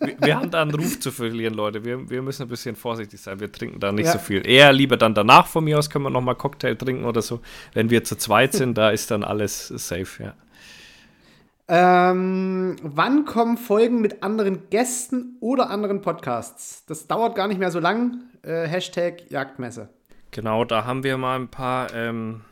wir, 0.00 0.14
wir 0.20 0.36
haben 0.36 0.50
da 0.50 0.62
einen 0.62 0.74
Ruf 0.74 1.00
zu 1.00 1.10
verlieren, 1.10 1.54
Leute. 1.54 1.84
Wir, 1.84 2.08
wir 2.08 2.22
müssen 2.22 2.42
ein 2.42 2.48
bisschen 2.48 2.76
vorsichtig 2.76 3.20
sein. 3.20 3.40
Wir 3.40 3.50
trinken 3.50 3.80
da 3.80 3.90
nicht 3.92 4.06
Ja. 4.06 4.12
so 4.12 4.18
viel. 4.18 4.46
Eher 4.46 4.72
lieber 4.72 4.96
dann 4.96 5.14
danach 5.14 5.46
von 5.48 5.64
mir 5.64 5.78
aus 5.78 5.90
können 5.90 6.04
wir 6.04 6.10
nochmal 6.10 6.36
Cocktail 6.36 6.74
trinken 6.76 7.04
oder 7.04 7.22
so. 7.22 7.40
Wenn 7.74 7.90
wir 7.90 8.04
zu 8.04 8.16
zweit 8.16 8.52
sind, 8.52 8.78
da 8.78 8.90
ist 8.90 9.10
dann 9.10 9.24
alles 9.24 9.68
safe, 9.68 10.22
ja. 10.22 10.34
Ähm, 11.68 12.76
wann 12.82 13.24
kommen 13.24 13.56
Folgen 13.56 14.00
mit 14.00 14.22
anderen 14.22 14.70
Gästen 14.70 15.36
oder 15.40 15.68
anderen 15.70 16.00
Podcasts? 16.00 16.84
Das 16.86 17.08
dauert 17.08 17.34
gar 17.34 17.48
nicht 17.48 17.58
mehr 17.58 17.72
so 17.72 17.80
lang. 17.80 18.22
Äh, 18.42 18.68
Hashtag 18.68 19.30
Jagdmesse. 19.30 19.88
Genau, 20.30 20.64
da 20.64 20.84
haben 20.84 21.02
wir 21.02 21.18
mal 21.18 21.36
ein 21.36 21.48
paar 21.48 21.92
ähm, 21.92 22.42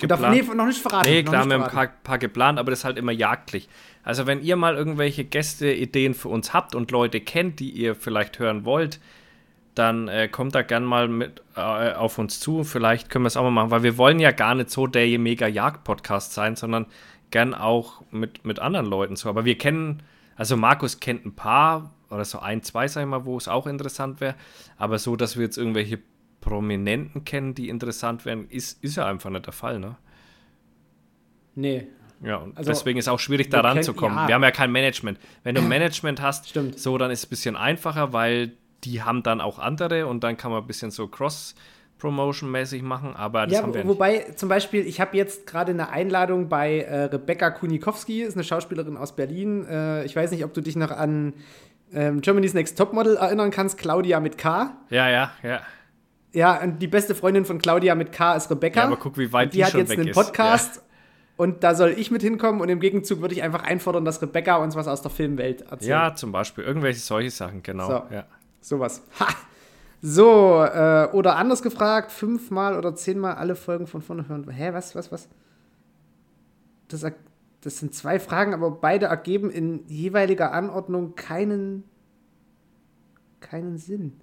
Und 0.00 0.10
darf, 0.10 0.20
nee, 0.30 0.42
noch 0.42 0.66
nicht 0.66 0.80
verraten. 0.80 1.08
Nee, 1.08 1.22
klar, 1.22 1.46
wir 1.46 1.54
haben 1.54 1.64
ein 1.64 1.70
paar, 1.70 1.88
paar 1.88 2.18
geplant, 2.18 2.58
aber 2.58 2.70
das 2.70 2.80
ist 2.80 2.84
halt 2.86 2.96
immer 2.96 3.12
jagdlich. 3.12 3.68
Also 4.04 4.26
wenn 4.26 4.40
ihr 4.40 4.56
mal 4.56 4.74
irgendwelche 4.74 5.24
Gästeideen 5.24 6.14
für 6.14 6.28
uns 6.28 6.54
habt 6.54 6.74
und 6.74 6.90
Leute 6.90 7.20
kennt, 7.20 7.60
die 7.60 7.70
ihr 7.70 7.94
vielleicht 7.94 8.38
hören 8.38 8.64
wollt, 8.64 9.00
dann 9.74 10.08
äh, 10.08 10.28
kommt 10.28 10.54
da 10.54 10.62
gern 10.62 10.84
mal 10.84 11.08
mit 11.08 11.42
äh, 11.56 11.92
auf 11.92 12.18
uns 12.18 12.40
zu. 12.40 12.64
Vielleicht 12.64 13.10
können 13.10 13.24
wir 13.24 13.28
es 13.28 13.36
auch 13.36 13.42
mal 13.44 13.50
machen, 13.50 13.70
weil 13.70 13.82
wir 13.82 13.98
wollen 13.98 14.18
ja 14.18 14.30
gar 14.30 14.54
nicht 14.54 14.70
so 14.70 14.86
der 14.86 15.18
mega 15.18 15.46
Jagd-Podcast 15.46 16.32
sein, 16.32 16.56
sondern 16.56 16.86
gern 17.30 17.54
auch 17.54 18.02
mit, 18.10 18.44
mit 18.44 18.58
anderen 18.58 18.86
Leuten 18.86 19.16
so. 19.16 19.28
Aber 19.28 19.44
wir 19.44 19.56
kennen, 19.58 20.02
also 20.36 20.56
Markus 20.56 21.00
kennt 21.00 21.24
ein 21.26 21.34
paar 21.34 21.92
oder 22.10 22.24
so 22.24 22.38
ein, 22.40 22.62
zwei, 22.62 22.88
sag 22.88 23.02
ich 23.02 23.08
mal, 23.08 23.24
wo 23.24 23.36
es 23.36 23.46
auch 23.48 23.66
interessant 23.66 24.20
wäre. 24.20 24.34
Aber 24.76 24.98
so, 24.98 25.16
dass 25.16 25.36
wir 25.36 25.44
jetzt 25.44 25.56
irgendwelche 25.58 25.98
Prominenten 26.40 27.24
kennen, 27.24 27.54
die 27.54 27.68
interessant 27.68 28.24
wären, 28.24 28.48
ist, 28.48 28.82
ist 28.82 28.96
ja 28.96 29.06
einfach 29.06 29.30
nicht 29.30 29.46
der 29.46 29.52
Fall, 29.52 29.78
ne? 29.78 29.96
Nee. 31.54 31.86
Ja, 32.22 32.36
und 32.36 32.56
Also, 32.56 32.70
deswegen 32.70 32.98
ist 32.98 33.08
auch 33.08 33.18
schwierig, 33.18 33.48
da 33.50 33.60
ranzukommen. 33.60 34.18
ja. 34.18 34.28
Wir 34.28 34.34
haben 34.34 34.42
ja 34.42 34.50
kein 34.50 34.70
Management. 34.72 35.18
Wenn 35.42 35.54
du 35.54 35.62
Management 35.68 36.20
hast, 36.20 36.48
Stimmt. 36.50 36.78
so, 36.78 36.98
dann 36.98 37.10
ist 37.10 37.20
es 37.20 37.26
ein 37.26 37.30
bisschen 37.30 37.56
einfacher, 37.56 38.12
weil 38.12 38.52
die 38.84 39.02
haben 39.02 39.22
dann 39.22 39.40
auch 39.40 39.58
andere 39.58 40.06
und 40.06 40.24
dann 40.24 40.36
kann 40.36 40.50
man 40.50 40.62
ein 40.62 40.66
bisschen 40.66 40.90
so 40.90 41.08
Cross-Promotion-mäßig 42.00 42.82
machen, 42.82 43.14
aber 43.14 43.46
das 43.46 43.54
Ja, 43.56 43.62
haben 43.62 43.74
wir 43.74 43.80
nicht. 43.84 43.88
wobei 43.88 44.26
zum 44.36 44.48
Beispiel, 44.48 44.86
ich 44.86 45.00
habe 45.00 45.16
jetzt 45.16 45.46
gerade 45.46 45.72
eine 45.72 45.90
Einladung 45.90 46.48
bei 46.48 46.80
äh, 46.80 47.04
Rebecca 47.04 47.50
Kunikowski, 47.50 48.22
ist 48.22 48.34
eine 48.34 48.44
Schauspielerin 48.44 48.96
aus 48.96 49.14
Berlin. 49.16 49.66
Äh, 49.66 50.04
ich 50.04 50.16
weiß 50.16 50.30
nicht, 50.30 50.44
ob 50.44 50.54
du 50.54 50.60
dich 50.60 50.76
noch 50.76 50.90
an 50.90 51.34
ähm, 51.92 52.20
Germany's 52.20 52.54
Next 52.54 52.78
Topmodel 52.78 53.16
erinnern 53.16 53.50
kannst, 53.50 53.78
Claudia 53.78 54.20
mit 54.20 54.38
K. 54.38 54.76
Ja, 54.90 55.08
ja, 55.08 55.32
ja. 55.42 55.60
Ja, 56.32 56.62
und 56.62 56.78
die 56.80 56.86
beste 56.86 57.16
Freundin 57.16 57.44
von 57.44 57.58
Claudia 57.58 57.96
mit 57.96 58.12
K 58.12 58.34
ist 58.36 58.50
Rebecca. 58.50 58.80
Ja, 58.80 58.86
aber 58.86 58.96
guck, 58.96 59.18
wie 59.18 59.32
weit 59.32 59.46
Und 59.46 59.54
die, 59.54 59.58
die 59.58 59.64
hat 59.64 59.74
jetzt 59.74 59.90
einen. 59.90 60.12
Podcast 60.12 60.82
und 61.36 61.64
da 61.64 61.74
soll 61.74 61.94
ich 61.96 62.10
mit 62.10 62.22
hinkommen 62.22 62.60
und 62.60 62.68
im 62.68 62.78
Gegenzug 62.80 63.20
würde 63.20 63.34
ich 63.34 63.42
einfach 63.42 63.62
einfordern, 63.64 64.04
dass 64.04 64.22
Rebecca 64.22 64.56
uns 64.56 64.76
was 64.76 64.86
aus 64.86 65.02
der 65.02 65.10
Filmwelt 65.10 65.62
erzählt. 65.62 65.82
Ja, 65.88 66.14
zum 66.14 66.30
Beispiel. 66.30 66.62
Irgendwelche 66.62 67.00
solche 67.00 67.30
Sachen, 67.30 67.62
genau. 67.62 67.86
So. 67.88 68.14
Ja. 68.14 68.26
Sowas. 68.60 69.02
Ha! 69.18 69.26
So, 70.02 70.64
äh, 70.64 71.08
oder 71.12 71.36
anders 71.36 71.62
gefragt, 71.62 72.10
fünfmal 72.10 72.76
oder 72.76 72.94
zehnmal 72.94 73.34
alle 73.34 73.54
Folgen 73.54 73.86
von 73.86 74.00
vorne 74.00 74.28
hören. 74.28 74.48
Hä, 74.48 74.70
was, 74.72 74.94
was, 74.94 75.12
was? 75.12 75.28
Das, 76.88 77.04
das 77.60 77.78
sind 77.78 77.94
zwei 77.94 78.18
Fragen, 78.18 78.54
aber 78.54 78.70
beide 78.70 79.06
ergeben 79.06 79.50
in 79.50 79.86
jeweiliger 79.88 80.52
Anordnung 80.52 81.14
keinen, 81.16 81.84
keinen 83.40 83.76
Sinn. 83.76 84.14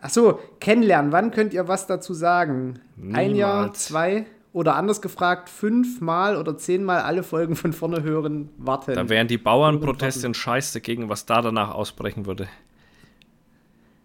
Ach 0.00 0.10
so, 0.10 0.40
kennenlernen. 0.60 1.12
Wann 1.12 1.30
könnt 1.30 1.52
ihr 1.52 1.68
was 1.68 1.86
dazu 1.86 2.14
sagen? 2.14 2.80
Ein 3.12 3.34
Jahr, 3.34 3.62
Niemals. 3.62 3.84
zwei? 3.84 4.26
Oder 4.52 4.74
anders 4.74 5.00
gefragt, 5.00 5.48
fünfmal 5.48 6.36
oder 6.36 6.58
zehnmal 6.58 7.02
alle 7.02 7.22
Folgen 7.22 7.54
von 7.54 7.72
vorne 7.72 8.02
hören, 8.02 8.48
warten. 8.58 8.94
Da 8.94 9.08
wären 9.08 9.28
die 9.28 9.38
Bauernproteste 9.38 10.26
ein 10.26 10.34
Scheiß 10.34 10.72
dagegen, 10.72 11.08
was 11.08 11.24
da 11.24 11.40
danach 11.40 11.72
ausbrechen 11.72 12.26
würde. 12.26 12.48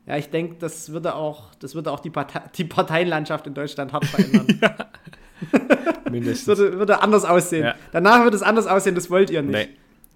Ja, 0.07 0.17
ich 0.17 0.29
denke, 0.29 0.55
das 0.59 0.91
würde 0.91 1.15
auch, 1.15 1.55
das 1.55 1.73
würde 1.75 1.91
auch 1.91 1.99
die, 1.99 2.09
Partei, 2.11 2.43
die 2.55 2.63
Parteienlandschaft 2.65 3.47
in 3.47 3.53
Deutschland 3.55 3.91
hart 3.91 4.05
verändern. 4.05 4.59
Mindestens. 6.11 6.47
würde, 6.47 6.77
würde 6.77 7.01
anders 7.01 7.25
aussehen. 7.25 7.63
Ja. 7.65 7.75
Danach 7.91 8.23
wird 8.23 8.33
es 8.35 8.41
anders 8.43 8.67
aussehen, 8.67 8.95
das 8.95 9.09
wollt 9.09 9.29
ihr 9.29 9.41
nicht. 9.41 9.69
Nee. 9.69 9.75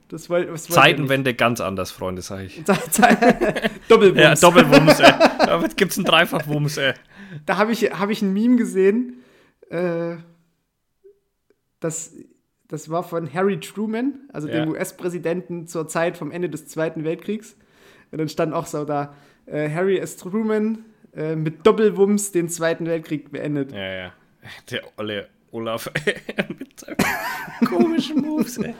Das 0.10 0.30
wollt, 0.30 0.50
das 0.50 0.70
wollt 0.70 0.76
Zeitenwende 0.76 1.34
ganz 1.36 1.62
anders, 1.62 1.92
Freunde, 1.92 2.22
sag 2.22 2.42
ich. 2.44 2.64
Doppelwumms. 3.88 4.20
Ja, 4.20 4.36
Doppelwumms, 4.36 5.00
ey. 5.00 5.12
Da 5.46 5.64
gibt's 5.76 5.98
einen 5.98 6.06
Dreifachwumms, 6.06 6.78
ey. 6.78 6.94
Da 7.46 7.58
habe 7.58 7.72
ich, 7.72 7.84
hab 7.92 8.10
ich 8.10 8.22
ein 8.24 8.34
Meme 8.34 8.56
gesehen. 8.56 9.24
Äh, 9.70 10.16
das, 11.80 12.14
das 12.68 12.90
war 12.90 13.04
von 13.04 13.32
Harry 13.34 13.60
Truman, 13.60 14.16
also 14.34 14.48
Ja. 14.48 14.62
dem 14.66 14.70
US-Präsidenten 14.70 15.68
zur 15.68 15.88
Zeit 15.88 16.18
vom 16.18 16.32
Ende 16.32 16.50
des 16.50 16.68
Zweiten 16.68 17.04
Weltkriegs. 17.04 17.56
Und 18.12 18.18
dann 18.18 18.30
stand 18.30 18.54
auch 18.54 18.66
so 18.66 18.86
da, 18.86 19.14
äh, 19.52 19.70
Harry 19.70 19.98
S. 19.98 20.18
Truman 20.18 20.86
äh, 21.16 21.36
mit 21.36 21.66
Doppelwumms 21.66 22.32
den 22.32 22.50
Zweiten 22.50 22.86
Weltkrieg 22.86 23.32
beendet. 23.32 23.72
Ja, 23.72 23.94
ja. 23.94 24.14
Der 24.72 24.82
olle 24.98 25.28
Olaf 25.52 25.92
mit 26.60 26.80
seinen 26.80 27.68
komischen 27.68 28.22
Moves, 28.22 28.58
ey. 28.58 28.76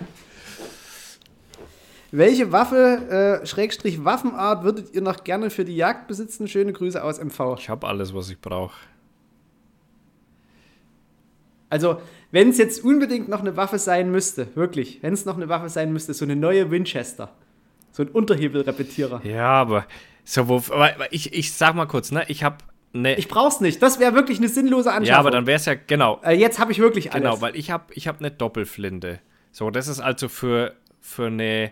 Welche 2.12 2.52
Waffe, 2.52 3.42
äh, 3.44 3.46
Schrägstrich 3.46 4.04
Waffenart, 4.04 4.64
würdet 4.64 4.96
ihr 4.96 5.02
noch 5.02 5.24
gerne 5.24 5.52
für 5.52 5.64
die 5.64 5.76
Jagd 5.76 6.08
besitzen? 6.08 6.48
Schöne 6.48 6.74
Grüße 6.74 7.04
aus 7.04 7.20
MV. 7.24 7.58
Ich 7.60 7.70
habe 7.70 7.88
alles, 7.88 8.16
was 8.16 8.32
ich 8.32 8.42
brauche. 8.42 8.76
Also, 11.70 12.02
wenn 12.32 12.50
es 12.50 12.58
jetzt 12.58 12.84
unbedingt 12.84 13.30
noch 13.30 13.42
eine 13.42 13.56
Waffe 13.58 13.78
sein 13.78 14.10
müsste, 14.10 14.48
wirklich, 14.56 15.04
wenn 15.04 15.14
es 15.14 15.26
noch 15.26 15.36
eine 15.36 15.50
Waffe 15.50 15.70
sein 15.70 15.94
müsste, 15.94 16.16
so 16.16 16.26
eine 16.26 16.36
neue 16.36 16.72
Winchester. 16.72 17.32
So 17.92 18.04
ein 18.04 18.10
Unterhebelrepetierer. 18.10 19.22
Ja, 19.24 19.50
aber 19.50 19.86
so 20.32 20.48
wo, 20.48 20.58
aber 20.74 21.12
ich, 21.12 21.34
ich 21.34 21.54
sag 21.54 21.76
mal 21.76 21.86
kurz, 21.88 22.12
ne? 22.12 22.24
Ich 22.28 22.44
habe 22.44 22.58
ne. 22.94 23.16
Ich 23.16 23.28
brauch's 23.28 23.62
nicht. 23.62 23.82
Das 23.82 24.00
wäre 24.00 24.14
wirklich 24.14 24.38
eine 24.38 24.48
sinnlose 24.50 24.90
Anschaffung. 24.92 25.08
ja, 25.08 25.18
aber 25.20 25.32
dann 25.32 25.48
wäre 25.48 25.56
es 25.58 25.66
ja 25.66 25.74
genau, 25.76 26.20
Äh, 26.24 26.34
jetzt 26.36 26.60
habe 26.60 26.72
ich 26.72 26.80
wirklich 26.80 27.12
alles. 27.14 27.24
genau, 27.24 27.42
weil 27.42 27.56
ich 27.56 27.72
habe 27.72 27.94
ich 27.94 28.08
habe 28.08 28.20
eine 28.20 28.32
Doppelflinte. 28.32 29.20
So, 29.52 29.72
das 29.72 29.88
ist 29.88 30.00
also 30.00 30.30
für 30.30 30.76
für 31.02 31.28
eine 31.28 31.72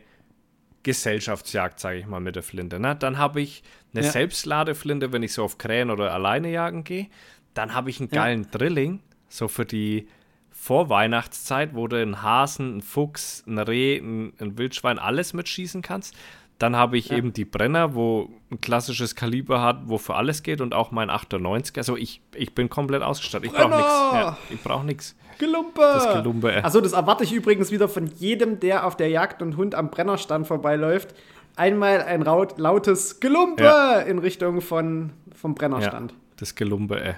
Gesellschaftsjagd, 0.83 1.79
sage 1.79 1.99
ich 1.99 2.05
mal, 2.07 2.19
mit 2.19 2.35
der 2.35 2.43
Flinte. 2.43 2.79
Ne? 2.79 2.95
Dann 2.95 3.17
habe 3.17 3.41
ich 3.41 3.61
eine 3.93 4.05
Ja. 4.05 4.11
Selbstladeflinte, 4.11 5.11
wenn 5.11 5.21
ich 5.23 5.33
so 5.33 5.43
auf 5.43 5.57
Krähen 5.57 5.89
oder 5.91 6.13
alleine 6.13 6.49
jagen 6.49 6.83
gehe. 6.83 7.07
Dann 7.53 7.73
habe 7.73 7.89
ich 7.89 7.99
einen 7.99 8.09
Ja. 8.11 8.23
geilen 8.23 8.49
Drilling, 8.51 9.01
so 9.27 9.47
für 9.47 9.65
die 9.65 10.07
vor 10.49 10.89
Weihnachtszeit, 10.89 11.75
wo 11.75 11.87
du 11.87 12.01
einen 12.01 12.21
Hasen, 12.21 12.71
einen 12.73 12.81
Fuchs, 12.81 13.43
ein 13.47 13.57
Reh, 13.59 13.97
ein, 13.97 14.33
ein 14.39 14.57
Wildschwein 14.57 14.97
alles 14.97 15.33
mitschießen 15.33 15.81
kannst. 15.81 16.15
Dann 16.59 16.75
habe 16.75 16.97
ich 16.97 17.09
Ja. 17.09 17.17
eben 17.17 17.33
die 17.33 17.45
Brenner, 17.45 17.93
wo 17.93 18.29
ein 18.51 18.59
klassisches 18.61 19.15
Kaliber 19.15 19.61
hat, 19.61 19.81
wo 19.85 19.97
für 19.97 20.15
alles 20.15 20.41
geht 20.43 20.59
und 20.61 20.73
auch 20.73 20.91
mein 20.91 21.09
98er. 21.11 21.77
Also 21.77 21.95
ich, 21.97 22.21
ich 22.35 22.55
bin 22.55 22.69
komplett 22.69 23.03
ausgestattet. 23.03 23.51
Ich 23.51 23.53
brauche 23.55 23.69
nichts. 23.75 23.91
Ja, 24.13 24.37
ich 24.49 24.61
brauche 24.63 24.85
nichts. 24.85 25.15
Gelumpe! 25.37 25.81
Das 25.81 26.13
Gelumpe, 26.15 26.51
äh. 26.51 26.61
Achso, 26.63 26.81
das 26.81 26.93
erwarte 26.93 27.23
ich 27.23 27.31
übrigens 27.33 27.69
wieder 27.71 27.87
von 27.87 28.07
jedem, 28.17 28.59
der 28.59 28.87
auf 28.87 28.97
der 28.97 29.09
Jagd 29.09 29.41
und 29.43 29.55
Hund 29.55 29.75
am 29.75 29.91
Brennerstand 29.91 30.47
vorbeiläuft. 30.47 31.13
Einmal 31.55 32.01
ein 32.01 32.21
lautes 32.23 33.19
Gelumpe 33.19 33.63
Ja. 33.63 33.99
in 33.99 34.17
Richtung 34.19 34.61
von, 34.61 35.11
vom 35.35 35.53
Brennerstand. 35.53 36.13
Das 36.37 36.55
Gelumpe, 36.55 36.99
ey. 37.03 37.15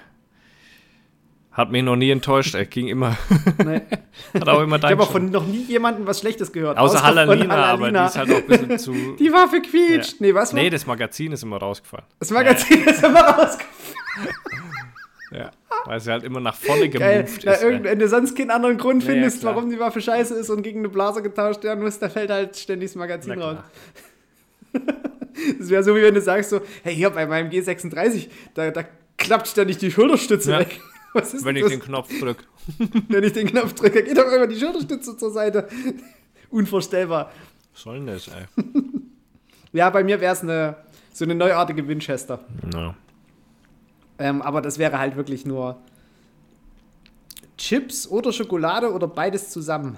Hat 1.52 1.72
mich 1.72 1.82
noch 1.82 1.96
nie 1.96 2.10
enttäuscht, 2.10 2.54
er 2.54 2.64
ging 2.64 2.86
immer, 2.88 3.16
Nee. 3.64 3.80
hat 4.34 4.48
auch 4.48 4.60
immer 4.62 4.76
Ich 4.76 4.82
habe 4.84 4.94
dein 4.94 5.00
auch 5.00 5.10
von 5.10 5.30
noch 5.30 5.44
nie 5.46 5.64
jemandem 5.64 6.06
was 6.06 6.20
Schlechtes 6.20 6.52
gehört. 6.52 6.78
Außer 6.78 6.98
von 6.98 7.06
Hallalina, 7.08 7.54
aber 7.66 7.90
die 7.90 7.98
ist 7.98 8.16
halt 8.16 8.30
auch 8.30 8.36
ein 8.36 8.46
bisschen 8.46 8.78
zu. 8.78 8.92
Die 9.18 9.32
Waffe 9.32 9.60
quietscht. 9.60 10.12
Ja. 10.12 10.16
Nee, 10.20 10.34
was? 10.34 10.52
war- 10.54 10.60
Nee, 10.62 10.70
das 10.70 10.86
Magazin 10.86 11.32
ist 11.32 11.42
immer 11.42 11.56
rausgefallen. 11.58 12.06
das 12.20 12.30
Magazin 12.30 12.84
ist 12.84 13.02
immer 13.02 13.20
rausgefallen. 13.20 13.66
Ja. 15.32 15.50
Weil 15.86 16.00
sie 16.00 16.10
halt 16.12 16.24
immer 16.24 16.40
nach 16.40 16.54
vorne 16.54 16.88
Geil. 16.88 17.24
gemoved 17.24 17.42
Na, 17.44 17.52
ist. 17.52 17.84
wenn 17.84 17.98
du 17.98 18.08
sonst 18.08 18.36
keinen 18.36 18.50
anderen 18.50 18.76
Grund 18.78 19.02
Ja, 19.02 19.08
ja, 19.08 19.14
findest, 19.14 19.40
klar. 19.40 19.54
warum 19.56 19.70
die 19.70 19.78
Waffe 19.80 20.00
scheiße 20.00 20.34
ist 20.34 20.50
und 20.50 20.62
gegen 20.62 20.80
eine 20.80 20.88
Blase 20.88 21.22
getauscht 21.22 21.62
werden 21.64 21.82
muss, 21.82 21.98
da 21.98 22.08
fällt 22.08 22.30
halt 22.30 22.56
ständig 22.56 22.90
das 22.90 22.96
Magazin 22.96 23.40
raus. 23.40 23.58
Das 25.58 25.70
wäre 25.70 25.82
so, 25.82 25.96
wie 25.96 26.02
wenn 26.02 26.12
du 26.14 26.20
sagst 26.20 26.50
so, 26.50 26.60
hey, 26.82 26.94
hier 26.94 27.08
bei 27.10 27.24
meinem 27.26 27.48
G36, 27.50 28.28
da, 28.54 28.70
da 28.70 28.84
klappt 29.16 29.48
ständig 29.48 29.78
die 29.78 29.90
Schulterstütze 29.90 30.50
Ja. 30.52 30.58
weg. 30.60 30.80
Was 31.14 31.34
ist 31.34 31.44
Wenn 31.44 31.56
ich 31.56 31.62
das? 31.62 31.72
den 31.72 31.80
Knopf 31.80 32.08
drücke. 32.20 32.44
wenn 33.08 33.24
ich 33.24 33.32
den 33.32 33.48
Knopf 33.48 33.74
drücke, 33.74 34.02
geht 34.02 34.16
doch 34.16 34.30
immer 34.30 34.46
die 34.46 34.58
Schulterstütze 34.58 35.16
zur 35.16 35.30
Seite. 35.30 35.68
Unvorstellbar. 36.50 37.30
Was 37.72 37.82
soll 37.82 37.96
denn 37.98 38.06
das, 38.06 38.28
ey? 38.28 38.44
Ja, 39.72 39.90
bei 39.90 40.02
mir 40.04 40.20
wäre 40.20 40.32
es 40.32 40.42
eine, 40.42 40.76
so 41.12 41.24
eine 41.24 41.34
neuartige 41.34 41.86
Winchester. 41.86 42.40
Ja. 42.72 42.94
Ähm, 44.18 44.42
aber 44.42 44.60
das 44.60 44.78
wäre 44.78 44.98
halt 44.98 45.16
wirklich 45.16 45.46
nur 45.46 45.80
Chips 47.56 48.06
oder 48.08 48.32
Schokolade 48.32 48.92
oder 48.92 49.06
beides 49.06 49.50
zusammen. 49.50 49.96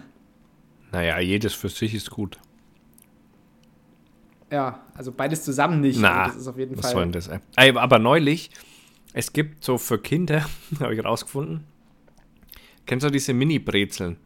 Naja, 0.93 1.19
jedes 1.21 1.55
für 1.55 1.69
sich 1.69 1.95
ist 1.95 2.11
gut. 2.11 2.39
Ja, 4.51 4.81
also 4.95 5.11
beides 5.11 5.45
zusammen 5.45 5.81
nicht. 5.81 5.99
Na, 5.99 6.25
Also 6.25 6.33
das 6.35 6.43
ist 6.43 6.49
auf 6.49 6.59
jeden 6.59 6.77
was 6.77 6.83
Fall. 6.87 6.93
soll 6.93 7.03
denn 7.05 7.13
das, 7.13 7.29
ey? 7.29 7.77
Aber 7.77 7.99
neulich, 7.99 8.51
es 9.13 9.33
gibt 9.33 9.65
so 9.65 9.79
für 9.79 9.99
Kinder, 9.99 10.47
habe 10.81 10.95
ich 10.95 11.05
rausgefunden, 11.05 11.65
kennst 12.87 13.05
du 13.05 13.11
diese 13.11 13.35
Mini-Brezeln? 13.35 14.17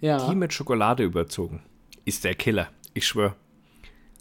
Ja. 0.00 0.28
Die 0.28 0.36
mit 0.36 0.52
Schokolade 0.52 1.02
überzogen. 1.02 1.62
Ist 2.04 2.24
der 2.24 2.34
Killer. 2.34 2.68
Ich 2.94 3.06
schwöre. 3.06 3.34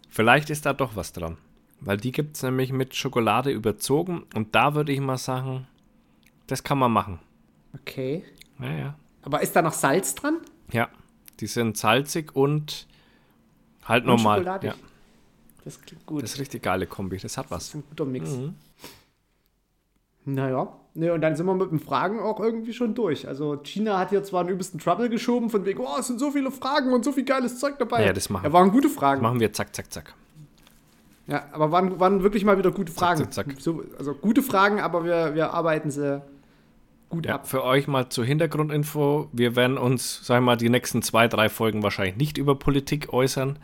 Vielleicht 0.09 0.49
ist 0.49 0.65
da 0.65 0.73
doch 0.73 0.95
was 0.95 1.13
dran. 1.13 1.37
Weil 1.79 1.97
die 1.97 2.11
gibt 2.11 2.35
es 2.35 2.43
nämlich 2.43 2.71
mit 2.71 2.95
Schokolade 2.95 3.51
überzogen. 3.51 4.23
Und 4.33 4.55
da 4.55 4.73
würde 4.73 4.91
ich 4.91 4.99
mal 4.99 5.17
sagen, 5.17 5.67
das 6.47 6.63
kann 6.63 6.79
man 6.79 6.91
machen. 6.91 7.19
Okay. 7.75 8.23
Ja, 8.59 8.71
ja. 8.73 8.95
Aber 9.21 9.41
ist 9.41 9.55
da 9.55 9.61
noch 9.61 9.73
Salz 9.73 10.15
dran? 10.15 10.37
Ja. 10.71 10.89
Die 11.39 11.47
sind 11.47 11.77
salzig 11.77 12.35
und 12.35 12.87
halt 13.83 14.05
Und 14.05 14.15
normal. 14.15 14.39
schokoladig? 14.39 14.71
Ja. 14.71 14.77
Das 15.67 15.81
klingt 15.81 16.05
gut. 16.05 16.23
Das 16.23 16.33
ist 16.33 16.39
richtig 16.39 16.63
geile 16.63 16.87
Kombi. 16.87 17.17
Das 17.17 17.37
hat 17.37 17.45
Das 17.45 17.51
was. 17.51 17.63
ist 17.69 17.75
ein 17.75 17.83
guter 17.89 18.05
Mix. 18.05 18.29
Mhm. 18.31 18.55
Naja. 20.25 20.67
Ne, 20.93 21.13
und 21.13 21.21
dann 21.21 21.35
sind 21.35 21.45
wir 21.45 21.53
mit 21.53 21.71
den 21.71 21.79
Fragen 21.79 22.19
auch 22.19 22.39
irgendwie 22.39 22.73
schon 22.73 22.95
durch. 22.95 23.27
Also 23.27 23.57
China 23.63 23.99
hat 23.99 24.09
hier 24.09 24.23
zwar 24.23 24.41
einen 24.41 24.49
übelsten 24.49 24.79
Trouble 24.79 25.09
geschoben, 25.09 25.49
von 25.51 25.63
wegen, 25.65 25.79
oh, 25.79 25.95
es 25.99 26.07
sind 26.07 26.19
so 26.19 26.31
viele 26.31 26.49
Fragen 26.51 26.91
und 26.91 27.05
so 27.05 27.11
viel 27.11 27.23
geiles 27.23 27.59
Zeug 27.59 27.77
dabei. 27.77 28.03
Ja, 28.03 28.13
das 28.13 28.29
machen 28.29 28.45
Ja, 28.45 28.51
waren 28.53 28.71
gute 28.71 28.89
Fragen. 28.89 29.21
Machen 29.21 29.39
wir 29.39 29.53
zack, 29.53 29.75
zack, 29.75 29.93
zack. 29.93 30.15
Ja, 31.27 31.45
aber 31.51 31.71
waren, 31.71 31.99
waren 31.99 32.23
wirklich 32.23 32.43
mal 32.45 32.57
wieder 32.57 32.71
gute 32.71 32.91
Fragen. 32.91 33.19
zack, 33.31 33.33
zack. 33.33 33.55
So, 33.59 33.83
also 33.99 34.13
gute 34.15 34.41
Fragen, 34.41 34.79
aber 34.79 35.03
wir, 35.05 35.35
wir 35.35 35.53
arbeiten 35.53 35.91
sie 35.91 36.21
gut 37.09 37.25
Ja, 37.27 37.35
ab. 37.35 37.47
für 37.47 37.63
euch 37.63 37.87
mal 37.87 38.09
zur 38.09 38.25
Hintergrundinfo. 38.25 39.29
Wir 39.31 39.55
werden 39.55 39.77
uns, 39.77 40.25
sagen 40.25 40.43
wir 40.45 40.51
mal, 40.53 40.55
die 40.57 40.69
nächsten 40.69 41.03
zwei, 41.03 41.27
drei 41.27 41.47
Folgen 41.49 41.83
wahrscheinlich 41.83 42.17
nicht 42.17 42.37
über 42.39 42.55
Politik 42.55 43.13
äußern, 43.13 43.59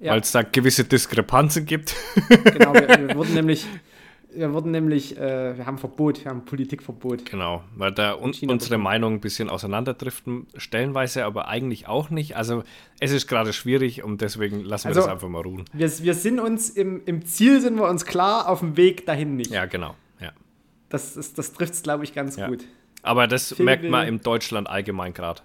Ja. 0.00 0.12
weil 0.12 0.20
es 0.20 0.32
da 0.32 0.42
gewisse 0.42 0.84
Diskrepanzen 0.84 1.64
gibt. 1.64 1.94
Genau, 2.44 2.74
wir, 2.74 2.88
wir 3.08 3.14
wurden 3.16 3.32
nämlich, 3.34 3.66
wir 4.34 4.52
wurden 4.52 4.70
nämlich, 4.70 5.16
äh, 5.16 5.56
wir 5.56 5.64
haben 5.64 5.78
Verbot, 5.78 6.22
wir 6.24 6.30
haben 6.30 6.44
Politikverbot. 6.44 7.24
Genau, 7.24 7.64
weil 7.76 7.92
da 7.92 8.12
un 8.14 8.34
unsere. 8.46 8.76
Meinungen 8.76 9.16
ein 9.16 9.20
bisschen 9.20 9.48
auseinanderdriften, 9.48 10.46
stellenweise 10.56 11.24
aber 11.24 11.48
eigentlich 11.48 11.88
auch 11.88 12.10
nicht. 12.10 12.36
Also 12.36 12.62
es 13.00 13.10
ist 13.12 13.26
gerade 13.26 13.54
schwierig 13.54 14.02
und 14.04 14.20
deswegen 14.20 14.60
lassen 14.60 14.84
wir 14.84 14.88
Also- 14.90 15.00
das 15.02 15.08
einfach 15.08 15.28
mal 15.28 15.40
ruhen. 15.40 15.64
Wir, 15.72 15.90
wir 16.00 16.12
sind 16.14 16.40
uns 16.40 16.68
im, 16.68 17.00
im 17.06 17.24
Ziel 17.24 17.62
sind 17.62 17.76
wir 17.76 17.88
uns 17.88 18.04
klar, 18.04 18.48
auf 18.50 18.60
dem 18.60 18.76
Weg 18.76 19.06
dahin 19.06 19.36
nicht. 19.36 19.50
Ja, 19.50 19.64
genau. 19.64 19.94
Ja. 20.20 20.32
Das, 20.90 21.16
ist- 21.16 21.38
das 21.38 21.54
trifft 21.54 21.72
es, 21.72 21.82
glaube 21.82 22.04
ich, 22.04 22.12
ganz 22.12 22.36
Ja. 22.36 22.48
gut. 22.48 22.64
Aber 23.02 23.26
das 23.28 23.54
Phil 23.54 23.64
merkt 23.64 23.84
man 23.88 24.06
in 24.08 24.20
Deutschland 24.20 24.68
allgemein 24.68 25.14
gerade. 25.14 25.40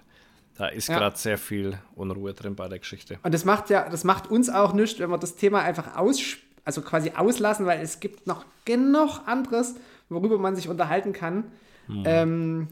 Da 0.58 0.66
ist 0.66 0.88
Ja. 0.88 0.98
gerade 0.98 1.16
sehr 1.16 1.38
viel 1.38 1.78
Unruhe 1.94 2.34
drin 2.34 2.54
bei 2.56 2.68
der 2.68 2.78
Geschichte. 2.78 3.18
Und 3.22 3.32
das 3.32 3.44
macht 3.44 3.70
ja, 3.70 3.88
das 3.88 4.04
macht 4.04 4.30
uns 4.30 4.50
auch 4.50 4.72
nichts, 4.74 4.98
wenn 5.00 5.10
wir 5.10 5.18
das 5.18 5.34
Thema 5.36 5.60
einfach 5.62 5.96
aus, 5.96 6.20
also 6.64 6.82
quasi 6.82 7.12
auslassen, 7.16 7.66
weil 7.66 7.80
es 7.80 8.00
gibt 8.00 8.26
noch 8.26 8.44
genug 8.64 9.20
anderes, 9.26 9.74
worüber 10.08 10.38
man 10.38 10.54
sich 10.54 10.68
unterhalten 10.68 11.12
kann. 11.12 11.44
Hm. 11.86 12.02
Ähm, 12.06 12.68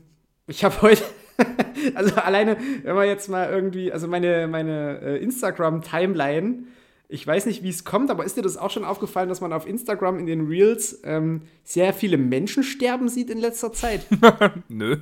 ich 0.46 0.62
habe 0.64 0.80
heute, 0.82 1.02
also 1.94 2.14
alleine, 2.16 2.56
wenn 2.82 2.94
man 2.94 3.06
jetzt 3.06 3.28
mal 3.28 3.48
irgendwie, 3.50 3.92
also 3.92 4.06
meine, 4.08 4.46
meine 4.46 5.00
äh, 5.00 5.22
Instagram-Timeline, 5.22 6.64
ich 7.08 7.26
weiß 7.26 7.46
nicht, 7.46 7.62
wie 7.64 7.70
es 7.70 7.84
kommt, 7.84 8.10
aber 8.10 8.24
ist 8.24 8.36
dir 8.36 8.42
das 8.42 8.56
auch 8.56 8.70
schon 8.70 8.84
aufgefallen, 8.84 9.28
dass 9.28 9.40
man 9.40 9.52
auf 9.52 9.66
Instagram 9.66 10.18
in 10.20 10.26
den 10.26 10.46
Reels 10.46 11.00
ähm, 11.02 11.42
sehr 11.64 11.92
viele 11.92 12.18
Menschen 12.18 12.62
sterben 12.62 13.08
sieht 13.08 13.30
in 13.30 13.38
letzter 13.38 13.72
Zeit? 13.72 14.06
Nö, 14.68 14.98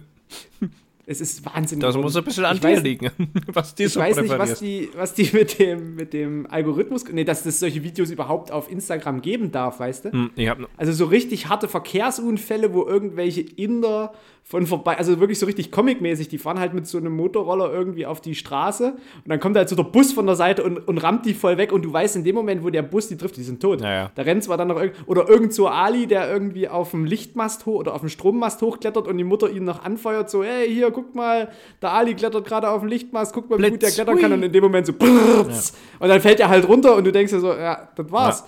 Es 1.10 1.22
ist 1.22 1.44
Wahnsinn. 1.46 1.80
das 1.80 1.96
muss 1.96 2.14
ein 2.16 2.22
bisschen 2.24 2.44
an 2.44 2.56
Ich 2.56 2.60
dir 2.60 2.68
weiß- 2.68 2.82
liegen, 2.82 3.10
was 3.52 3.74
die 3.74 3.84
Ich 3.84 3.92
so 3.94 4.00
weiß 4.00 4.20
nicht, 4.20 4.38
was 4.38 4.58
die, 4.60 4.90
was 4.94 5.14
die 5.14 5.30
mit 5.32 5.58
dem, 5.58 5.94
mit 5.94 6.12
dem 6.12 6.46
Algorithmus, 6.50 7.04
nee, 7.10 7.24
dass 7.24 7.46
es 7.46 7.60
solche 7.60 7.82
Videos 7.82 8.10
überhaupt 8.10 8.52
auf 8.52 8.70
Instagram 8.70 9.22
geben 9.22 9.50
darf, 9.50 9.80
weißt 9.80 10.04
du? 10.06 10.12
Hm, 10.12 10.30
ich 10.36 10.48
hab, 10.48 10.58
Also 10.76 10.92
so 10.92 11.06
richtig 11.06 11.48
harte 11.48 11.66
Verkehrsunfälle, 11.66 12.74
wo 12.74 12.86
irgendwelche 12.86 13.40
Inder 13.40 14.12
von 14.44 14.66
vorbei, 14.66 14.96
also 14.96 15.20
wirklich 15.20 15.38
so 15.38 15.44
richtig 15.44 15.70
comicmäßig, 15.70 16.28
die 16.28 16.38
fahren 16.38 16.58
halt 16.58 16.72
mit 16.72 16.86
so 16.86 16.96
einem 16.96 17.14
Motorroller 17.14 17.70
irgendwie 17.70 18.06
auf 18.06 18.22
die 18.22 18.34
Straße 18.34 18.92
und 18.92 19.28
dann 19.28 19.40
kommt 19.40 19.56
halt 19.58 19.68
so 19.68 19.76
der 19.76 19.82
Bus 19.82 20.12
von 20.12 20.24
der 20.24 20.36
Seite 20.36 20.62
und, 20.64 20.88
und 20.88 20.96
rammt 20.98 21.26
die 21.26 21.34
voll 21.34 21.58
weg 21.58 21.70
und 21.70 21.82
du 21.84 21.92
weißt 21.92 22.16
in 22.16 22.24
dem 22.24 22.34
Moment, 22.34 22.64
wo 22.64 22.70
der 22.70 22.80
Bus 22.82 23.08
die 23.08 23.18
trifft, 23.18 23.36
die 23.36 23.42
sind 23.42 23.60
tot. 23.60 23.82
Ja. 23.82 24.10
Da 24.14 24.22
rennt 24.22 24.42
zwar 24.44 24.56
dann 24.56 24.68
noch 24.68 24.80
irgend, 24.80 24.96
oder 25.06 25.28
irgend 25.28 25.52
so 25.52 25.68
Ali, 25.68 26.06
der 26.06 26.30
irgendwie 26.32 26.66
auf 26.66 26.92
dem 26.92 27.04
Lichtmast 27.04 27.66
hoch 27.66 27.80
oder 27.80 27.92
auf 27.94 28.00
dem 28.00 28.08
Strommast 28.08 28.62
hochklettert 28.62 29.06
und 29.06 29.18
die 29.18 29.24
Mutter 29.24 29.50
ihn 29.50 29.64
noch 29.64 29.84
anfeuert, 29.84 30.30
so, 30.30 30.42
hey, 30.42 30.66
hier, 30.72 30.90
guck 30.98 31.14
mal, 31.14 31.50
der 31.80 31.92
Ali 31.92 32.14
klettert 32.14 32.44
gerade 32.44 32.68
auf 32.68 32.80
dem 32.80 32.88
Lichtmast, 32.88 33.32
guck 33.32 33.48
mal, 33.48 33.58
wie 33.58 33.70
gut 33.70 33.82
der 33.82 33.90
klettern 33.90 34.18
kann 34.18 34.32
und 34.32 34.42
in 34.42 34.52
dem 34.52 34.64
Moment 34.64 34.86
so, 34.86 34.92
brrrz, 34.92 35.74
und 36.00 36.08
dann 36.08 36.20
fällt 36.20 36.40
er 36.40 36.48
halt 36.48 36.66
runter 36.66 36.96
und 36.96 37.04
du 37.04 37.12
denkst 37.12 37.32
dir 37.32 37.40
so, 37.40 37.52
ja, 37.54 37.88
das 37.94 38.10
war's. 38.10 38.40
Ja. 38.40 38.46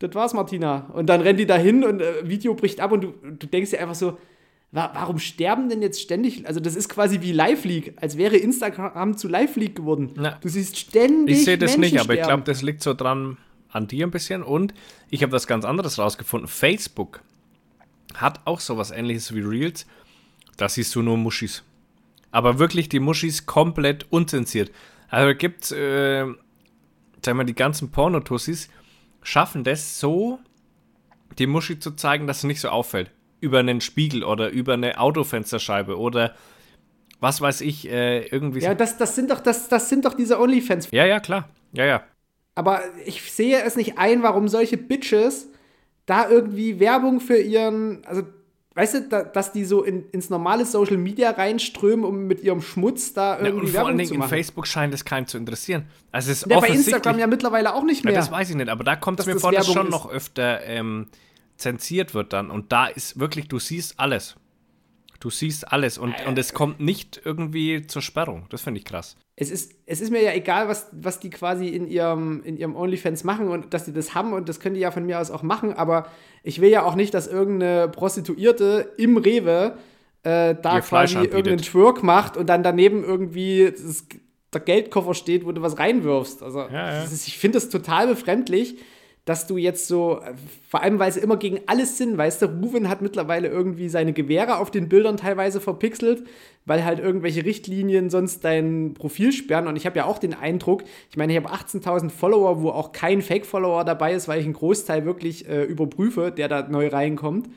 Das 0.00 0.14
war's, 0.14 0.32
Martina. 0.32 0.90
Und 0.92 1.06
dann 1.06 1.22
rennt 1.22 1.40
die 1.40 1.46
dahin 1.46 1.82
und 1.82 2.00
äh, 2.00 2.28
Video 2.28 2.54
bricht 2.54 2.80
ab 2.80 2.92
und 2.92 3.00
du, 3.02 3.14
du 3.22 3.48
denkst 3.48 3.70
dir 3.70 3.80
einfach 3.80 3.96
so, 3.96 4.16
wa 4.70 4.92
warum 4.94 5.18
sterben 5.18 5.68
denn 5.68 5.82
jetzt 5.82 6.00
ständig? 6.00 6.46
Also, 6.46 6.60
das 6.60 6.76
ist 6.76 6.88
quasi 6.88 7.20
wie 7.20 7.32
Live 7.32 7.64
League, 7.64 7.94
als 8.00 8.16
wäre 8.16 8.36
Instagram 8.36 9.16
zu 9.16 9.26
Live 9.26 9.56
League 9.56 9.74
geworden. 9.74 10.12
Na, 10.14 10.38
du 10.40 10.48
siehst 10.48 10.78
ständig. 10.78 11.38
Ich 11.38 11.44
sehe 11.44 11.58
das 11.58 11.76
Menschen 11.76 11.94
nicht, 11.94 12.00
aber 12.00 12.14
ich 12.14 12.20
sterben. 12.20 12.44
glaube, 12.44 12.52
das 12.52 12.62
liegt 12.62 12.80
so 12.84 12.94
dran 12.94 13.38
an 13.70 13.88
dir 13.88 14.06
ein 14.06 14.12
bisschen. 14.12 14.44
Und 14.44 14.72
ich 15.10 15.24
habe 15.24 15.32
was 15.32 15.48
ganz 15.48 15.64
anderes 15.64 15.98
rausgefunden. 15.98 16.46
Facebook 16.46 17.22
hat 18.14 18.40
auch 18.44 18.60
sowas 18.60 18.92
ähnliches 18.92 19.34
wie 19.34 19.40
Reels. 19.40 19.84
Da 20.56 20.68
siehst 20.68 20.94
du 20.94 21.02
nur 21.02 21.16
Muschis. 21.16 21.62
Aber 22.30 22.58
wirklich 22.58 22.88
die 22.88 23.00
Muschis 23.00 23.46
komplett 23.46 24.06
unzensiert. 24.10 24.70
Also 25.08 25.36
gibt 25.36 25.64
es, 25.64 25.72
äh, 25.72 26.26
sag 27.24 27.34
mal, 27.34 27.44
die 27.44 27.54
ganzen 27.54 27.90
Pornotussis 27.90 28.68
schaffen 29.22 29.64
das 29.64 29.98
so, 29.98 30.38
die 31.38 31.46
Muschi 31.46 31.78
zu 31.78 31.92
zeigen, 31.92 32.26
dass 32.26 32.42
sie 32.42 32.46
nicht 32.46 32.60
so 32.60 32.68
auffällt. 32.68 33.10
Über 33.40 33.60
einen 33.60 33.80
Spiegel 33.80 34.24
oder 34.24 34.50
über 34.50 34.74
eine 34.74 34.98
Autofensterscheibe 34.98 35.98
oder 35.98 36.34
was 37.20 37.40
weiß 37.40 37.60
ich, 37.62 37.88
äh, 37.88 38.26
irgendwie. 38.26 38.60
Ja, 38.60 38.74
das, 38.74 38.96
das, 38.96 39.14
sind 39.14 39.30
doch, 39.30 39.40
das, 39.40 39.68
das 39.68 39.88
sind 39.88 40.04
doch 40.04 40.14
diese 40.14 40.38
Onlyfans. 40.40 40.88
ja, 40.90 41.04
ja, 41.04 41.20
klar. 41.20 41.48
Ja, 41.72 41.84
ja. 41.84 42.02
Aber 42.54 42.82
ich 43.04 43.32
sehe 43.32 43.62
es 43.62 43.76
nicht 43.76 43.98
ein, 43.98 44.22
warum 44.22 44.48
solche 44.48 44.76
Bitches 44.76 45.48
da 46.06 46.28
irgendwie 46.28 46.80
Werbung 46.80 47.20
für 47.20 47.38
ihren, 47.38 48.04
also 48.06 48.22
weißt 48.78 48.94
du, 48.94 49.00
da, 49.08 49.22
dass 49.24 49.52
die 49.52 49.64
so 49.64 49.82
in, 49.82 50.08
ins 50.12 50.30
normale 50.30 50.64
Social 50.64 50.96
Media 50.96 51.30
reinströmen, 51.32 52.04
um 52.04 52.26
mit 52.28 52.40
ihrem 52.42 52.62
Schmutz 52.62 53.12
da 53.12 53.36
Ja, 53.38 53.46
irgendwie 53.46 53.66
und 53.66 53.72
vor 53.72 53.86
allen 53.86 53.98
Dingen 53.98 54.08
zu 54.08 54.14
in 54.14 54.20
machen. 54.20 54.30
Facebook 54.30 54.66
scheint 54.68 54.94
es 54.94 55.04
keinen 55.04 55.26
zu 55.26 55.36
interessieren. 55.36 55.86
Also 56.12 56.30
es 56.30 56.42
ist 56.42 56.50
Ja, 56.50 56.60
bei 56.60 56.68
Instagram 56.68 57.18
ja 57.18 57.26
mittlerweile 57.26 57.74
auch 57.74 57.82
nicht 57.82 58.04
Ja, 58.04 58.10
mehr. 58.12 58.20
das 58.20 58.30
weiß 58.30 58.50
ich 58.50 58.56
nicht, 58.56 58.68
aber 58.68 58.84
da 58.84 58.94
kommt 58.96 59.18
es 59.18 59.24
Dass 59.24 59.26
mir 59.26 59.32
das 59.34 59.42
vor, 59.42 59.52
dass 59.52 59.66
Werbung 59.68 59.74
schon 59.74 59.86
ist. 59.88 59.92
noch 59.92 60.10
öfter 60.10 60.64
ähm, 60.64 61.08
zensiert 61.56 62.14
wird 62.14 62.32
dann. 62.32 62.50
Und 62.50 62.70
da 62.72 62.86
ist 62.86 63.18
wirklich, 63.18 63.48
du 63.48 63.58
siehst 63.58 63.98
alles. 63.98 64.36
Du 65.20 65.30
siehst 65.30 65.72
alles 65.72 65.98
und, 65.98 66.14
und 66.26 66.38
es 66.38 66.54
kommt 66.54 66.80
nicht 66.80 67.20
irgendwie 67.24 67.86
zur 67.86 68.02
Sperrung. 68.02 68.46
Das 68.50 68.62
finde 68.62 68.78
ich 68.78 68.84
krass. 68.84 69.16
Es 69.34 69.50
ist, 69.50 69.74
es 69.86 70.00
ist 70.00 70.10
mir 70.10 70.22
ja 70.22 70.32
egal, 70.32 70.68
was, 70.68 70.88
was 70.92 71.20
die 71.20 71.30
quasi 71.30 71.68
in 71.68 71.88
ihrem, 71.88 72.42
in 72.44 72.56
ihrem 72.56 72.76
OnlyFans 72.76 73.24
machen 73.24 73.48
und 73.48 73.74
dass 73.74 73.86
sie 73.86 73.92
das 73.92 74.14
haben 74.14 74.32
und 74.32 74.48
das 74.48 74.60
können 74.60 74.74
die 74.74 74.80
ja 74.80 74.90
von 74.90 75.06
mir 75.06 75.20
aus 75.20 75.30
auch 75.30 75.42
machen, 75.42 75.72
aber 75.72 76.06
ich 76.42 76.60
will 76.60 76.70
ja 76.70 76.84
auch 76.84 76.94
nicht, 76.94 77.14
dass 77.14 77.26
irgendeine 77.26 77.88
Prostituierte 77.88 78.92
im 78.96 79.16
Rewe 79.16 79.76
äh, 80.22 80.54
da 80.60 80.76
Ihr 80.76 80.82
quasi 80.82 81.18
irgendeinen 81.18 81.58
Twerk 81.58 82.02
macht 82.02 82.36
und 82.36 82.48
dann 82.48 82.62
daneben 82.62 83.04
irgendwie 83.04 83.70
das, 83.70 84.06
der 84.52 84.60
Geldkoffer 84.60 85.14
steht, 85.14 85.44
wo 85.44 85.52
du 85.52 85.62
was 85.62 85.78
reinwirfst. 85.78 86.42
Also 86.42 86.60
Ja, 86.60 86.94
ja. 86.94 87.02
Ist, 87.02 87.26
ich 87.26 87.38
finde 87.38 87.58
das 87.58 87.68
total 87.68 88.08
befremdlich, 88.08 88.76
dass 89.28 89.46
du 89.46 89.58
jetzt 89.58 89.88
so, 89.88 90.22
vor 90.70 90.82
allem 90.82 90.98
weil 90.98 91.12
sie 91.12 91.20
immer 91.20 91.36
gegen 91.36 91.60
alles 91.66 91.98
sind, 91.98 92.16
weißt 92.16 92.40
du, 92.40 92.46
Ruven 92.46 92.88
hat 92.88 93.02
mittlerweile 93.02 93.48
irgendwie 93.48 93.90
seine 93.90 94.14
Gewehre 94.14 94.56
auf 94.56 94.70
den 94.70 94.88
Bildern 94.88 95.18
teilweise 95.18 95.60
verpixelt, 95.60 96.24
weil 96.64 96.82
halt 96.82 96.98
irgendwelche 96.98 97.44
Richtlinien 97.44 98.08
sonst 98.08 98.42
dein 98.42 98.94
Profil 98.94 99.32
sperren. 99.32 99.66
Und 99.66 99.76
ich 99.76 99.84
habe 99.84 99.98
ja 99.98 100.06
auch 100.06 100.18
den 100.18 100.32
Eindruck, 100.32 100.82
ich 101.10 101.18
meine, 101.18 101.34
ich 101.34 101.38
habe 101.44 101.52
18.000 101.52 102.08
Follower, 102.08 102.62
wo 102.62 102.70
auch 102.70 102.92
kein 102.92 103.20
Fake-Follower 103.20 103.84
dabei 103.84 104.14
ist, 104.14 104.28
weil 104.28 104.40
ich 104.40 104.46
einen 104.46 104.54
Großteil 104.54 105.04
wirklich 105.04 105.46
äh, 105.46 105.64
überprüfe, 105.64 106.32
der 106.34 106.48
da 106.48 106.66
neu 106.66 106.88
reinkommt. 106.88 107.50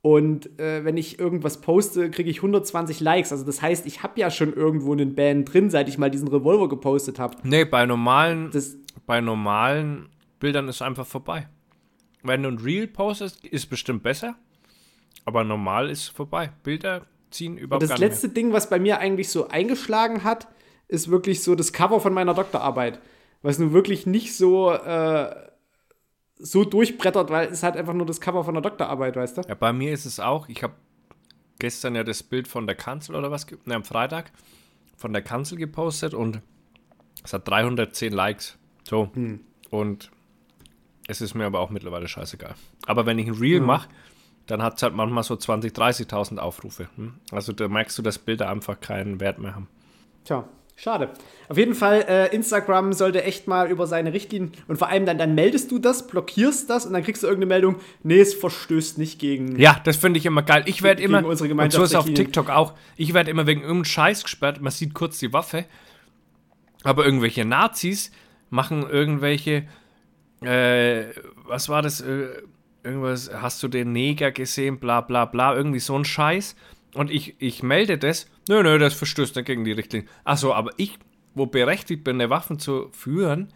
Und 0.00 0.58
äh, 0.58 0.86
wenn 0.86 0.96
ich 0.96 1.18
irgendwas 1.18 1.60
poste, 1.60 2.10
kriege 2.10 2.30
ich 2.30 2.38
120 2.38 3.00
Likes. 3.00 3.30
Also 3.30 3.44
das 3.44 3.60
heißt, 3.60 3.84
ich 3.84 4.02
habe 4.02 4.18
ja 4.18 4.30
schon 4.30 4.54
irgendwo 4.54 4.92
einen 4.92 5.14
Ban 5.14 5.44
drin, 5.44 5.68
seit 5.68 5.90
ich 5.90 5.98
mal 5.98 6.10
diesen 6.10 6.28
Revolver 6.28 6.70
gepostet 6.70 7.18
habe. 7.18 7.36
Nee, 7.42 7.66
bei 7.66 7.84
normalen, 7.84 8.50
Das, 8.50 8.78
bei 9.04 9.20
normalen 9.20 10.08
Bildern 10.40 10.68
ist 10.68 10.82
einfach 10.82 11.06
vorbei. 11.06 11.48
Wenn 12.22 12.42
du 12.42 12.48
ein 12.48 12.58
Reel 12.58 12.86
postest, 12.86 13.44
ist 13.44 13.66
bestimmt 13.70 14.02
besser. 14.02 14.34
Aber 15.24 15.44
normal 15.44 15.90
ist 15.90 16.08
vorbei. 16.08 16.50
Bilder 16.62 17.06
ziehen 17.30 17.56
überhaupt 17.56 17.88
das 17.88 17.98
letzte 17.98 18.28
Ding, 18.28 18.52
was 18.52 18.68
bei 18.68 18.78
mir 18.78 18.98
eigentlich 18.98 19.28
so 19.28 19.48
eingeschlagen 19.48 20.24
hat, 20.24 20.48
ist 20.88 21.10
wirklich 21.10 21.42
so 21.42 21.54
das 21.54 21.72
Cover 21.72 22.00
von 22.00 22.12
meiner 22.12 22.34
Doktorarbeit. 22.34 23.00
Was 23.42 23.58
nun 23.58 23.72
wirklich 23.72 24.06
nicht 24.06 24.34
so, 24.36 24.72
äh, 24.72 25.34
so 26.36 26.64
durchbrettert, 26.64 27.30
weil 27.30 27.48
es 27.48 27.62
halt 27.62 27.76
einfach 27.76 27.94
nur 27.94 28.06
das 28.06 28.20
Cover 28.20 28.44
von 28.44 28.54
der 28.54 28.62
Doktorarbeit, 28.62 29.16
weißt 29.16 29.36
du? 29.36 29.40
mehr. 29.42 29.48
Ja, 29.50 29.54
bei 29.54 29.72
mir 29.72 29.92
ist 29.92 30.04
es 30.04 30.18
auch. 30.20 30.48
Ich 30.48 30.62
habe 30.62 30.74
gestern 31.58 31.94
ja 31.94 32.02
das 32.02 32.22
Bild 32.22 32.48
von 32.48 32.66
der 32.66 32.76
Kanzel 32.76 33.14
oder 33.14 33.30
was, 33.30 33.46
ne, 33.64 33.74
am 33.74 33.84
Freitag 33.84 34.32
von 34.96 35.12
der 35.12 35.22
Kanzel 35.22 35.58
gepostet 35.58 36.12
und 36.12 36.40
es 37.22 37.32
hat 37.32 37.46
310 37.46 38.12
Likes. 38.12 38.58
So. 38.88 39.10
Hm. 39.14 39.40
Und 39.70 40.10
es 41.10 41.20
ist 41.20 41.34
mir 41.34 41.44
aber 41.44 41.58
auch 41.58 41.70
mittlerweile 41.70 42.06
scheißegal. 42.06 42.54
Aber 42.86 43.04
wenn 43.04 43.18
ich 43.18 43.26
ein 43.26 43.34
Reel 43.34 43.60
mache, 43.60 43.88
dann 44.46 44.62
hat 44.62 44.76
es 44.76 44.82
halt 44.82 44.94
manchmal 44.94 45.24
so 45.24 45.34
20.000, 45.34 45.74
30.000 46.08 46.38
Aufrufe. 46.38 46.88
Hm? 46.96 47.14
Also 47.32 47.52
da 47.52 47.68
merkst 47.68 47.98
du, 47.98 48.02
dass 48.02 48.18
Bilder 48.18 48.48
einfach 48.48 48.80
keinen 48.80 49.20
Wert 49.20 49.38
mehr 49.38 49.56
haben. 49.56 49.68
Tja, 50.24 50.48
schade. 50.76 51.10
Auf 51.48 51.58
jeden 51.58 51.74
Fall, 51.74 52.04
äh, 52.08 52.34
Instagram 52.34 52.92
sollte 52.92 53.24
echt 53.24 53.48
mal 53.48 53.70
über 53.70 53.88
seine 53.88 54.12
Richtlinien 54.12 54.52
und 54.68 54.76
vor 54.76 54.88
allem 54.88 55.04
dann, 55.04 55.18
dann 55.18 55.34
meldest 55.34 55.70
du 55.72 55.80
das, 55.80 56.06
blockierst 56.06 56.70
das 56.70 56.86
und 56.86 56.92
dann 56.92 57.02
kriegst 57.02 57.24
du 57.24 57.26
irgendeine 57.26 57.54
Meldung, 57.54 57.76
nee, 58.04 58.20
es 58.20 58.34
verstößt 58.34 58.98
nicht 58.98 59.18
gegen. 59.18 59.58
Ja, 59.58 59.80
das 59.82 59.96
finde 59.96 60.18
ich 60.18 60.26
immer 60.26 60.42
geil. 60.42 60.62
Ich 60.66 60.82
werde 60.82 61.02
immer, 61.02 61.24
unsere 61.24 61.52
und 61.52 61.72
so 61.72 61.82
ist 61.82 61.90
es 61.90 61.96
auf. 61.96 62.06
TikTok 62.06 62.50
auch, 62.50 62.74
ich 62.96 63.14
werde 63.14 63.30
immer 63.30 63.48
wegen 63.48 63.62
irgendeinem 63.62 63.84
Scheiß 63.84 64.22
gesperrt. 64.22 64.60
Man 64.60 64.70
sieht 64.70 64.94
kurz 64.94 65.18
die 65.18 65.32
Waffe, 65.32 65.64
aber 66.84 67.04
irgendwelche 67.04 67.44
Nazis 67.44 68.12
machen 68.48 68.88
irgendwelche, 68.88 69.66
äh, 70.42 71.04
was 71.46 71.68
war 71.68 71.82
das, 71.82 72.00
äh, 72.00 72.28
irgendwas, 72.82 73.30
hast 73.32 73.62
du 73.62 73.68
den 73.68 73.92
Neger 73.92 74.32
gesehen, 74.32 74.78
bla 74.78 75.00
bla 75.00 75.24
bla, 75.26 75.54
irgendwie 75.54 75.80
so 75.80 75.96
ein 75.98 76.04
Scheiß. 76.04 76.56
Und 76.94 77.10
ich, 77.10 77.36
ich 77.38 77.62
melde 77.62 77.98
das, 77.98 78.26
nö, 78.48 78.62
nö, 78.62 78.78
das 78.78 78.94
verstößt 78.94 79.36
nicht 79.36 79.46
gegen 79.46 79.64
die 79.64 79.72
Richtlinie. 79.72 80.08
Achso, 80.24 80.52
aber 80.52 80.70
ich, 80.76 80.98
wo 81.34 81.46
berechtigt 81.46 82.02
bin, 82.04 82.16
eine 82.16 82.30
Waffen 82.30 82.58
zu 82.58 82.88
führen, 82.92 83.52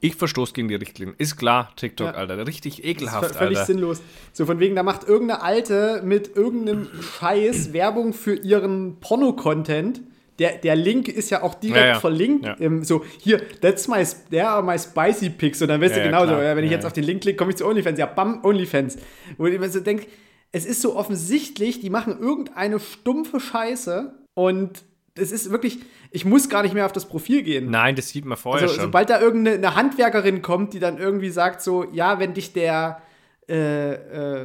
ich 0.00 0.16
verstoße 0.16 0.52
gegen 0.52 0.68
die 0.68 0.74
Richtlinie. 0.74 1.14
Ist 1.18 1.36
klar, 1.36 1.72
TikTok, 1.76 2.08
Ja. 2.08 2.12
Alter. 2.14 2.46
Richtig 2.46 2.76
Das 2.76 2.84
ist 2.84 2.90
ekelhaft, 2.90 3.34
völlig 3.36 3.58
Alter. 3.58 3.66
sinnlos. 3.72 4.02
So 4.32 4.44
von 4.46 4.58
wegen, 4.60 4.74
da 4.76 4.82
macht 4.82 5.04
irgendeine 5.04 5.42
Alte 5.42 6.02
mit 6.04 6.36
irgendeinem 6.36 6.88
Scheiß 7.18 7.72
Werbung 7.72 8.12
für 8.12 8.34
ihren 8.34 9.00
Porno-Content. 9.00 10.02
Der, 10.38 10.56
der 10.58 10.76
Link 10.76 11.08
ist 11.08 11.30
ja 11.30 11.42
auch 11.42 11.54
direkt 11.54 11.80
Ja, 11.80 11.86
ja. 11.94 12.00
verlinkt. 12.00 12.44
Ja. 12.44 12.56
Ähm, 12.60 12.84
so, 12.84 13.04
hier, 13.18 13.40
that's 13.60 13.88
my, 13.88 14.04
there 14.30 14.48
are 14.48 14.62
my 14.62 14.78
spicy 14.78 15.30
pics. 15.30 15.62
Und 15.62 15.68
dann 15.68 15.80
weißt 15.80 15.96
du 15.96 16.08
klar. 16.08 16.42
ja, 16.42 16.56
wenn 16.56 16.64
ich 16.64 16.70
jetzt 16.70 16.84
auf 16.84 16.92
den 16.92 17.04
Link 17.04 17.22
klicke, 17.22 17.36
komme 17.36 17.50
ich 17.50 17.56
zu 17.56 17.66
OnlyFans. 17.66 17.98
Ja, 17.98 18.06
bam, 18.06 18.44
OnlyFans. 18.44 18.96
Wo 19.38 19.46
ich 19.46 19.58
mir 19.58 19.68
so 19.70 19.80
denke, 19.80 20.06
es 20.52 20.64
ist 20.66 20.82
so 20.82 20.96
offensichtlich, 20.96 21.80
die 21.80 21.90
machen 21.90 22.18
irgendeine 22.20 22.78
stumpfe 22.80 23.40
Scheiße 23.40 24.14
und 24.34 24.84
es 25.18 25.32
ist 25.32 25.50
wirklich, 25.50 25.78
ich 26.10 26.24
muss 26.26 26.48
gar 26.50 26.62
nicht 26.62 26.74
mehr 26.74 26.84
auf 26.84 26.92
das 26.92 27.06
Profil 27.06 27.42
gehen. 27.42 27.70
Nein, 27.70 27.96
das 27.96 28.10
sieht 28.10 28.26
man 28.26 28.36
vorher 28.36 28.62
Also, 28.64 28.74
schon. 28.74 28.84
sobald 28.84 29.08
da 29.08 29.20
irgendeine 29.20 29.56
eine 29.56 29.74
Handwerkerin 29.74 30.42
kommt, 30.42 30.74
die 30.74 30.78
dann 30.78 30.98
irgendwie 30.98 31.30
sagt, 31.30 31.62
so, 31.62 31.84
ja, 31.92 32.18
wenn 32.18 32.34
dich 32.34 32.52
der, 32.52 33.00
äh, 33.48 33.92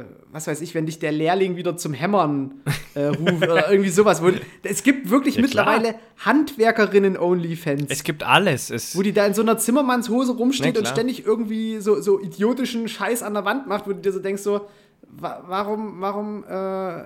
äh, 0.00 0.04
was 0.30 0.46
weiß 0.46 0.60
ich, 0.60 0.74
wenn 0.74 0.86
dich 0.86 0.98
der 1.00 1.10
Lehrling 1.10 1.56
wieder 1.56 1.76
zum 1.76 1.92
Hämmern 1.92 2.54
äh, 2.94 3.06
ruft 3.06 3.42
oder 3.42 3.68
irgendwie 3.70 3.90
sowas. 3.90 4.22
Wo, 4.22 4.30
es 4.62 4.82
gibt 4.84 5.10
wirklich 5.10 5.34
Ja, 5.36 5.42
mittlerweile 5.42 5.96
Handwerkerinnen-Onlyfans. 6.24 7.86
Es 7.88 8.04
gibt 8.04 8.22
alles. 8.22 8.70
Es, 8.70 8.96
Wo 8.96 9.02
die 9.02 9.12
da 9.12 9.26
in 9.26 9.34
so 9.34 9.42
einer 9.42 9.58
Zimmermannshose 9.58 10.32
rumsteht 10.32 10.74
Na 10.74 10.80
und 10.80 10.88
ständig 10.88 11.24
irgendwie 11.26 11.78
so, 11.80 12.00
so 12.00 12.20
idiotischen 12.20 12.88
Scheiß 12.88 13.22
an 13.22 13.34
der 13.34 13.44
Wand 13.44 13.66
macht, 13.66 13.86
wo 13.86 13.92
du 13.92 13.98
dir 14.00 14.12
so 14.12 14.18
denkst, 14.20 14.42
so, 14.42 14.66
wa 15.08 15.42
warum, 15.46 16.00
warum 16.00 16.44
äh, 16.48 17.02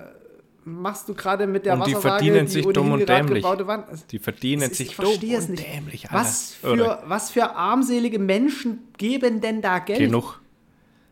machst 0.65 1.07
du 1.09 1.13
gerade 1.13 1.47
mit 1.47 1.65
der 1.65 1.73
Und 1.75 1.87
die 1.87 1.95
Wasserwaage 1.95 2.25
verdienen 2.25 2.47
sich 2.47 2.65
dumm 2.67 2.91
und 2.91 3.07
dämlich. 3.09 3.45
die 4.11 4.19
verdienen 4.19 4.63
ist- 4.63 4.75
sich 4.75 4.89
ich 4.89 4.95
verstehe 4.95 5.31
dumm 5.31 5.39
es 5.39 5.45
und 5.45 5.51
nicht. 5.51 5.65
dämlich, 5.73 6.05
Alter. 6.11 6.15
Was 6.15 6.57
Irre. 6.63 6.75
für, 6.77 6.99
was 7.07 7.31
für 7.31 7.55
armselige 7.55 8.19
Menschen 8.19 8.79
geben 8.97 9.41
denn 9.41 9.61
da 9.61 9.79
Geld? 9.79 9.99
Genug. 9.99 10.41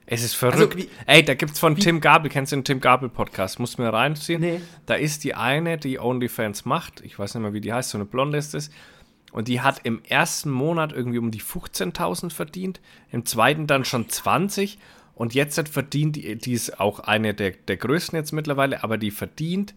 Es 0.07 0.23
ist 0.23 0.35
verrückt. 0.35 0.77
wie- 0.77 0.89
Ey, 1.07 1.23
da 1.23 1.33
gibt's 1.33 1.59
von 1.59 1.75
Tim 1.75 1.99
Gabel, 1.99 2.29
kennst 2.29 2.51
du 2.51 2.57
den 2.57 2.63
Tim 2.63 2.79
Gabel 2.79 3.09
Podcast? 3.09 3.59
Muss 3.59 3.77
mir 3.77 3.89
reinziehen. 3.91 4.41
Nee. 4.41 4.61
Da 4.85 4.93
ist 4.95 5.23
die 5.23 5.33
eine, 5.33 5.77
die 5.77 5.99
OnlyFans 5.99 6.65
macht. 6.65 7.01
Ich 7.01 7.17
weiß 7.17 7.33
nicht 7.33 7.41
mehr, 7.41 7.53
wie 7.53 7.61
die 7.61 7.73
heißt. 7.73 7.89
So 7.89 7.97
eine 7.97 8.05
Blonde 8.05 8.37
ist 8.37 8.53
es. 8.53 8.69
Und 9.31 9.47
die 9.47 9.61
hat 9.61 9.81
im 9.83 10.01
ersten 10.07 10.49
Monat 10.51 10.93
irgendwie 10.93 11.17
um 11.17 11.31
die 11.31 11.41
15.000 11.41 12.31
verdient. 12.31 12.79
Im 13.11 13.25
zweiten 13.25 13.65
dann 13.67 13.83
schon 13.83 14.07
20. 14.07 14.77
Und 15.15 15.33
jetzt 15.33 15.57
hat 15.57 15.69
verdient, 15.69 16.17
die, 16.17 16.35
die 16.35 16.53
ist 16.53 16.79
auch 16.79 16.99
eine 16.99 17.33
der, 17.33 17.51
der 17.51 17.77
größten 17.77 18.17
jetzt 18.17 18.31
mittlerweile, 18.31 18.83
aber 18.83 18.97
die 18.97 19.11
verdient 19.11 19.73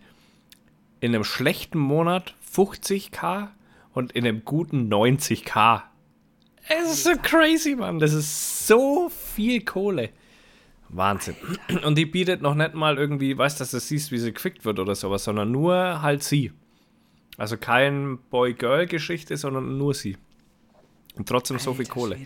in 1.01 1.15
einem 1.15 1.25
schlechten 1.25 1.79
Monat 1.79 2.35
50k 2.55 3.49
und 3.95 4.13
in 4.13 4.27
einem 4.27 4.45
guten 4.45 4.93
90k. 4.93 5.83
Es 6.69 6.93
ist 6.93 7.05
so 7.05 7.13
crazy, 7.23 7.75
Mann. 7.75 7.99
Das 7.99 8.13
ist 8.13 8.67
so 8.67 9.09
viel 9.09 9.65
Kohle. 9.65 10.11
Wahnsinn. 10.91 11.37
Und 11.85 11.97
die 11.97 12.07
bietet 12.07 12.43
noch 12.43 12.55
nicht 12.55 12.75
mal 12.75 12.97
irgendwie, 12.99 13.37
weißt 13.37 13.61
du, 13.61 13.63
dass 13.63 13.73
du 13.73 13.81
siehst, 13.81 14.11
wie 14.11 14.19
sie 14.19 14.33
gefickt 14.33 14.65
wird 14.65 14.79
oder 14.79 14.95
sowas, 14.95 15.25
sondern 15.25 15.51
nur 15.51 16.03
halt 16.03 16.23
sie. 16.23 16.53
Also 17.37 17.57
kein 17.57 18.19
Boy-Girl-Geschichte, 18.31 19.37
sondern 19.37 19.79
nur 19.79 19.95
sie. 19.95 20.17
Und 21.17 21.29
trotzdem 21.29 21.59
so 21.59 21.75
viel 21.75 21.87
Kohle. 21.87 22.19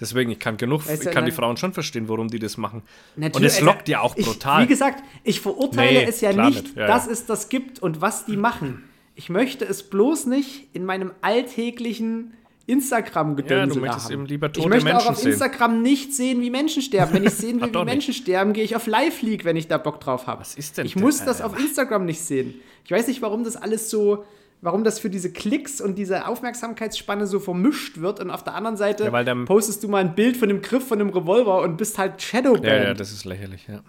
Deswegen, 0.00 0.30
ich 0.30 0.38
kann 0.38 0.56
genug, 0.56 0.86
Weißt 0.86 1.02
ich 1.02 1.08
du, 1.08 1.14
kann 1.14 1.26
die. 1.26 1.30
Frauen 1.30 1.56
schon 1.56 1.72
verstehen, 1.72 2.08
warum 2.08 2.28
die 2.28 2.38
das 2.38 2.56
machen. 2.56 2.82
Und 3.16 3.42
es 3.42 3.60
lockt 3.60 3.88
ja 3.88 4.00
auch 4.00 4.16
ich, 4.16 4.26
brutal. 4.26 4.64
Wie 4.64 4.66
gesagt, 4.66 5.02
ich 5.22 5.40
verurteile 5.40 6.00
Nee, 6.00 6.04
es 6.04 6.20
ja 6.20 6.32
nicht, 6.32 6.62
nicht. 6.62 6.76
Ja, 6.76 6.86
dass 6.86 7.06
ja. 7.06 7.12
es 7.12 7.26
das 7.26 7.48
gibt 7.48 7.80
und 7.80 8.00
was 8.00 8.26
die 8.26 8.36
machen. 8.36 8.84
Ich 9.14 9.28
möchte 9.28 9.64
es 9.64 9.82
bloß 9.82 10.26
nicht 10.26 10.68
in 10.72 10.84
meinem 10.84 11.12
alltäglichen 11.20 12.34
Instagram-Gedönsel 12.66 13.82
Ja, 13.82 13.88
möchtest 13.88 14.10
haben. 14.12 14.26
lieber 14.26 14.46
Ich 14.48 14.52
tote 14.52 14.68
möchte 14.68 14.88
auch 14.90 14.92
Menschen 14.94 15.08
auf 15.08 15.16
sehen. 15.18 15.32
Instagram 15.32 15.82
nicht 15.82 16.14
sehen, 16.14 16.40
wie 16.40 16.50
Menschen 16.50 16.82
sterben. 16.82 17.12
Wenn 17.14 17.24
ich 17.24 17.34
sehen 17.34 17.60
will, 17.60 17.72
wie 17.72 17.76
nicht. 17.76 17.84
Menschen 17.84 18.14
sterben, 18.14 18.52
gehe 18.52 18.64
ich 18.64 18.76
auf 18.76 18.86
Live-League, 18.86 19.44
wenn 19.44 19.56
ich 19.56 19.68
da 19.68 19.78
Bock 19.78 20.00
drauf 20.00 20.26
habe. 20.26 20.40
Was 20.40 20.54
ist 20.54 20.78
denn 20.78 20.86
Ich 20.86 20.94
da- 20.94 21.00
muss 21.00 21.24
das 21.24 21.40
äh, 21.40 21.44
auf 21.44 21.58
Instagram 21.58 22.04
nicht 22.04 22.20
sehen. 22.20 22.54
Ich 22.84 22.90
weiß 22.90 23.06
nicht, 23.08 23.22
warum 23.22 23.44
das 23.44 23.56
alles 23.56 23.90
so, 23.90 24.24
warum 24.60 24.84
das 24.84 24.98
für 25.00 25.10
diese 25.10 25.32
Klicks 25.32 25.80
und 25.80 25.96
diese 25.96 26.26
Aufmerksamkeitsspanne 26.26 27.26
so 27.26 27.40
vermischt 27.40 27.98
wird 28.00 28.20
und 28.20 28.30
auf 28.30 28.44
der 28.44 28.54
anderen 28.54 28.76
Seite 28.76 29.04
Ja, 29.04 29.12
weil 29.12 29.24
dann- 29.24 29.44
postest 29.44 29.82
du 29.82 29.88
mal 29.88 29.98
ein 29.98 30.14
Bild 30.14 30.36
von 30.36 30.48
dem 30.48 30.62
Griff 30.62 30.86
von 30.86 30.98
dem 30.98 31.08
Revolver 31.10 31.62
und 31.62 31.76
bist 31.76 31.98
halt 31.98 32.20
Shadowbanned. 32.22 32.64
Ja, 32.66 32.82
ja, 32.84 32.94
das 32.94 33.12
ist 33.12 33.24
lächerlich, 33.24 33.66
ja. 33.68 33.82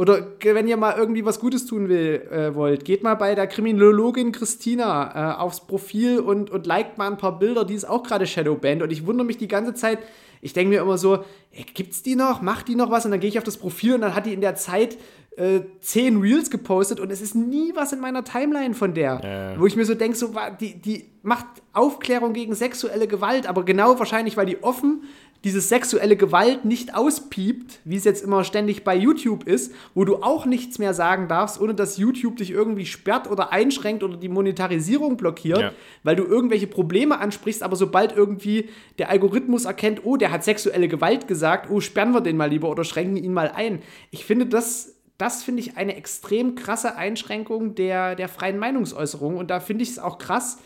Oder 0.00 0.28
wenn 0.42 0.66
ihr 0.66 0.78
mal 0.78 0.96
irgendwie 0.96 1.26
was 1.26 1.40
Gutes 1.40 1.66
tun 1.66 1.90
will, 1.90 2.26
äh, 2.30 2.54
wollt, 2.54 2.86
geht 2.86 3.02
mal 3.02 3.16
bei 3.16 3.34
der 3.34 3.46
Kriminologin 3.46 4.32
Christina 4.32 5.34
äh, 5.34 5.38
aufs 5.38 5.66
Profil 5.66 6.20
und, 6.20 6.50
und 6.50 6.64
liked 6.64 6.96
mal 6.96 7.06
ein 7.06 7.18
paar 7.18 7.38
Bilder, 7.38 7.66
die 7.66 7.74
ist 7.74 7.86
auch 7.86 8.02
gerade 8.02 8.26
Shadowband. 8.26 8.80
Und 8.80 8.92
ich 8.92 9.06
wundere 9.06 9.26
mich 9.26 9.36
die 9.36 9.46
ganze 9.46 9.74
Zeit, 9.74 9.98
ich 10.40 10.54
denke 10.54 10.70
mir 10.70 10.80
immer 10.80 10.96
so, 10.96 11.22
ey, 11.52 11.66
gibt's 11.74 12.02
die 12.02 12.16
noch? 12.16 12.40
Macht 12.40 12.68
die 12.68 12.76
noch 12.76 12.90
was? 12.90 13.04
Und 13.04 13.10
dann 13.10 13.20
gehe 13.20 13.28
ich 13.28 13.36
auf 13.36 13.44
das 13.44 13.58
Profil 13.58 13.92
und 13.92 14.00
dann 14.00 14.14
hat 14.14 14.24
die 14.24 14.32
in 14.32 14.40
der 14.40 14.54
Zeit 14.54 14.96
äh, 15.36 15.60
zehn 15.80 16.18
Reels 16.18 16.50
gepostet 16.50 16.98
und 16.98 17.12
es 17.12 17.20
ist 17.20 17.34
nie 17.34 17.72
was 17.74 17.92
in 17.92 18.00
meiner 18.00 18.24
Timeline 18.24 18.72
von 18.72 18.94
der. 18.94 19.20
Ja. 19.22 19.60
Wo 19.60 19.66
ich 19.66 19.76
mir 19.76 19.84
so 19.84 19.94
denke, 19.94 20.16
so, 20.16 20.32
die, 20.60 20.80
die 20.80 21.10
macht 21.22 21.44
Aufklärung 21.74 22.32
gegen 22.32 22.54
sexuelle 22.54 23.06
Gewalt, 23.06 23.46
aber 23.46 23.66
genau 23.66 23.98
wahrscheinlich, 23.98 24.38
weil 24.38 24.46
die 24.46 24.62
offen 24.62 25.02
diese 25.44 25.60
sexuelle 25.62 26.16
Gewalt 26.16 26.64
nicht 26.66 26.94
auspiept, 26.94 27.80
wie 27.84 27.96
es 27.96 28.04
jetzt 28.04 28.22
immer 28.22 28.44
ständig 28.44 28.84
bei 28.84 28.94
YouTube 28.94 29.44
ist, 29.44 29.72
wo 29.94 30.04
du 30.04 30.16
auch 30.16 30.44
nichts 30.44 30.78
mehr 30.78 30.92
sagen 30.92 31.28
darfst, 31.28 31.60
ohne 31.60 31.74
dass 31.74 31.96
YouTube 31.96 32.36
dich 32.36 32.50
irgendwie 32.50 32.84
sperrt 32.84 33.30
oder 33.30 33.50
einschränkt 33.52 34.02
oder 34.02 34.18
die 34.18 34.28
Monetarisierung 34.28 35.16
blockiert, 35.16 35.58
Ja. 35.60 35.72
weil 36.02 36.16
du 36.16 36.24
irgendwelche 36.24 36.66
Probleme 36.66 37.18
ansprichst, 37.18 37.62
aber 37.62 37.76
sobald 37.76 38.14
irgendwie 38.14 38.68
der 38.98 39.08
Algorithmus 39.08 39.64
erkennt, 39.64 40.02
oh, 40.04 40.16
der 40.18 40.30
hat 40.30 40.44
sexuelle 40.44 40.88
Gewalt 40.88 41.26
gesagt, 41.26 41.70
oh, 41.70 41.80
sperren 41.80 42.12
wir 42.12 42.20
den 42.20 42.36
mal 42.36 42.50
lieber 42.50 42.68
oder 42.68 42.84
schränken 42.84 43.16
ihn 43.16 43.32
mal 43.32 43.50
ein. 43.54 43.80
Ich 44.10 44.26
finde 44.26 44.44
das, 44.46 44.94
das 45.16 45.42
finde 45.42 45.60
ich 45.62 45.76
eine 45.78 45.96
extrem 45.96 46.54
krasse 46.54 46.96
Einschränkung 46.96 47.74
der, 47.74 48.14
der 48.14 48.28
freien 48.28 48.58
Meinungsäußerung 48.58 49.36
und 49.38 49.50
da 49.50 49.60
finde 49.60 49.84
ich 49.84 49.90
es 49.90 49.98
auch 49.98 50.18
krass, 50.18 50.58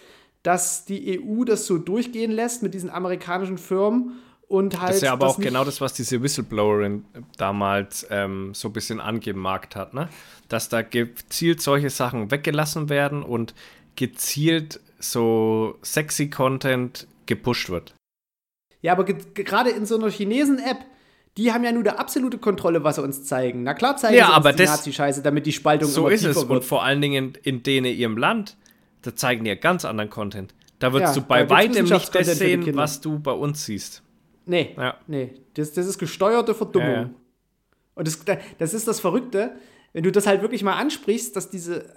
dass 0.42 0.84
die 0.84 1.20
EU 1.20 1.44
das 1.44 1.66
so 1.66 1.78
durchgehen 1.78 2.30
lässt 2.32 2.62
mit 2.62 2.74
diesen 2.74 2.90
amerikanischen 2.90 3.56
Firmen 3.56 4.12
und 4.54 4.78
halt. 4.80 4.90
Das 4.90 4.96
ist 4.96 5.02
ja 5.02 5.12
aber 5.12 5.26
auch 5.26 5.38
genau 5.38 5.64
das, 5.64 5.80
was 5.80 5.92
diese 5.92 6.22
Whistleblowerin 6.22 7.04
damals 7.36 8.06
ähm, 8.10 8.54
so 8.54 8.68
ein 8.68 8.72
bisschen 8.72 9.00
angemarkt 9.00 9.76
hat, 9.76 9.94
ne? 9.94 10.08
Dass 10.48 10.68
da 10.68 10.82
gezielt 10.82 11.60
solche 11.60 11.90
Sachen 11.90 12.30
weggelassen 12.30 12.88
werden 12.88 13.22
und 13.22 13.54
gezielt 13.96 14.80
so 14.98 15.78
sexy 15.82 16.30
Content 16.30 17.06
gepusht 17.26 17.70
wird. 17.70 17.94
Ja, 18.82 18.92
aber 18.92 19.04
ge- 19.04 19.16
ge- 19.34 19.44
gerade 19.44 19.70
in 19.70 19.86
so 19.86 19.96
einer 19.96 20.10
Chinesen-App, 20.10 20.78
die 21.36 21.52
haben 21.52 21.64
ja 21.64 21.72
nur 21.72 21.82
eine 21.82 21.98
absolute 21.98 22.38
Kontrolle, 22.38 22.84
was 22.84 22.96
sie 22.96 23.02
uns 23.02 23.24
zeigen. 23.24 23.62
Na 23.62 23.74
klar 23.74 23.96
zeigen 23.96 24.16
Ja, 24.16 24.24
sie 24.26 24.30
uns 24.30 24.36
aber 24.36 24.52
die 24.52 24.58
das- 24.58 24.70
Nazi-Scheiße, 24.70 25.22
damit 25.22 25.46
die 25.46 25.52
Spaltung 25.52 25.88
So 25.88 26.02
immer 26.02 26.12
ist 26.12 26.24
es. 26.24 26.36
Und 26.36 26.48
wird. 26.48 26.64
vor 26.64 26.84
allen 26.84 27.00
Dingen 27.00 27.34
in 27.42 27.62
denen 27.62 27.86
ihrem 27.86 28.16
Land, 28.16 28.56
da 29.02 29.14
zeigen 29.16 29.44
die 29.44 29.48
ja 29.50 29.56
ganz 29.56 29.84
anderen 29.84 30.10
Content. 30.10 30.54
Da 30.78 30.92
würdest 30.92 31.16
Ja, 31.16 31.22
du 31.22 31.26
bei 31.28 31.48
weitem 31.48 31.84
nicht 31.86 32.14
das 32.14 32.26
die 32.26 32.34
sehen, 32.34 32.76
was 32.76 33.00
du 33.00 33.18
bei 33.18 33.32
uns 33.32 33.64
siehst. 33.64 34.02
Nee, 34.46 34.74
Ja. 34.76 34.96
nee. 35.06 35.34
Das, 35.54 35.72
das 35.72 35.86
ist 35.86 35.98
gesteuerte 35.98 36.54
Verdummung. 36.54 36.88
Ja, 36.88 37.02
ja. 37.02 37.10
Und 37.94 38.06
das, 38.08 38.18
das 38.58 38.74
ist 38.74 38.88
das 38.88 39.00
Verrückte, 39.00 39.52
wenn 39.92 40.02
du 40.02 40.10
das 40.12 40.26
halt 40.26 40.42
wirklich 40.42 40.62
mal 40.62 40.74
ansprichst, 40.74 41.34
dass 41.36 41.50
diese. 41.50 41.94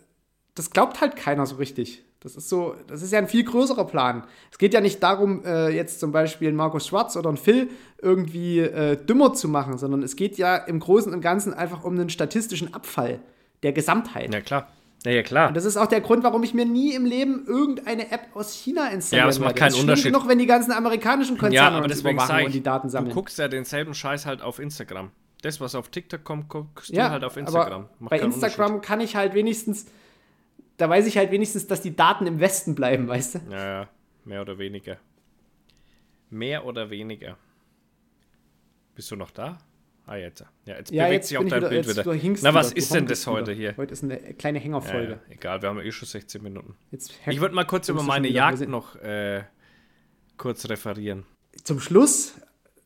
Das 0.55 0.71
glaubt 0.71 1.01
halt 1.01 1.15
keiner 1.15 1.45
so 1.45 1.55
richtig. 1.55 2.03
Das 2.19 2.35
ist 2.35 2.49
so, 2.49 2.75
das 2.87 3.03
ist 3.03 3.11
ja 3.13 3.19
ein 3.19 3.27
viel 3.27 3.43
größerer 3.43 3.85
Plan. 3.85 4.23
Es 4.51 4.57
geht 4.57 4.73
ja 4.73 4.81
nicht 4.81 5.01
darum, 5.03 5.43
äh, 5.45 5.69
jetzt 5.69 5.99
zum 5.99 6.11
Beispiel 6.11 6.47
einen 6.47 6.57
Markus 6.57 6.87
Schwarz 6.87 7.15
oder 7.15 7.29
einen 7.29 7.37
Phil 7.37 7.69
irgendwie 8.01 8.59
äh, 8.59 8.97
dümmer 8.97 9.33
zu 9.33 9.47
machen, 9.47 9.77
sondern 9.77 10.01
es 10.01 10.15
geht 10.15 10.37
ja 10.37 10.55
im 10.57 10.79
Großen 10.79 11.13
und 11.13 11.21
Ganzen 11.21 11.53
einfach 11.53 11.83
um 11.83 11.93
einen 11.93 12.09
statistischen 12.09 12.73
Abfall 12.73 13.19
der 13.61 13.71
Gesamtheit. 13.71 14.33
Ja, 14.33 14.41
klar. 14.41 14.67
Ja, 15.05 15.11
ja, 15.11 15.23
klar. 15.23 15.49
Und 15.49 15.57
das 15.57 15.65
ist 15.65 15.77
auch 15.77 15.85
der 15.85 16.01
Grund, 16.01 16.23
warum 16.23 16.43
ich 16.43 16.53
mir 16.53 16.65
nie 16.65 16.93
im 16.93 17.05
Leben 17.05 17.45
irgendeine 17.47 18.11
App 18.11 18.35
aus 18.35 18.53
China 18.53 18.89
installiere. 18.89 19.27
Ja, 19.27 19.29
es 19.29 19.39
macht 19.39 19.55
keinen 19.55 19.75
Unterschied. 19.75 20.11
Noch 20.11 20.27
wenn 20.27 20.39
die 20.39 20.47
ganzen 20.47 20.71
amerikanischen 20.71 21.37
Konzerne 21.37 21.55
Ja, 21.55 21.77
aber 21.77 21.87
deswegen 21.87 22.17
überwachen 22.17 22.45
und 22.45 22.53
die 22.53 22.63
Daten 22.63 22.87
du 22.87 22.91
sammeln. 22.91 23.13
guckst 23.13 23.37
ja 23.37 23.47
denselben 23.47 23.93
Scheiß 23.93 24.25
halt 24.25 24.41
auf 24.41 24.59
Instagram. 24.59 25.11
Das, 25.43 25.61
was 25.61 25.75
auf 25.75 25.89
TikTok 25.89 26.23
kommt, 26.23 26.49
guckst 26.49 26.89
ja, 26.89 27.07
du 27.07 27.11
halt 27.11 27.23
auf 27.23 27.37
Instagram. 27.37 27.87
Macht 27.99 28.09
bei 28.09 28.19
Instagram 28.19 28.81
kann 28.81 28.99
ich 28.99 29.15
halt 29.15 29.35
wenigstens, 29.35 29.85
da 30.77 30.89
weiß 30.89 31.05
ich 31.05 31.17
halt 31.17 31.31
wenigstens, 31.31 31.67
dass 31.67 31.81
die 31.81 31.95
Daten 31.95 32.25
im 32.25 32.39
Westen 32.39 32.73
bleiben, 32.73 33.07
weißt 33.07 33.35
du? 33.35 33.39
Ja, 33.51 33.81
ja, 33.81 33.87
mehr 34.25 34.41
oder 34.41 34.57
weniger. 34.57 34.97
Mehr 36.31 36.65
oder 36.65 36.89
weniger. 36.89 37.37
Bist 38.95 39.11
du 39.11 39.15
noch 39.15 39.29
da? 39.29 39.59
Ah, 40.10 40.16
jetzt. 40.16 40.43
Ja, 40.66 40.76
jetzt 40.78 40.89
Ja, 40.91 41.03
bewegt 41.03 41.14
jetzt 41.16 41.28
sich 41.28 41.38
auch 41.38 41.41
dein 41.43 41.60
wieder, 41.60 41.70
Bild 41.70 41.88
wieder. 41.88 42.14
hinkst 42.14 42.41
Na, 42.43 42.53
was 42.53 42.70
wieder, 42.72 42.78
ist 42.78 42.93
denn 42.93 43.05
das 43.08 43.28
heute 43.28 43.51
wieder. 43.51 43.53
hier? 43.72 43.78
Heute 43.78 43.91
ist 43.91 44.03
eine 44.03 44.18
kleine 44.36 44.58
Ja, 44.60 44.64
Hängerfolge. 44.64 45.12
ja, 45.28 45.34
egal, 45.34 45.62
wir 45.62 45.68
haben 45.70 45.78
ja 45.80 45.84
eh 45.84 45.91
schon 45.91 46.08
16 46.08 46.41
Minuten. 46.41 46.76
Jetzt 46.91 47.12
Ich 47.28 47.41
würde 47.41 47.53
mal 47.53 47.66
kurz 47.66 47.89
über 47.89 48.01
meine 48.03 48.30
wieder. 48.30 48.38
Jagd 48.38 48.68
noch 48.70 48.95
äh, 48.95 49.43
kurz 50.38 50.70
referieren. 50.70 51.26
Zum 51.64 51.82
Schluss, 51.82 52.36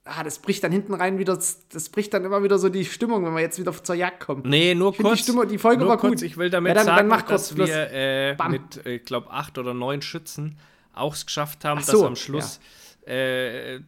ah, 0.04 0.24
das 0.24 0.40
bricht 0.40 0.64
dann 0.64 0.72
hinten 0.72 0.96
rein 0.96 1.20
wieder, 1.20 1.36
das 1.36 1.90
bricht 1.90 2.12
dann 2.16 2.26
immer 2.26 2.42
wieder 2.42 2.58
so 2.58 2.70
die 2.70 2.86
Stimmung, 2.86 3.24
wenn 3.24 3.34
wir 3.36 3.42
jetzt 3.42 3.60
wieder 3.60 3.72
zur 3.84 3.94
Jagd 3.96 4.20
kommen. 4.22 4.42
Nee, 4.46 4.74
nur 4.74 4.92
finde 4.94 5.10
die 5.10 5.16
kurz. 5.16 5.20
Stimmung- 5.24 5.48
die 5.48 5.58
Folge 5.60 5.88
war 5.88 5.98
kurz. 6.00 6.22
gut. 6.22 6.24
Ich 6.24 6.38
will 6.38 6.50
damit 6.50 6.70
Ja, 6.70 6.84
dann- 6.84 6.88
dann 6.88 7.10
sagen, 7.10 7.26
kurz 7.28 7.50
dass 7.50 7.56
Schluss. 7.56 7.70
wir 7.70 7.92
äh, 7.92 8.50
mit, 8.50 8.84
ich 8.88 9.06
glaube, 9.06 9.30
acht 9.30 9.60
oder 9.60 9.76
neun 9.76 10.02
Schützen 10.02 10.58
auch 10.94 11.14
es 11.14 11.26
geschafft 11.28 11.66
haben, 11.66 11.82
so, 11.84 11.92
dass 11.92 12.02
am 12.04 12.16
Schluss 12.16 12.60
äh, 13.08 13.76
äh, 13.76 13.82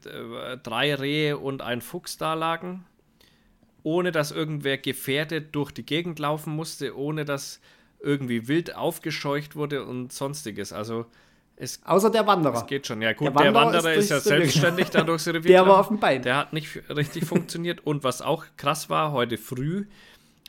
drei 0.61 0.93
Rehe 0.95 1.37
und 1.37 1.61
ein 1.63 1.81
Fuchs 1.81 2.17
da 2.17 2.33
lagen. 2.35 2.85
Ohne 3.83 4.11
dass 4.11 4.31
irgendwer 4.31 4.77
gefährdet 4.77 5.53
durch 5.53 5.71
die 5.71 5.85
Gegend 5.85 6.19
laufen 6.19 6.55
musste, 6.55 6.97
ohne 6.97 7.25
dass 7.25 7.59
irgendwie 7.99 8.47
wild 8.47 8.75
aufgescheucht 8.75 9.55
wurde 9.55 9.85
und 9.85 10.11
sonstiges. 10.11 10.73
Also 10.73 11.05
es 11.55 11.81
Außer 11.85 12.09
der 12.09 12.25
Wanderer. 12.25 12.65
geht 12.65 12.87
schon. 12.87 13.01
Ja 13.01 13.13
gut, 13.13 13.27
Der 13.27 13.31
der 13.31 13.53
Wanderer 13.53 13.83
Wanderer, 13.83 13.93
ist 13.93 14.05
ist, 14.05 14.09
ja 14.09 14.19
selbstständig 14.19 14.89
da 14.89 15.03
durchs 15.03 15.27
Revier 15.27 15.41
Der 15.41 15.67
war 15.67 15.79
auf 15.79 15.87
dem 15.87 15.99
Bein. 15.99 16.21
Der 16.21 16.35
hat 16.37 16.53
nicht 16.53 16.89
richtig 16.89 17.25
funktioniert. 17.25 17.85
Und 17.85 18.03
was 18.03 18.21
auch 18.21 18.45
krass 18.57 18.89
war, 18.89 19.11
heute 19.11 19.37
früh 19.37 19.85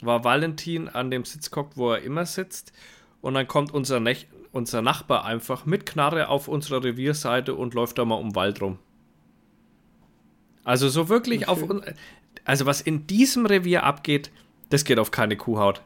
war 0.01 0.25
Valentin 0.25 0.89
an 0.89 1.11
dem 1.11 1.25
Sitz 1.25 1.51
gehockt, 1.51 1.77
wo 1.77 1.93
er 1.93 2.03
immer 2.03 2.27
sitzt. 2.27 2.73
Und 3.21 3.35
dann 3.35 3.47
kommt 3.47 3.73
unser, 3.73 4.01
Nech 4.01 4.29
unser 4.53 4.83
Nachbar 4.83 5.25
einfach 5.25 5.67
mit 5.67 5.87
Knarre 5.87 6.29
auf 6.29 6.49
unserer 6.49 6.83
Revierseite 6.83 7.55
und 7.55 7.75
läuft 7.75 7.99
da 7.99 8.05
mal 8.05 8.17
um 8.17 8.31
den 8.31 8.35
Wald 8.37 8.61
rum. 8.61 8.79
Also 10.65 10.89
so 10.89 11.09
wirklich 11.09 11.49
auf... 11.49 11.63
Also 12.45 12.67
was 12.67 12.81
in 12.81 13.07
diesem 13.07 13.47
Revier 13.47 13.85
abgeht, 13.85 14.31
das 14.71 14.85
geht 14.85 14.99
auf 14.99 15.11
keine 15.11 15.37
Kuhhaut. 15.37 15.83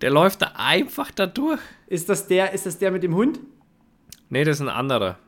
Der 0.00 0.10
läuft 0.10 0.42
da 0.42 0.52
einfach 0.56 1.10
da 1.10 1.26
durch. 1.26 1.60
Ist 1.86 2.08
das 2.08 2.28
der, 2.28 2.52
ist 2.52 2.66
das 2.66 2.78
der 2.78 2.90
mit 2.90 3.02
dem 3.02 3.14
Hund? 3.14 3.40
Nee, 4.28 4.44
das 4.44 4.56
ist 4.56 4.62
ein 4.62 4.68
anderer. 4.68 5.18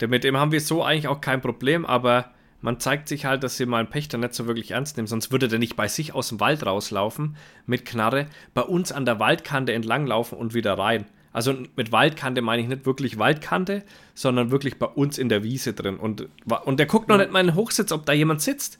Der, 0.00 0.08
mit 0.08 0.24
dem 0.24 0.36
haben 0.36 0.52
wir 0.52 0.60
so 0.60 0.82
eigentlich 0.82 1.08
auch 1.08 1.20
kein 1.20 1.40
Problem, 1.40 1.86
aber 1.86 2.32
man 2.60 2.80
zeigt 2.80 3.08
sich 3.08 3.24
halt, 3.24 3.42
dass 3.44 3.56
sie 3.56 3.66
mal 3.66 3.78
einen 3.78 3.90
Pächter 3.90 4.18
nicht 4.18 4.34
so 4.34 4.46
wirklich 4.46 4.72
ernst 4.72 4.96
nehmen, 4.96 5.06
sonst 5.06 5.30
würde 5.30 5.48
der 5.48 5.58
nicht 5.58 5.76
bei 5.76 5.88
sich 5.88 6.12
aus 6.14 6.28
dem 6.28 6.40
Wald 6.40 6.66
rauslaufen 6.66 7.36
mit 7.66 7.84
Knarre, 7.84 8.26
bei 8.54 8.62
uns 8.62 8.90
an 8.90 9.04
der 9.04 9.20
Waldkante 9.20 9.72
entlanglaufen 9.72 10.36
und 10.36 10.54
wieder 10.54 10.76
rein. 10.76 11.06
Also 11.32 11.54
mit 11.76 11.92
Waldkante 11.92 12.42
meine 12.42 12.62
ich 12.62 12.68
nicht 12.68 12.86
wirklich 12.86 13.18
Waldkante, 13.18 13.84
sondern 14.14 14.50
wirklich 14.50 14.78
bei 14.78 14.86
uns 14.86 15.18
in 15.18 15.28
der 15.28 15.44
Wiese 15.44 15.72
drin. 15.72 15.96
Und, 15.96 16.28
und 16.64 16.78
der 16.78 16.86
guckt 16.86 17.08
noch 17.08 17.18
nicht 17.18 17.30
mal 17.30 17.40
in 17.40 17.48
den 17.48 17.54
Hochsitz, 17.54 17.92
ob 17.92 18.06
da 18.06 18.12
jemand 18.12 18.40
sitzt. 18.40 18.78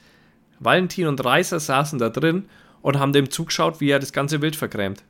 Valentin 0.60 1.06
und 1.06 1.24
Reiser 1.24 1.60
saßen 1.60 1.98
da 1.98 2.08
drin 2.08 2.46
und 2.82 2.98
haben 2.98 3.12
dem 3.12 3.30
zugeschaut, 3.30 3.80
wie 3.80 3.90
er 3.90 3.98
das 3.98 4.12
ganze 4.12 4.40
Wild 4.42 4.56
vergrämt. 4.56 5.04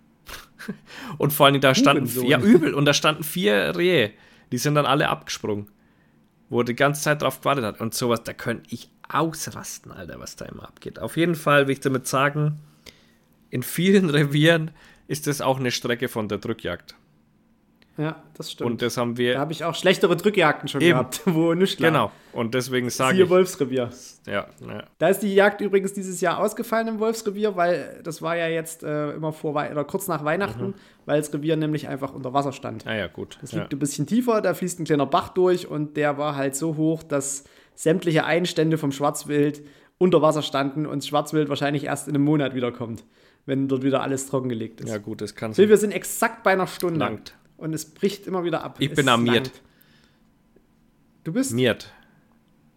und 1.18 1.32
vor 1.32 1.46
allem 1.46 1.60
da 1.60 1.74
standen 1.74 2.06
vier, 2.06 2.28
ja 2.28 2.40
übel, 2.40 2.74
und 2.74 2.84
da 2.84 2.92
standen 2.92 3.24
vier 3.24 3.76
Rehe. 3.76 4.12
Die 4.52 4.58
sind 4.58 4.74
dann 4.74 4.86
alle 4.86 5.08
abgesprungen. 5.08 5.68
Wo 6.50 6.60
er 6.60 6.64
die 6.64 6.74
ganze 6.74 7.02
Zeit 7.02 7.20
drauf 7.20 7.40
gewartet 7.40 7.64
hat. 7.64 7.80
Und 7.80 7.94
sowas, 7.94 8.22
da 8.24 8.32
könnte 8.32 8.64
ich 8.70 8.90
ausrasten, 9.08 9.92
Alter, 9.92 10.18
was 10.18 10.36
da 10.36 10.46
immer 10.46 10.64
abgeht. 10.64 10.98
Auf 10.98 11.16
jeden 11.16 11.34
Fall 11.34 11.66
will 11.66 11.74
ich 11.74 11.80
damit 11.80 12.06
sagen, 12.06 12.58
in 13.50 13.62
vielen 13.62 14.10
Revieren 14.10 14.70
ist 15.06 15.26
das 15.26 15.40
auch 15.40 15.58
eine 15.58 15.70
Strecke 15.70 16.08
von 16.08 16.28
der 16.28 16.38
Drückjagd. 16.38 16.94
Ja, 17.98 18.22
das 18.34 18.52
stimmt. 18.52 18.70
Und 18.70 18.82
das 18.82 18.96
haben 18.96 19.14
da 19.14 19.18
wir. 19.18 19.38
habe 19.40 19.52
ich 19.52 19.64
auch 19.64 19.74
schlechtere 19.74 20.16
Drückjagden 20.16 20.68
schon 20.68 20.80
Eben. 20.80 20.92
gehabt, 20.92 21.22
wo 21.26 21.52
nichts 21.52 21.80
lag. 21.80 21.88
Genau. 21.88 22.12
Und 22.32 22.54
deswegen 22.54 22.88
sage 22.90 23.24
ich. 23.24 23.28
Wolfsrevier. 23.28 23.90
Ja, 24.24 24.46
ja. 24.66 24.84
Da 24.98 25.08
ist 25.08 25.20
die 25.20 25.34
Jagd 25.34 25.60
übrigens 25.60 25.94
dieses 25.94 26.20
Jahr 26.20 26.38
ausgefallen 26.38 26.86
im 26.86 27.00
Wolfsrevier, 27.00 27.56
weil 27.56 28.00
das 28.04 28.22
war 28.22 28.36
ja 28.36 28.46
jetzt 28.46 28.84
äh, 28.84 29.10
immer 29.14 29.32
vor 29.32 29.54
Wei 29.54 29.72
oder 29.72 29.82
kurz 29.82 30.06
nach 30.06 30.24
Weihnachten, 30.24 30.74
weil 31.06 31.20
das 31.20 31.34
Revier 31.34 31.56
nämlich 31.56 31.88
einfach 31.88 32.14
unter 32.14 32.32
Wasser 32.32 32.52
stand. 32.52 32.86
Ah 32.86 32.94
ja, 32.94 33.08
gut. 33.08 33.38
Das 33.40 33.50
ja. 33.50 33.60
liegt 33.60 33.72
ein 33.72 33.80
bisschen 33.80 34.06
tiefer, 34.06 34.40
da 34.42 34.54
fließt 34.54 34.78
ein 34.78 34.84
kleiner 34.84 35.06
Bach 35.06 35.30
durch 35.30 35.66
und 35.66 35.96
der 35.96 36.18
war 36.18 36.36
halt 36.36 36.54
so 36.54 36.76
hoch, 36.76 37.02
dass 37.02 37.44
sämtliche 37.74 38.24
Einstände 38.24 38.78
vom 38.78 38.92
Schwarzwild 38.92 39.62
unter 39.98 40.22
Wasser 40.22 40.42
standen 40.42 40.86
und 40.86 41.02
das 41.02 41.08
Schwarzwild 41.08 41.48
wahrscheinlich 41.48 41.84
erst 41.84 42.06
in 42.06 42.14
einem 42.14 42.24
Monat 42.24 42.54
wiederkommt, 42.54 43.04
wenn 43.46 43.66
dort 43.66 43.82
wieder 43.82 44.02
alles 44.02 44.28
trockengelegt 44.28 44.80
ist. 44.80 44.88
ja, 44.88 44.98
gut, 44.98 45.20
das 45.20 45.34
kann 45.34 45.54
Phil, 45.54 45.68
wir 45.68 45.78
sind 45.78 45.90
exakt 45.90 46.44
bei 46.44 46.52
einer 46.52 46.68
Stunde. 46.68 47.00
Langt. 47.00 47.34
Und 47.58 47.74
es 47.74 47.84
bricht 47.84 48.26
immer 48.26 48.44
wieder 48.44 48.64
ab. 48.64 48.76
Ich 48.78 48.90
Es 48.90 48.96
bin 48.96 49.08
am 49.08 49.24
Miert. 49.24 49.50
Du 51.24 51.32
bist 51.32 51.52
Miert. 51.52 51.92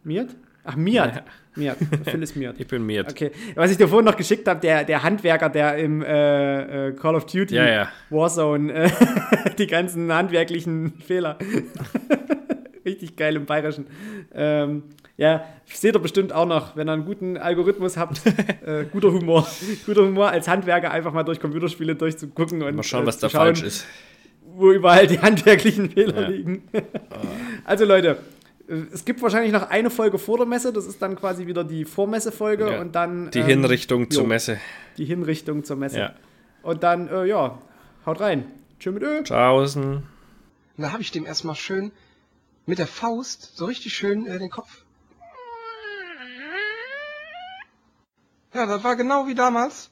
Miert? 0.03 0.35
Ach, 0.63 0.75
Miert. 0.75 1.23
Miert. 1.55 1.77
Phil 2.05 2.21
ist 2.23 2.35
Miert. 2.35 2.55
Ich 2.59 2.67
bin 2.67 2.85
Miert. 2.85 3.09
Okay, 3.09 3.31
was 3.55 3.71
ich 3.71 3.77
dir 3.77 3.87
vorhin 3.87 4.05
noch 4.05 4.17
geschickt 4.17 4.47
habe, 4.47 4.59
der, 4.59 4.83
der 4.83 5.03
Handwerker, 5.03 5.49
der 5.49 5.77
im 5.77 6.01
äh, 6.01 6.89
äh, 6.89 6.93
Call 6.93 7.15
of 7.15 7.25
Duty 7.27 7.55
Ja, 7.55 7.67
ja. 7.67 7.89
Warzone 8.09 8.73
äh, 8.73 8.89
die 9.57 9.67
ganzen 9.67 10.11
handwerklichen 10.11 10.93
Fehler. 10.99 11.37
Richtig 12.85 13.15
geil 13.15 13.35
im 13.35 13.45
Bayerischen. 13.45 13.85
Ähm, 14.33 14.83
ja, 15.17 15.45
seht 15.65 15.95
ihr 15.95 15.99
bestimmt 15.99 16.33
auch 16.33 16.47
noch, 16.47 16.75
wenn 16.75 16.89
ihr 16.89 16.93
einen 16.93 17.05
guten 17.05 17.37
Algorithmus 17.37 17.97
habt. 17.97 18.21
äh, 18.65 18.85
guter 18.91 19.11
Humor. 19.13 19.47
guter 19.85 20.01
Humor 20.01 20.29
als 20.29 20.47
Handwerker 20.47 20.89
einfach 20.89 21.13
mal 21.13 21.23
durch 21.23 21.39
Computerspiele 21.39 21.95
durchzugucken 21.95 22.63
und 22.63 22.75
Mal 22.75 22.83
schauen, 22.83 23.03
äh, 23.03 23.07
was 23.07 23.19
da 23.19 23.29
falsch 23.29 23.61
ist 23.61 23.85
wo 24.55 24.71
überall 24.71 25.07
die 25.07 25.19
handwerklichen 25.21 25.91
Fehler 25.91 26.21
ja. 26.21 26.27
liegen. 26.27 26.63
Ah. 26.73 26.79
also 27.65 27.85
Leute, 27.85 28.17
äh, 28.67 28.73
es 28.93 29.05
gibt 29.05 29.21
wahrscheinlich 29.21 29.51
noch 29.51 29.69
eine 29.69 29.89
Folge 29.89 30.17
vor 30.17 30.37
der 30.37 30.45
Messe, 30.45 30.73
das 30.73 30.85
ist 30.85 31.01
dann 31.01 31.15
quasi 31.15 31.47
wieder 31.47 31.63
die 31.63 31.85
Vormessefolge 31.85 32.71
ja. 32.71 32.81
und 32.81 32.95
dann. 32.95 33.31
Die 33.31 33.39
ähm, 33.39 33.45
Hinrichtung 33.45 34.03
jo, 34.03 34.09
zur 34.09 34.27
Messe. 34.27 34.59
Die 34.97 35.05
Hinrichtung 35.05 35.63
zur 35.63 35.75
Messe. 35.75 35.99
Ja. 35.99 36.13
Und 36.63 36.83
dann, 36.83 37.07
äh, 37.07 37.25
ja, 37.25 37.57
haut 38.05 38.19
rein. 38.19 38.45
Tschüss 38.79 38.93
mit 38.93 39.03
Ö. 39.03 39.23
Tschaußen. 39.23 40.03
Da 40.77 40.91
habe 40.91 41.01
ich 41.01 41.11
dem 41.11 41.25
erstmal 41.25 41.55
schön 41.55 41.91
mit 42.65 42.79
der 42.79 42.87
Faust 42.87 43.57
so 43.57 43.65
richtig 43.65 43.93
schön 43.93 44.25
äh, 44.25 44.39
den 44.39 44.49
Kopf. 44.49 44.83
Ja, 48.53 48.65
das 48.65 48.83
war 48.83 48.95
genau 48.95 49.27
wie 49.27 49.35
damals, 49.35 49.91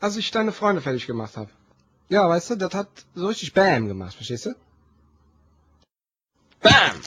als 0.00 0.16
ich 0.16 0.30
deine 0.30 0.52
Freunde 0.52 0.80
fertig 0.80 1.06
gemacht 1.06 1.36
habe. 1.36 1.50
Ja, 2.08 2.28
weißt 2.28 2.50
du, 2.50 2.56
das 2.56 2.74
hat 2.74 2.88
so 3.14 3.26
richtig 3.26 3.52
Bam 3.52 3.86
gemacht, 3.86 4.14
verstehst 4.14 4.46
du? 4.46 4.54
Bam! 6.60 7.00